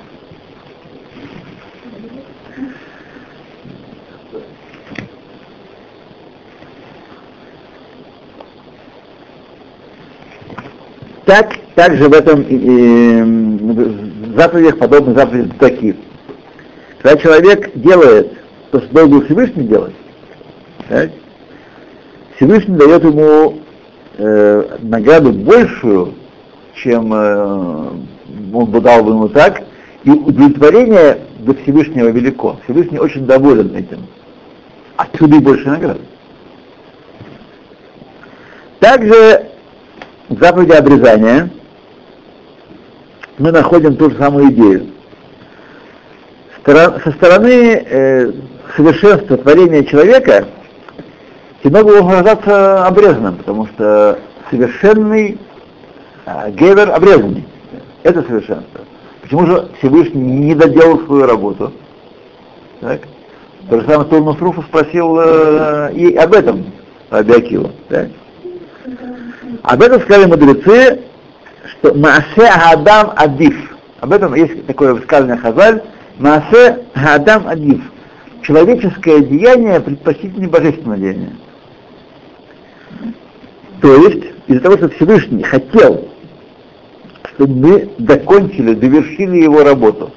Так, 11.25 11.55
также 11.75 12.09
в 12.09 12.13
этом 12.13 12.43
э, 12.43 13.25
в 13.25 14.39
заповедях 14.39 14.79
подобных 14.79 15.17
заповедям 15.17 15.57
таких. 15.59 15.97
Когда 17.01 17.19
человек 17.19 17.71
делает 17.75 18.33
то, 18.71 18.81
что 18.81 18.93
должен 18.93 19.25
Всевышний 19.25 19.65
делать, 19.65 19.95
так, 20.89 21.11
Всевышний 22.37 22.77
дает 22.77 23.05
ему 23.05 23.59
э, 24.19 24.77
награду 24.81 25.33
большую, 25.33 26.15
чем 26.75 27.13
э, 27.15 27.89
он 28.53 28.65
бы 28.67 28.81
дал 28.81 29.03
бы 29.03 29.13
ему 29.13 29.29
так, 29.29 29.63
и 30.03 30.11
удовлетворение 30.11 31.21
до 31.39 31.55
Всевышнего 31.55 32.09
велико. 32.09 32.59
Всевышний 32.65 32.99
очень 32.99 33.25
доволен 33.25 33.75
этим. 33.75 34.07
Отсюда 34.97 35.37
и 35.37 35.41
больше 35.41 35.67
награды. 35.69 36.01
Также 38.81 39.54
в 40.29 40.41
заповеди 40.41 40.73
обрезания 40.73 41.51
мы 43.39 43.53
находим 43.53 43.97
ту 43.97 44.11
же 44.11 44.17
самую 44.17 44.53
идею. 44.53 44.87
Со 46.65 47.13
стороны 47.17 47.85
э, 47.87 48.33
совершенства 48.75 49.37
творения 49.37 49.85
человека 49.85 50.47
Тинок 51.63 51.87
должен 51.87 52.11
рождаться 52.11 52.87
обрезанным, 52.87 53.37
потому 53.37 53.67
что 53.67 54.19
совершенный 54.51 55.39
э, 56.25 56.51
гевер 56.53 56.91
обрезанный. 56.91 57.45
Это 58.03 58.23
совершенство. 58.23 58.81
Почему 59.21 59.47
же 59.47 59.69
Всевышний 59.79 60.23
не 60.23 60.55
доделал 60.55 61.01
свою 61.01 61.27
работу? 61.27 61.73
Так? 62.81 63.01
То 63.69 63.81
же 63.81 63.87
самое 63.87 64.09
Турнус 64.09 64.39
Руфу 64.39 64.63
спросил 64.63 65.19
э, 65.19 65.93
и 65.95 66.15
об 66.17 66.35
этом 66.35 66.65
Абиакилу. 67.11 67.73
Так? 67.89 68.09
Об 69.65 69.81
этом 69.81 70.03
сказали 70.03 70.27
мудрецы, 70.27 71.01
что 71.71 71.95
Маасе 71.95 72.51
Адам 72.71 73.15
Адиф. 73.17 73.57
Об 74.01 74.13
этом 74.13 74.35
есть 74.35 74.67
такое 74.67 74.93
высказывание 74.93 75.39
Хазаль. 75.39 75.83
Маасе 76.19 76.81
Адам 76.93 77.49
Адиф. 77.49 77.81
Человеческое 78.43 79.21
деяние 79.21 79.81
предпочтительнее 79.81 80.51
божественного 80.51 80.99
деяния. 80.99 81.33
То 83.81 83.97
есть, 84.07 84.25
из-за 84.49 84.61
того, 84.61 84.77
что 84.77 84.91
Всевышний 84.91 85.43
хотел, 85.43 86.09
чтобы 87.35 87.55
мы 87.55 87.91
закончили, 88.07 88.75
довершили 88.75 89.39
его 89.39 89.65
работу. 89.65 90.13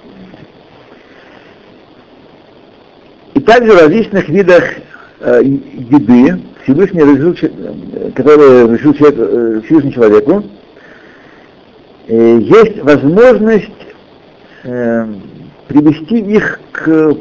И 3.34 3.39
также 3.39 3.72
в 3.72 3.80
различных 3.80 4.28
видах 4.28 4.66
э, 5.22 5.41
еды, 5.43 6.38
Всевышний 6.68 7.01
разрешил, 7.01 7.49
который 8.13 8.63
разрешил 8.65 8.93
человек, 8.93 9.20
э, 9.20 9.61
Всевышний 9.65 9.93
человеку, 9.93 10.43
э, 12.07 12.39
есть 12.41 12.84
возможность 12.84 13.72
э, 14.65 15.07
привести 15.70 16.20
их 16.20 16.59
к 16.74 17.15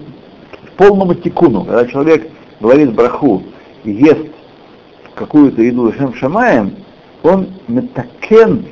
полному 0.76 1.14
тикуну. 1.14 1.64
Когда 1.64 1.86
человек 1.86 2.28
говорит 2.60 2.92
браху 2.92 3.44
и 3.84 3.92
ест 3.92 4.26
какую-то 5.14 5.62
еду 5.62 5.92
Шем 5.92 6.12
Шамаем, 6.14 6.72
он 7.22 7.46
метакен 7.68 8.64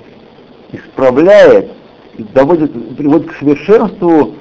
исправляет 0.73 1.71
и 2.19 2.25
доводит, 2.35 2.97
приводит 2.97 3.31
к 3.31 3.37
совершенству 3.37 4.35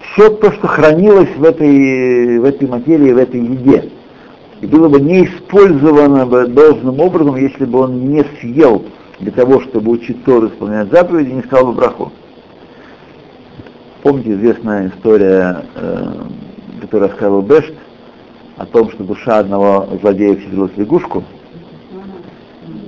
все 0.00 0.28
то, 0.28 0.50
что 0.50 0.66
хранилось 0.66 1.30
в 1.36 1.44
этой, 1.44 2.40
в 2.40 2.44
этой 2.44 2.66
материи, 2.66 3.12
в 3.12 3.18
этой 3.18 3.40
еде 3.40 3.92
и 4.60 4.66
было 4.66 4.88
бы 4.88 5.00
не 5.00 5.24
использовано 5.24 6.26
бы 6.26 6.46
должным 6.46 7.00
образом, 7.00 7.36
если 7.36 7.64
бы 7.64 7.80
он 7.80 8.08
не 8.08 8.24
съел 8.40 8.84
для 9.20 9.32
того, 9.32 9.60
чтобы 9.60 9.92
учить 9.92 10.24
Тор 10.24 10.46
исполнять 10.46 10.90
заповеди, 10.90 11.30
не 11.30 11.42
сказал 11.42 11.66
бы 11.66 11.72
браху. 11.74 12.12
Помните 14.02 14.32
известная 14.32 14.88
история, 14.88 15.64
э, 15.74 16.06
которую 16.80 17.10
рассказывал 17.10 17.42
Бешт, 17.42 17.74
о 18.56 18.66
том, 18.66 18.90
что 18.90 19.04
душа 19.04 19.38
одного 19.38 19.86
злодея 20.00 20.34
вселилась 20.34 20.72
в 20.72 20.78
лягушку, 20.78 21.22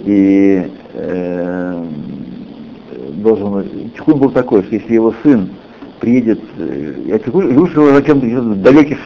и 0.05 0.69
э, 0.95 1.85
должен, 3.15 3.91
тихун 3.95 4.19
был 4.19 4.31
такой, 4.31 4.65
что 4.65 4.75
если 4.75 4.95
его 4.95 5.15
сын 5.23 5.51
приедет, 6.01 6.41
э, 6.59 6.95
я 7.07 7.21
лучше 7.33 7.95
зачем-то 7.95 8.27
в 8.27 8.63
далеких 8.63 8.99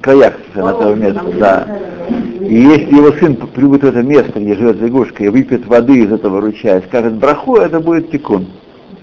краях 0.00 0.34
от 0.54 0.80
этого 0.80 0.94
места, 0.94 1.24
да. 1.38 1.66
И 2.40 2.54
если 2.54 2.94
его 2.94 3.12
сын 3.12 3.36
прибудет 3.36 3.84
в 3.84 3.86
это 3.88 4.02
место, 4.02 4.38
где 4.38 4.54
живет 4.54 4.80
лягушка, 4.80 5.24
и 5.24 5.28
выпьет 5.28 5.66
воды 5.66 6.04
из 6.04 6.12
этого 6.12 6.40
ручья, 6.40 6.78
и 6.78 6.86
скажет 6.86 7.14
браху, 7.14 7.56
это 7.56 7.80
будет 7.80 8.10
тикун. 8.10 8.46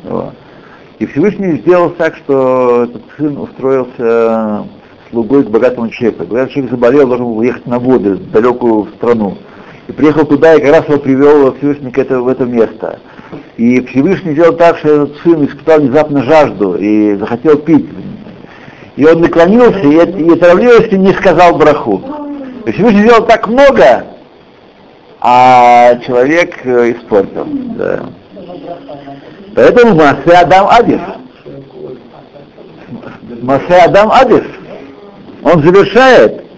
Вот. 0.03 0.33
И 0.99 1.05
Всевышний 1.05 1.57
сделал 1.59 1.91
так, 1.91 2.15
что 2.17 2.83
этот 2.83 3.01
сын 3.17 3.37
устроился 3.37 4.65
слугой 5.09 5.43
к 5.43 5.49
богатому 5.49 5.89
человеку. 5.89 6.25
Богатый 6.25 6.53
человек 6.53 6.71
заболел, 6.71 7.07
должен 7.07 7.25
был 7.25 7.37
уехать 7.37 7.65
на 7.65 7.79
воды, 7.79 8.15
в 8.15 8.31
далекую 8.31 8.87
страну. 8.97 9.37
И 9.87 9.91
приехал 9.91 10.25
туда, 10.25 10.55
и 10.55 10.61
как 10.61 10.71
раз 10.71 10.87
его 10.87 10.99
привел 10.99 11.53
Всевышний 11.55 11.91
к 11.91 11.97
это, 11.97 12.21
в 12.21 12.27
это 12.27 12.45
место. 12.45 12.99
И 13.57 13.85
Всевышний 13.87 14.33
сделал 14.33 14.53
так, 14.53 14.77
что 14.77 14.87
этот 14.87 15.17
сын 15.23 15.45
испытал 15.45 15.79
внезапно 15.81 16.23
жажду 16.23 16.75
и 16.75 17.15
захотел 17.15 17.57
пить. 17.57 17.87
И 18.95 19.05
он 19.05 19.21
наклонился, 19.21 19.79
и, 19.79 20.33
и 20.33 20.35
торопливости 20.39 20.95
не 20.95 21.13
сказал 21.13 21.57
браху. 21.57 22.01
И 22.65 22.71
Всевышний 22.71 23.03
сделал 23.03 23.25
так 23.25 23.47
много, 23.47 24.05
а 25.21 25.95
человек 26.05 26.65
э, 26.65 26.93
испортил. 26.93 27.45
Да. 27.77 28.05
Поэтому 29.55 29.95
Масе 29.95 30.31
Адам 30.37 30.67
Адис. 30.69 31.01
Масе 33.41 33.75
Адам 33.85 34.11
Адис. 34.11 34.43
Он 35.43 35.63
завершает 35.63 36.48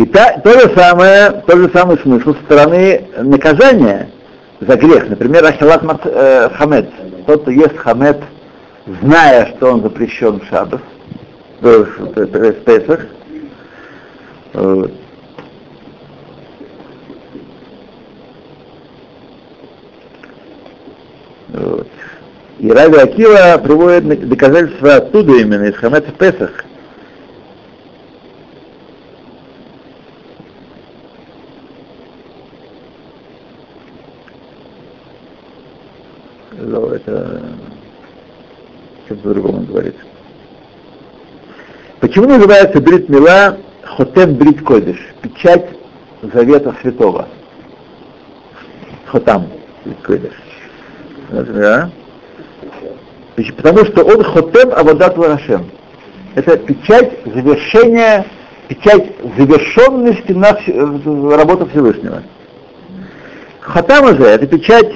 И 0.00 0.06
та, 0.06 0.38
то, 0.38 0.50
же 0.52 0.74
самое, 0.74 1.42
тот 1.46 1.58
же 1.58 1.70
самый 1.74 1.98
смысл 1.98 2.32
со 2.32 2.42
стороны 2.44 3.06
наказания 3.18 4.08
за 4.58 4.74
грех. 4.76 5.10
Например, 5.10 5.44
Ахилат 5.44 5.82
э, 6.06 6.48
Хамед. 6.54 6.88
Тот, 7.26 7.42
кто 7.42 7.50
ест 7.50 7.76
Хамед, 7.76 8.18
зная, 9.02 9.54
что 9.54 9.72
он 9.72 9.82
запрещен 9.82 10.40
в 10.40 10.46
Шаббат, 10.46 10.80
в 11.60 12.52
Песах, 12.64 13.00
вот. 14.54 14.92
Вот. 21.48 21.88
И 22.58 22.70
Раби 22.70 22.96
Акива 22.96 23.60
приводит 23.62 24.26
доказательства 24.30 24.94
оттуда 24.94 25.32
именно, 25.34 25.64
из 25.64 25.74
Хамета 25.74 26.10
Песах, 26.12 26.64
но 36.70 36.86
это 36.94 37.42
что-то 39.06 39.22
по-другому 39.22 39.62
говорится. 39.62 40.00
Почему 42.00 42.28
называется 42.28 42.80
брит 42.80 43.08
мила 43.08 43.58
Хотем 43.96 44.34
брит 44.34 44.62
кодиш, 44.62 44.96
печать 45.20 45.66
завета 46.22 46.74
святого. 46.80 47.28
Хотам 49.06 49.48
брит 49.84 50.00
кодиш. 50.02 50.32
Да? 51.30 51.90
Потому 53.56 53.84
что 53.86 54.04
он 54.04 54.22
хотем 54.22 54.72
Абадат 54.72 55.16
Варашем. 55.16 55.70
Это 56.34 56.56
печать 56.56 57.18
завершения, 57.24 58.24
печать 58.68 59.12
завершенности 59.36 60.32
на 60.32 61.36
работы 61.36 61.66
Всевышнего. 61.66 62.22
Хатама 63.60 64.14
же 64.16 64.24
это 64.24 64.46
печать, 64.46 64.92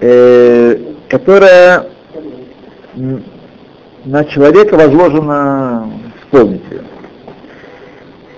э, 0.00 0.78
которая 1.08 1.86
на 4.04 4.24
человека 4.24 4.76
возложена 4.76 5.90
исполнить 6.22 6.62
ее. 6.70 6.82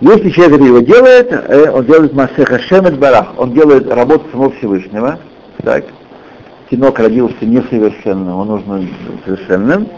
Если 0.00 0.30
человек 0.30 0.60
его 0.60 0.80
делает, 0.80 1.32
э, 1.32 1.70
он 1.70 1.84
делает 1.86 2.12
Масеха 2.12 2.58
Шемет 2.58 2.98
Барах, 2.98 3.28
он 3.38 3.52
делает 3.52 3.90
работу 3.90 4.26
самого 4.30 4.50
Всевышнего, 4.52 5.18
так, 5.62 5.84
Тинок 6.70 6.98
родился 6.98 7.44
несовершенным, 7.44 8.36
он 8.36 8.62
быть 8.62 8.90
совершенным. 9.24 9.88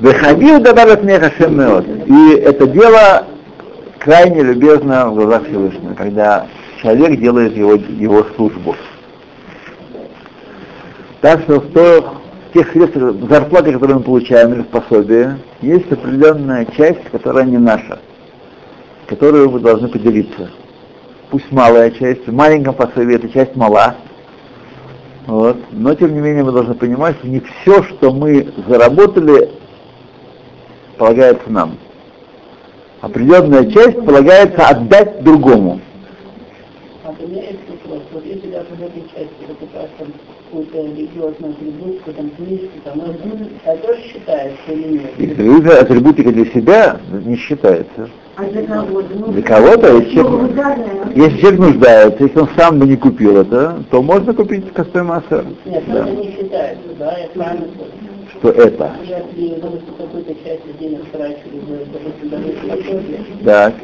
Выходил 0.00 0.60
добавят 0.60 1.04
мне 1.04 1.20
Хашем 1.20 1.60
И 2.06 2.34
это 2.36 2.66
дело 2.66 3.26
крайне 3.98 4.42
любезно 4.42 5.10
в 5.10 5.14
глазах 5.14 5.44
Всевышнего, 5.46 5.94
когда 5.94 6.46
человек 6.80 7.20
делает 7.20 7.56
его, 7.56 7.74
его 7.74 8.26
службу. 8.34 8.74
Так 11.22 11.42
что 11.42 11.60
в 11.60 11.72
тех, 12.52 12.72
средствах 12.72 13.14
зарплаты, 13.30 13.72
которые 13.72 13.98
мы 13.98 14.02
получаем, 14.02 14.54
или 14.54 14.62
в 14.62 14.66
пособии, 14.66 15.38
есть 15.60 15.90
определенная 15.90 16.66
часть, 16.76 17.04
которая 17.12 17.44
не 17.44 17.58
наша, 17.58 18.00
которую 19.06 19.50
мы 19.50 19.60
должны 19.60 19.86
поделиться. 19.86 20.50
Пусть 21.30 21.50
малая 21.52 21.92
часть, 21.92 22.26
в 22.26 22.32
маленьком 22.32 22.74
пособии 22.74 23.14
эта 23.14 23.28
часть 23.28 23.54
мала, 23.54 23.94
вот. 25.28 25.58
Но 25.70 25.94
тем 25.94 26.12
не 26.12 26.20
менее 26.20 26.42
мы 26.42 26.50
должны 26.50 26.74
понимать, 26.74 27.16
что 27.18 27.28
не 27.28 27.38
все, 27.38 27.84
что 27.84 28.12
мы 28.12 28.52
заработали, 28.66 29.48
полагается 30.98 31.48
нам. 31.48 31.78
Определенная 33.00 33.70
часть 33.70 34.04
полагается 34.04 34.66
отдать 34.66 35.22
другому. 35.22 35.80
А 37.04 37.12
меня 37.22 37.42
есть 37.42 37.60
вопрос. 37.68 38.02
Вот 38.12 38.24
если 38.24 38.50
даже 38.50 38.66
в 38.70 38.82
этой 38.82 39.02
части 39.02 39.46
покупаешь 39.46 39.90
там 39.98 40.08
какую-то 40.52 40.82
религиозную 40.82 41.52
атрибутику, 41.54 42.12
там 42.12 42.30
книжки, 42.30 42.70
там, 42.84 43.00
это 43.64 43.86
тоже 43.86 44.02
считается 44.02 44.72
или 44.72 44.98
нет? 44.98 45.10
Религиозная 45.18 45.80
атрибутика 45.80 46.30
для 46.30 46.44
себя 46.46 47.00
не 47.24 47.36
считается. 47.36 48.10
А 48.36 48.44
для 48.44 48.62
кого-то? 48.62 49.08
Ну, 49.14 49.32
Для 49.32 49.42
кого-то, 49.42 49.96
если 49.98 50.20
ну, 50.20 50.48
человек, 50.48 51.16
если 51.16 51.38
человек 51.38 51.60
нуждается, 51.60 52.24
если 52.24 52.38
он 52.38 52.48
сам 52.56 52.78
бы 52.78 52.86
не 52.86 52.96
купил 52.96 53.36
это, 53.38 53.82
то 53.90 54.02
можно 54.02 54.32
купить 54.32 54.72
костой 54.72 55.02
массер. 55.02 55.44
Нет, 55.66 55.84
Да. 55.86 56.06
это 56.06 56.10
не 56.10 56.32
считается, 56.32 56.88
да, 56.98 57.18
я 57.18 57.28
правильно. 57.28 57.66
Что 58.38 58.48
это? 58.50 58.92
Так, 63.44 63.74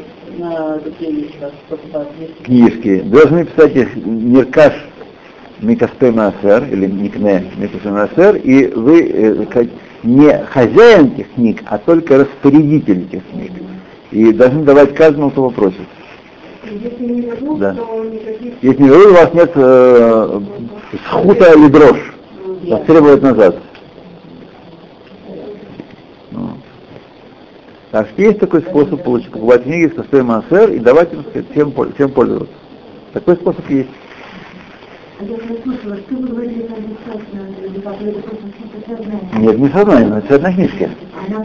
книжки. 2.44 3.00
Должны 3.00 3.44
писать 3.44 3.76
их 3.76 3.96
Ниркаш 3.96 4.87
Микастой 5.60 6.12
Массер, 6.12 6.64
или 6.70 6.86
Никне 6.86 7.44
Микастой 7.56 7.92
Массер, 7.92 8.36
и 8.36 8.66
вы 8.68 9.02
э, 9.02 9.66
не 10.02 10.44
хозяин 10.46 11.12
этих 11.12 11.32
книг, 11.34 11.62
а 11.66 11.78
только 11.78 12.18
распорядитель 12.18 13.02
этих 13.02 13.26
книг. 13.30 13.52
И 14.10 14.32
должны 14.32 14.62
давать 14.64 14.94
каждому, 14.94 15.30
кто 15.30 15.48
попросит. 15.50 15.80
Если 16.64 17.04
не 17.04 17.20
вернут, 17.22 17.58
Да. 17.58 17.74
то 17.74 18.04
никаких... 18.04 18.62
Если 18.62 18.82
не 18.82 18.88
вернут, 18.88 19.06
у 19.06 19.14
вас 19.14 19.34
нет 19.34 19.50
э, 19.54 20.40
схута 21.06 21.52
или 21.54 21.68
дрожь. 21.68 22.14
Вас 22.68 22.82
требуют 22.86 23.22
назад. 23.22 23.56
Ну. 26.30 26.50
Так 27.90 28.08
что 28.08 28.22
есть 28.22 28.38
такой 28.38 28.60
способ 28.62 29.02
получить, 29.02 29.30
покупать 29.30 29.64
книги 29.64 29.88
с 29.88 29.94
костой 29.94 30.22
Массер 30.22 30.70
и 30.70 30.78
давать 30.78 31.12
им, 31.12 31.22
сказать, 31.22 31.46
всем, 31.50 31.74
всем 31.94 32.10
пользоваться. 32.10 32.54
Такой 33.12 33.36
способ 33.36 33.68
есть. 33.70 33.88
А 35.20 35.24
я 35.24 35.36
прослушала, 35.36 35.96
что 35.96 36.14
вы 36.14 36.28
говорили 36.28 36.62
про 36.62 36.76
бессознательное, 36.76 37.48
или 37.66 37.80
как 37.80 38.00
это 38.00 38.20
просто 38.20 38.46
что-то 38.56 38.96
сознание. 38.96 39.28
Нет, 39.34 39.58
не 39.58 39.68
сознание, 39.70 40.06
но 40.06 40.18
это 40.18 40.38
на 40.38 40.52
книжке. 40.52 40.90
Она. 41.26 41.44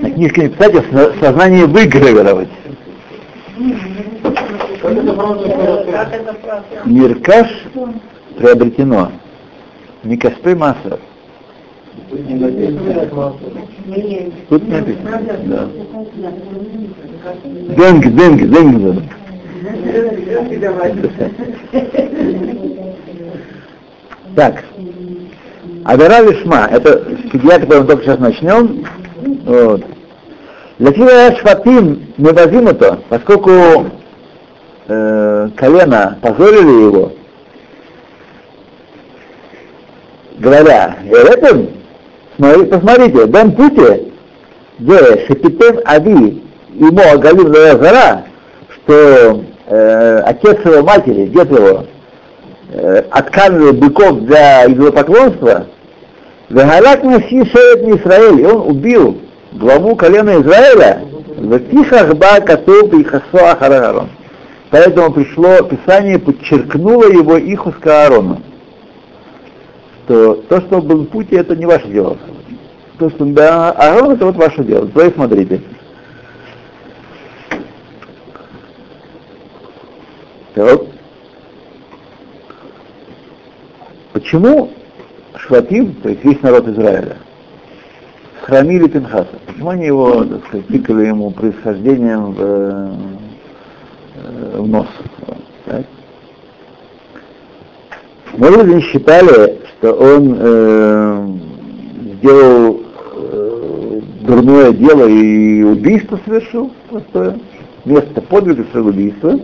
На 0.00 0.10
книжке 0.10 0.42
не 0.42 0.48
писать, 0.48 0.74
а 0.74 0.80
в 0.80 0.84
сознании 1.20 1.62
выгравировать. 1.62 2.48
Как 4.82 4.92
это 4.92 5.12
правда 5.12 5.48
как 5.92 6.12
это 6.12 6.34
правда? 6.34 6.82
Миркаш 6.84 7.48
приобретено. 8.36 9.12
Не 10.02 10.16
написано? 12.34 13.32
Тут 14.48 14.66
не 14.66 14.74
написано. 14.74 15.20
Да. 15.44 15.68
Денг, 17.76 18.04
денг, 18.16 18.40
денг. 18.50 19.02
Так. 24.34 24.64
Авера 25.84 26.22
Лишма, 26.22 26.68
это 26.70 27.04
судья, 27.30 27.58
который 27.58 27.80
мы 27.80 27.86
только 27.86 28.04
сейчас 28.04 28.18
начнем. 28.18 28.86
Вот. 29.44 29.84
Латина 30.78 31.36
Шватим 31.36 32.12
мы 32.16 32.32
возим 32.32 32.66
это, 32.68 33.00
поскольку 33.08 33.86
э, 34.88 35.48
колено 35.56 36.18
позорили 36.22 36.86
его, 36.86 37.12
говоря, 40.38 40.96
Эретем, 41.04 41.68
смотри, 42.36 42.64
посмотрите, 42.66 43.26
дом 43.26 43.52
пути, 43.52 44.12
где 44.78 45.26
Шепитем 45.26 45.80
Ави, 45.84 46.42
ему 46.74 47.00
Агалим 47.12 47.54
Зара, 47.54 48.24
что 48.70 49.44
э, 49.72 50.22
отец 50.26 50.58
его 50.64 50.82
матери, 50.82 51.26
дед 51.26 51.50
его, 51.50 51.86
э, 52.70 53.04
откармливал 53.10 53.72
быков 53.72 54.20
для 54.20 54.66
идолопоклонства, 54.66 55.66
Вегалак 56.50 57.02
Наси 57.02 57.44
Шерет 57.46 58.00
Израиль, 58.00 58.40
и 58.40 58.44
он 58.44 58.70
убил 58.70 59.18
главу 59.52 59.96
колена 59.96 60.40
Израиля, 60.42 61.02
в 61.38 61.58
Тихахба 61.70 62.40
Катуб 62.40 62.92
и 62.94 63.04
Хасо 63.04 63.52
Ахарагарон. 63.52 64.10
Поэтому 64.70 65.12
пришло 65.12 65.62
Писание, 65.62 66.18
подчеркнуло 66.18 67.04
его 67.04 67.36
иху 67.36 67.72
с 67.72 67.86
Аарону. 67.86 68.40
Что 70.04 70.34
то, 70.48 70.60
что 70.60 70.76
он 70.78 70.86
был 70.86 71.02
в 71.02 71.06
пути, 71.06 71.36
это 71.36 71.56
не 71.56 71.66
ваше 71.66 71.88
дело. 71.88 72.18
То, 72.98 73.10
что 73.10 73.24
он 73.24 73.34
был 73.34 73.42
Аарон, 73.42 74.12
это 74.12 74.26
вот 74.26 74.36
ваше 74.36 74.64
дело. 74.64 74.88
Вы 74.94 75.10
смотрите. 75.14 75.62
Так. 80.54 80.82
Почему 84.12 84.70
Шватим, 85.36 85.94
то 85.94 86.08
есть 86.10 86.24
весь 86.24 86.40
народ 86.42 86.68
Израиля, 86.68 87.16
схранили 88.42 88.86
Пинхаса? 88.86 89.28
Почему 89.46 89.70
они 89.70 89.86
его, 89.86 90.24
так 90.24 90.46
сказать, 90.46 90.66
тыкали 90.68 91.06
ему 91.06 91.30
происхождением 91.30 92.32
в, 92.32 92.40
э, 92.40 92.90
в 94.58 94.68
нос? 94.68 94.86
Так? 95.64 95.86
Может 98.36 98.84
считали, 98.84 99.58
что 99.66 99.94
он 99.94 100.36
э, 100.38 101.28
сделал 102.18 102.80
э, 103.14 104.00
дурное 104.20 104.72
дело 104.72 105.08
и 105.08 105.62
убийство 105.62 106.20
совершил 106.24 106.70
простое, 106.88 107.38
вместо 107.84 108.20
подвига 108.20 108.62
совершил 108.62 108.86
убийство. 108.86 109.40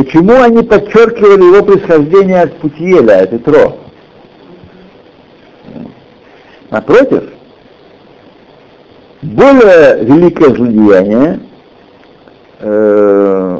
Почему 0.00 0.40
они 0.40 0.62
подчеркивали 0.62 1.44
его 1.44 1.62
происхождение 1.62 2.40
от 2.40 2.56
Путиеля, 2.56 3.24
от 3.24 3.34
Итро? 3.34 3.76
Напротив, 6.70 7.24
более 9.20 10.02
великое 10.02 10.54
злодеяние 10.54 11.40
э, 12.60 13.58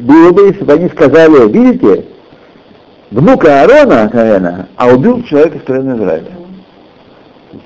было 0.00 0.32
бы, 0.32 0.42
если 0.48 0.64
бы 0.64 0.72
они 0.74 0.90
сказали, 0.90 1.50
видите, 1.50 2.04
внука 3.10 3.62
Аарона, 3.62 4.10
Коэна, 4.10 4.68
а 4.76 4.88
убил 4.88 5.22
человека 5.22 5.56
из 5.56 5.62
колена 5.62 5.96
Израиля. 5.96 6.32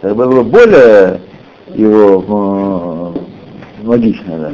Это 0.02 0.14
было 0.14 0.42
бы 0.42 0.44
более 0.44 1.20
его 1.74 3.12
э, 3.82 3.86
логично, 3.88 4.38
да. 4.38 4.52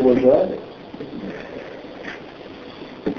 Уважали. 0.00 0.69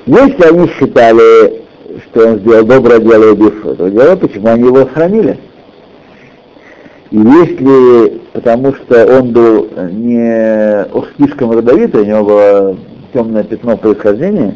Если 0.05 0.43
они 0.43 0.67
считали, 0.69 1.63
что 2.05 2.27
он 2.27 2.39
сделал 2.39 2.65
доброе 2.65 2.99
дело, 2.99 3.31
убив 3.31 3.65
этого 3.65 3.89
дела, 3.89 4.15
почему 4.15 4.47
они 4.47 4.65
его 4.65 4.79
сохранили? 4.79 5.39
И 7.11 7.17
если, 7.17 8.21
потому 8.33 8.73
что 8.73 9.19
он 9.19 9.31
был 9.31 9.69
не 9.91 10.85
слишком 11.15 11.51
родовитый, 11.51 12.01
у 12.01 12.05
него 12.05 12.23
было 12.23 12.77
темное 13.13 13.43
пятно 13.43 13.77
происхождения, 13.77 14.55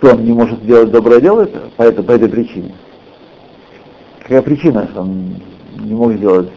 то 0.00 0.10
он 0.10 0.24
не 0.24 0.32
может 0.32 0.60
сделать 0.60 0.90
доброе 0.90 1.20
дело 1.20 1.48
по 1.76 1.82
этой, 1.82 2.04
по 2.04 2.12
этой 2.12 2.28
причине. 2.28 2.74
Какая 4.22 4.42
причина, 4.42 4.88
что 4.90 5.00
он 5.02 5.36
не 5.80 5.94
мог 5.94 6.12
сделать? 6.12 6.48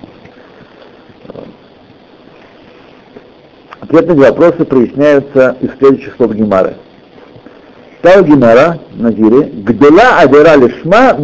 Ответные 3.82 4.18
вопросы 4.18 4.66
проясняются 4.66 5.58
из 5.62 5.70
следующих 5.78 6.16
слов 6.16 6.34
Гемары. 6.34 6.76
Стал 8.06 8.24
Гемара 8.24 8.78
на 8.94 9.12
Зире, 9.12 9.50
гдела 9.50 10.20
адера 10.20 10.56
лишма 10.58 11.18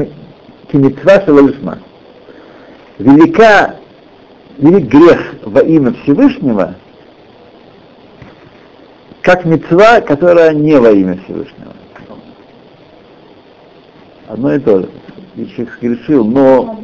кимитва 0.71 1.23
лишма. 1.27 1.77
Велика, 2.97 3.75
велик 4.57 4.87
грех 4.87 5.35
во 5.45 5.61
имя 5.61 5.93
Всевышнего, 6.01 6.73
как 9.21 9.45
мецва, 9.45 10.01
которая 10.01 10.55
не 10.55 10.79
во 10.79 10.89
имя 10.89 11.19
Всевышнего. 11.23 11.73
Одно 14.27 14.55
и 14.55 14.59
то 14.59 14.79
же. 14.79 14.89
Человек 15.35 15.73
сгрешил, 15.77 16.25
но 16.25 16.79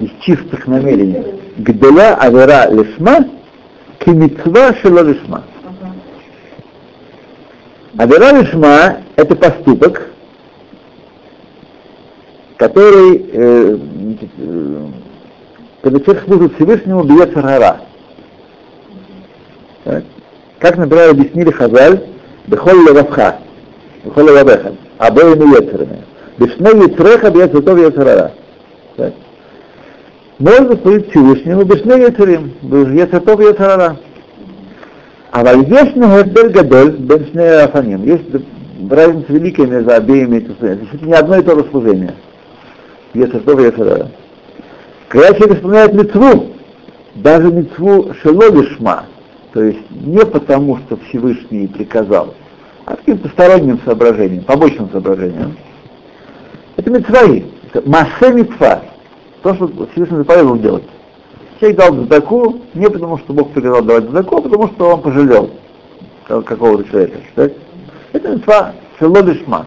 из 0.00 0.08
чистых 0.22 0.66
намерений. 0.66 1.22
Гдела 1.58 2.14
авера 2.14 2.70
лишма, 2.70 3.28
кимитва 3.98 4.74
шела 4.80 5.00
лишма. 5.00 5.44
Авера 7.98 8.30
лишма– 8.30 8.98
это 9.16 9.34
поступок, 9.34 10.06
который, 12.56 13.28
э, 13.32 13.76
э, 14.38 14.86
когда 15.82 16.00
человек 16.00 16.24
служит 16.24 16.54
Всевышнему, 16.54 17.02
бьет 17.02 17.32
гора. 17.32 17.80
Как, 20.60 20.76
например, 20.76 21.10
объяснили 21.10 21.50
Хазаль, 21.50 22.06
Бехоль 22.46 22.86
Левавха, 22.86 23.40
Бехоль 24.04 24.26
Левавеха, 24.26 24.74
обоими 24.98 25.56
Ецерами. 25.56 26.04
Бешне 26.38 26.84
Ецереха 26.84 27.32
бьет 27.32 27.52
Зутов 27.52 27.78
Ецерара. 27.78 28.32
Можно 30.38 30.76
служить 30.76 31.10
Всевышнему 31.10 31.64
Бешне 31.64 32.00
Ецерим, 32.04 32.52
Ецертов 32.62 33.40
Ецерара. 33.40 33.96
А 35.30 35.44
вальешный 35.44 36.24
Гербель 36.24 36.50
Гадоль, 36.50 36.96
Бен 36.96 37.26
Шне 37.26 37.50
Афаним. 37.60 38.04
Есть 38.04 38.24
разница 38.90 39.32
великая 39.32 39.66
между 39.66 39.92
обеими 39.92 40.40
служениями. 40.40 40.88
Это 40.92 41.06
не 41.06 41.12
одно 41.12 41.36
и 41.36 41.42
то 41.42 41.58
же 41.58 41.66
служение. 41.70 42.14
Ецертов 43.14 43.60
Ецерара. 43.60 44.10
Когда 45.08 45.34
человек 45.34 45.58
исполняет 45.58 45.92
мецву, 45.94 46.48
даже 47.14 47.50
мецву 47.50 48.12
Шеловишма, 48.22 49.06
то 49.52 49.62
есть 49.62 49.90
не 49.90 50.24
потому, 50.24 50.78
что 50.78 50.98
Всевышний 51.08 51.66
приказал, 51.66 52.34
а 52.84 52.96
каким-то 52.96 53.28
сторонним 53.30 53.80
соображением, 53.84 54.44
побочным 54.44 54.90
соображением. 54.90 55.56
Это 56.76 56.90
мецваи, 56.90 57.46
массе 57.84 58.32
мецва, 58.32 58.82
то, 59.42 59.54
что 59.54 59.88
Всевышний 59.92 60.18
заповедовал 60.18 60.58
делать. 60.58 60.84
Человек 61.58 61.78
дал 61.78 61.94
задаку 61.94 62.60
не 62.74 62.88
потому, 62.88 63.18
что 63.18 63.32
Бог 63.32 63.50
приказал 63.52 63.82
давать 63.82 64.04
задаку, 64.04 64.36
а 64.36 64.42
потому, 64.42 64.68
что 64.68 64.90
он 64.90 65.02
пожалел 65.02 65.50
какого-то 66.26 66.88
человека. 66.88 67.18
Так? 67.34 67.52
Это 68.12 68.28
мецва 68.28 68.72
шелодишма. 68.98 69.66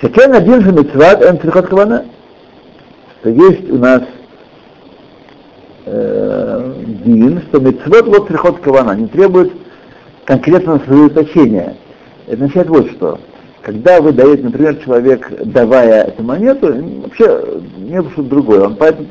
Шекен 0.00 0.34
один 0.34 0.60
же 0.60 0.72
мецват, 0.72 1.24
он 1.24 1.40
цельхот 1.40 1.68
кавана. 1.68 2.04
Что 3.20 3.30
есть 3.30 3.70
у 3.70 3.78
нас 3.78 4.02
э, 5.86 6.74
дин, 7.04 7.40
что 7.48 7.60
мецвод 7.60 8.06
вот 8.06 8.28
приход 8.28 8.60
кавана, 8.60 8.92
не 8.92 9.06
требует 9.06 9.52
конкретного 10.26 10.80
сосредоточения. 10.80 11.76
Это 12.26 12.34
означает 12.34 12.68
вот 12.68 12.90
что. 12.90 13.18
Когда 13.66 14.00
вы 14.00 14.12
даете, 14.12 14.44
например, 14.44 14.76
человек, 14.76 15.28
давая 15.44 16.04
эту 16.04 16.22
монету, 16.22 16.68
вообще 17.02 17.60
не 17.78 18.00
было 18.00 18.12
что-то 18.12 18.28
другое. 18.28 18.60
Он 18.66 18.76
поэтому 18.76 19.08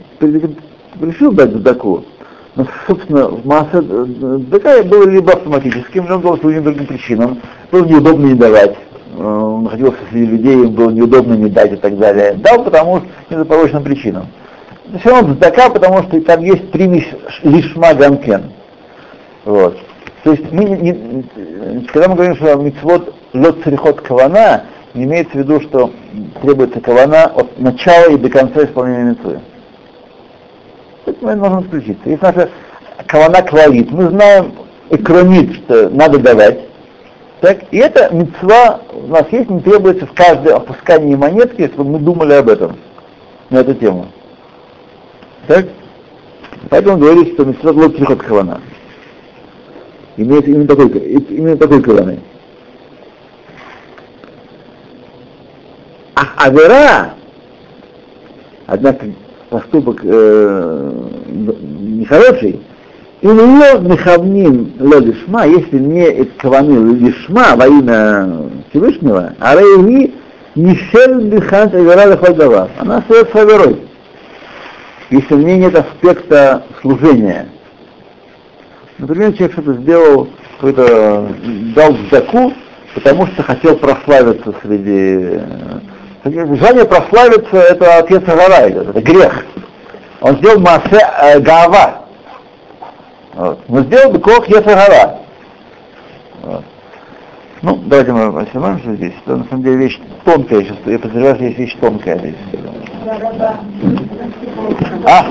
решил 1.01 1.33
дать 1.33 1.51
задаку. 1.51 2.05
Но, 2.55 2.65
собственно, 2.87 3.27
в 3.27 3.45
массе 3.45 3.81
задака 3.81 4.81
было 4.83 5.09
либо 5.09 5.33
автоматическим, 5.33 6.03
либо 6.03 6.19
было 6.19 6.37
по 6.37 6.49
другим 6.49 6.85
причинам. 6.85 7.41
Было 7.69 7.83
неудобно 7.83 8.27
не 8.27 8.35
давать. 8.35 8.77
Он 9.19 9.63
находился 9.65 9.97
среди 10.09 10.25
людей, 10.25 10.53
им 10.53 10.69
было 10.69 10.89
неудобно 10.89 11.33
не 11.33 11.49
дать 11.49 11.73
и 11.73 11.75
так 11.75 11.97
далее. 11.97 12.35
Дал, 12.35 12.63
потому 12.63 12.99
что 12.99 13.07
не 13.29 13.43
по 13.43 13.43
порочным 13.43 13.83
причинам 13.83 14.27
все 15.01 15.09
равно 15.09 15.33
задака, 15.33 15.69
потому 15.69 16.03
что 16.03 16.21
там 16.21 16.41
есть 16.41 16.71
примесь 16.71 17.07
лишма 17.43 17.93
гамкен. 17.93 18.53
Вот. 19.43 19.77
То 20.23 20.31
есть 20.31 20.49
мы 20.53 20.63
не, 20.63 20.77
не, 20.77 21.81
когда 21.91 22.07
мы 22.07 22.15
говорим, 22.15 22.35
что 22.37 22.55
мицвод 22.55 23.13
лот 23.35 23.63
царихот 23.63 24.01
кавана, 24.01 24.65
не 24.93 25.03
имеется 25.03 25.33
в 25.33 25.35
виду, 25.35 25.61
что 25.61 25.91
требуется 26.41 26.79
кавана 26.79 27.25
от 27.25 27.59
начала 27.59 28.11
и 28.11 28.17
до 28.17 28.29
конца 28.29 28.63
исполнения 28.63 29.11
митцвы. 29.11 29.39
Это 31.05 31.17
мы 31.21 31.35
можем 31.35 31.63
исключиться. 31.63 32.09
Если 32.09 32.25
наша 32.25 32.49
кавана 33.07 33.41
клавит, 33.41 33.91
мы 33.91 34.09
знаем 34.09 34.53
экронит, 34.89 35.55
что 35.55 35.89
надо 35.89 36.19
давать, 36.19 36.59
так, 37.41 37.59
и 37.71 37.77
это 37.77 38.09
мецва 38.13 38.81
у 38.93 39.07
нас 39.07 39.25
есть, 39.31 39.49
не 39.49 39.59
требуется 39.59 40.05
в 40.05 40.13
каждой 40.13 40.53
опускании 40.53 41.15
монетки, 41.15 41.67
чтобы 41.73 41.91
мы 41.91 41.99
думали 41.99 42.33
об 42.33 42.49
этом, 42.49 42.77
на 43.49 43.57
эту 43.59 43.75
тему. 43.75 44.07
Так? 45.47 45.65
Поэтому 46.69 46.97
говорит, 46.97 47.33
что 47.33 47.45
Митцвот 47.45 47.75
лот 47.75 47.97
приход 47.97 48.21
хавана. 48.21 48.61
Имеет 50.17 50.47
именно 50.47 50.65
такой, 50.65 50.87
именно 50.87 51.57
такой 51.57 51.83
каваны. 51.83 52.19
А 56.15 56.47
авера, 56.47 57.13
однако 58.67 59.05
поступок 59.49 59.99
э, 60.03 60.91
нехороший, 61.27 62.61
и 63.21 63.27
нее 63.27 63.79
мехавним 63.81 64.73
лодишма, 64.79 65.45
если 65.45 65.79
не 65.79 66.25
каваны 66.37 66.79
лодишма 66.79 67.55
во 67.55 67.67
имя 67.67 68.49
Всевышнего, 68.69 69.33
а 69.39 69.55
рейни 69.55 70.13
нишель 70.55 71.29
бихант 71.29 71.73
авера 71.73 72.05
лехол 72.05 72.69
Она 72.79 72.97
остается 72.97 73.41
аверой 73.41 73.85
если 75.09 75.35
в 75.35 75.43
ней 75.43 75.57
нет 75.57 75.75
аспекта 75.75 76.63
служения. 76.81 77.47
Например, 78.97 79.33
человек 79.33 79.53
что-то 79.53 79.73
сделал, 79.73 80.29
какой-то 80.55 81.27
дал 81.75 81.95
заку, 82.11 82.53
потому 82.93 83.27
что 83.27 83.43
хотел 83.43 83.75
прославиться 83.77 84.53
среди... 84.63 85.41
Желание 86.25 86.85
прославиться— 86.85 87.55
это 87.69 87.97
отец 87.99 88.23
Агара 88.27 88.67
идет, 88.67 88.89
это 88.89 88.99
грех. 88.99 89.45
Он 90.21 90.35
сделал 90.37 90.59
массе 90.59 90.99
э, 91.21 91.39
гава. 91.39 92.05
Вот. 93.35 93.59
Но 93.69 93.81
сделал 93.83 94.11
бы 94.11 94.19
кох 94.19 94.47
Ецагара. 94.47 95.19
Вот. 96.41 96.63
Ну, 97.61 97.79
давайте 97.85 98.11
мы 98.11 98.41
остановимся 98.41 98.95
здесь. 98.95 99.13
Это 99.23 99.35
на 99.35 99.45
самом 99.45 99.63
деле 99.63 99.77
вещь 99.77 99.99
тонкая 100.23 100.61
сейчас. 100.61 100.77
Я 100.85 100.97
подозреваю, 100.97 101.35
что 101.35 101.43
есть 101.45 101.59
вещь 101.59 101.77
тонкая 101.79 102.17
здесь. 102.17 102.35
А? 105.05 105.25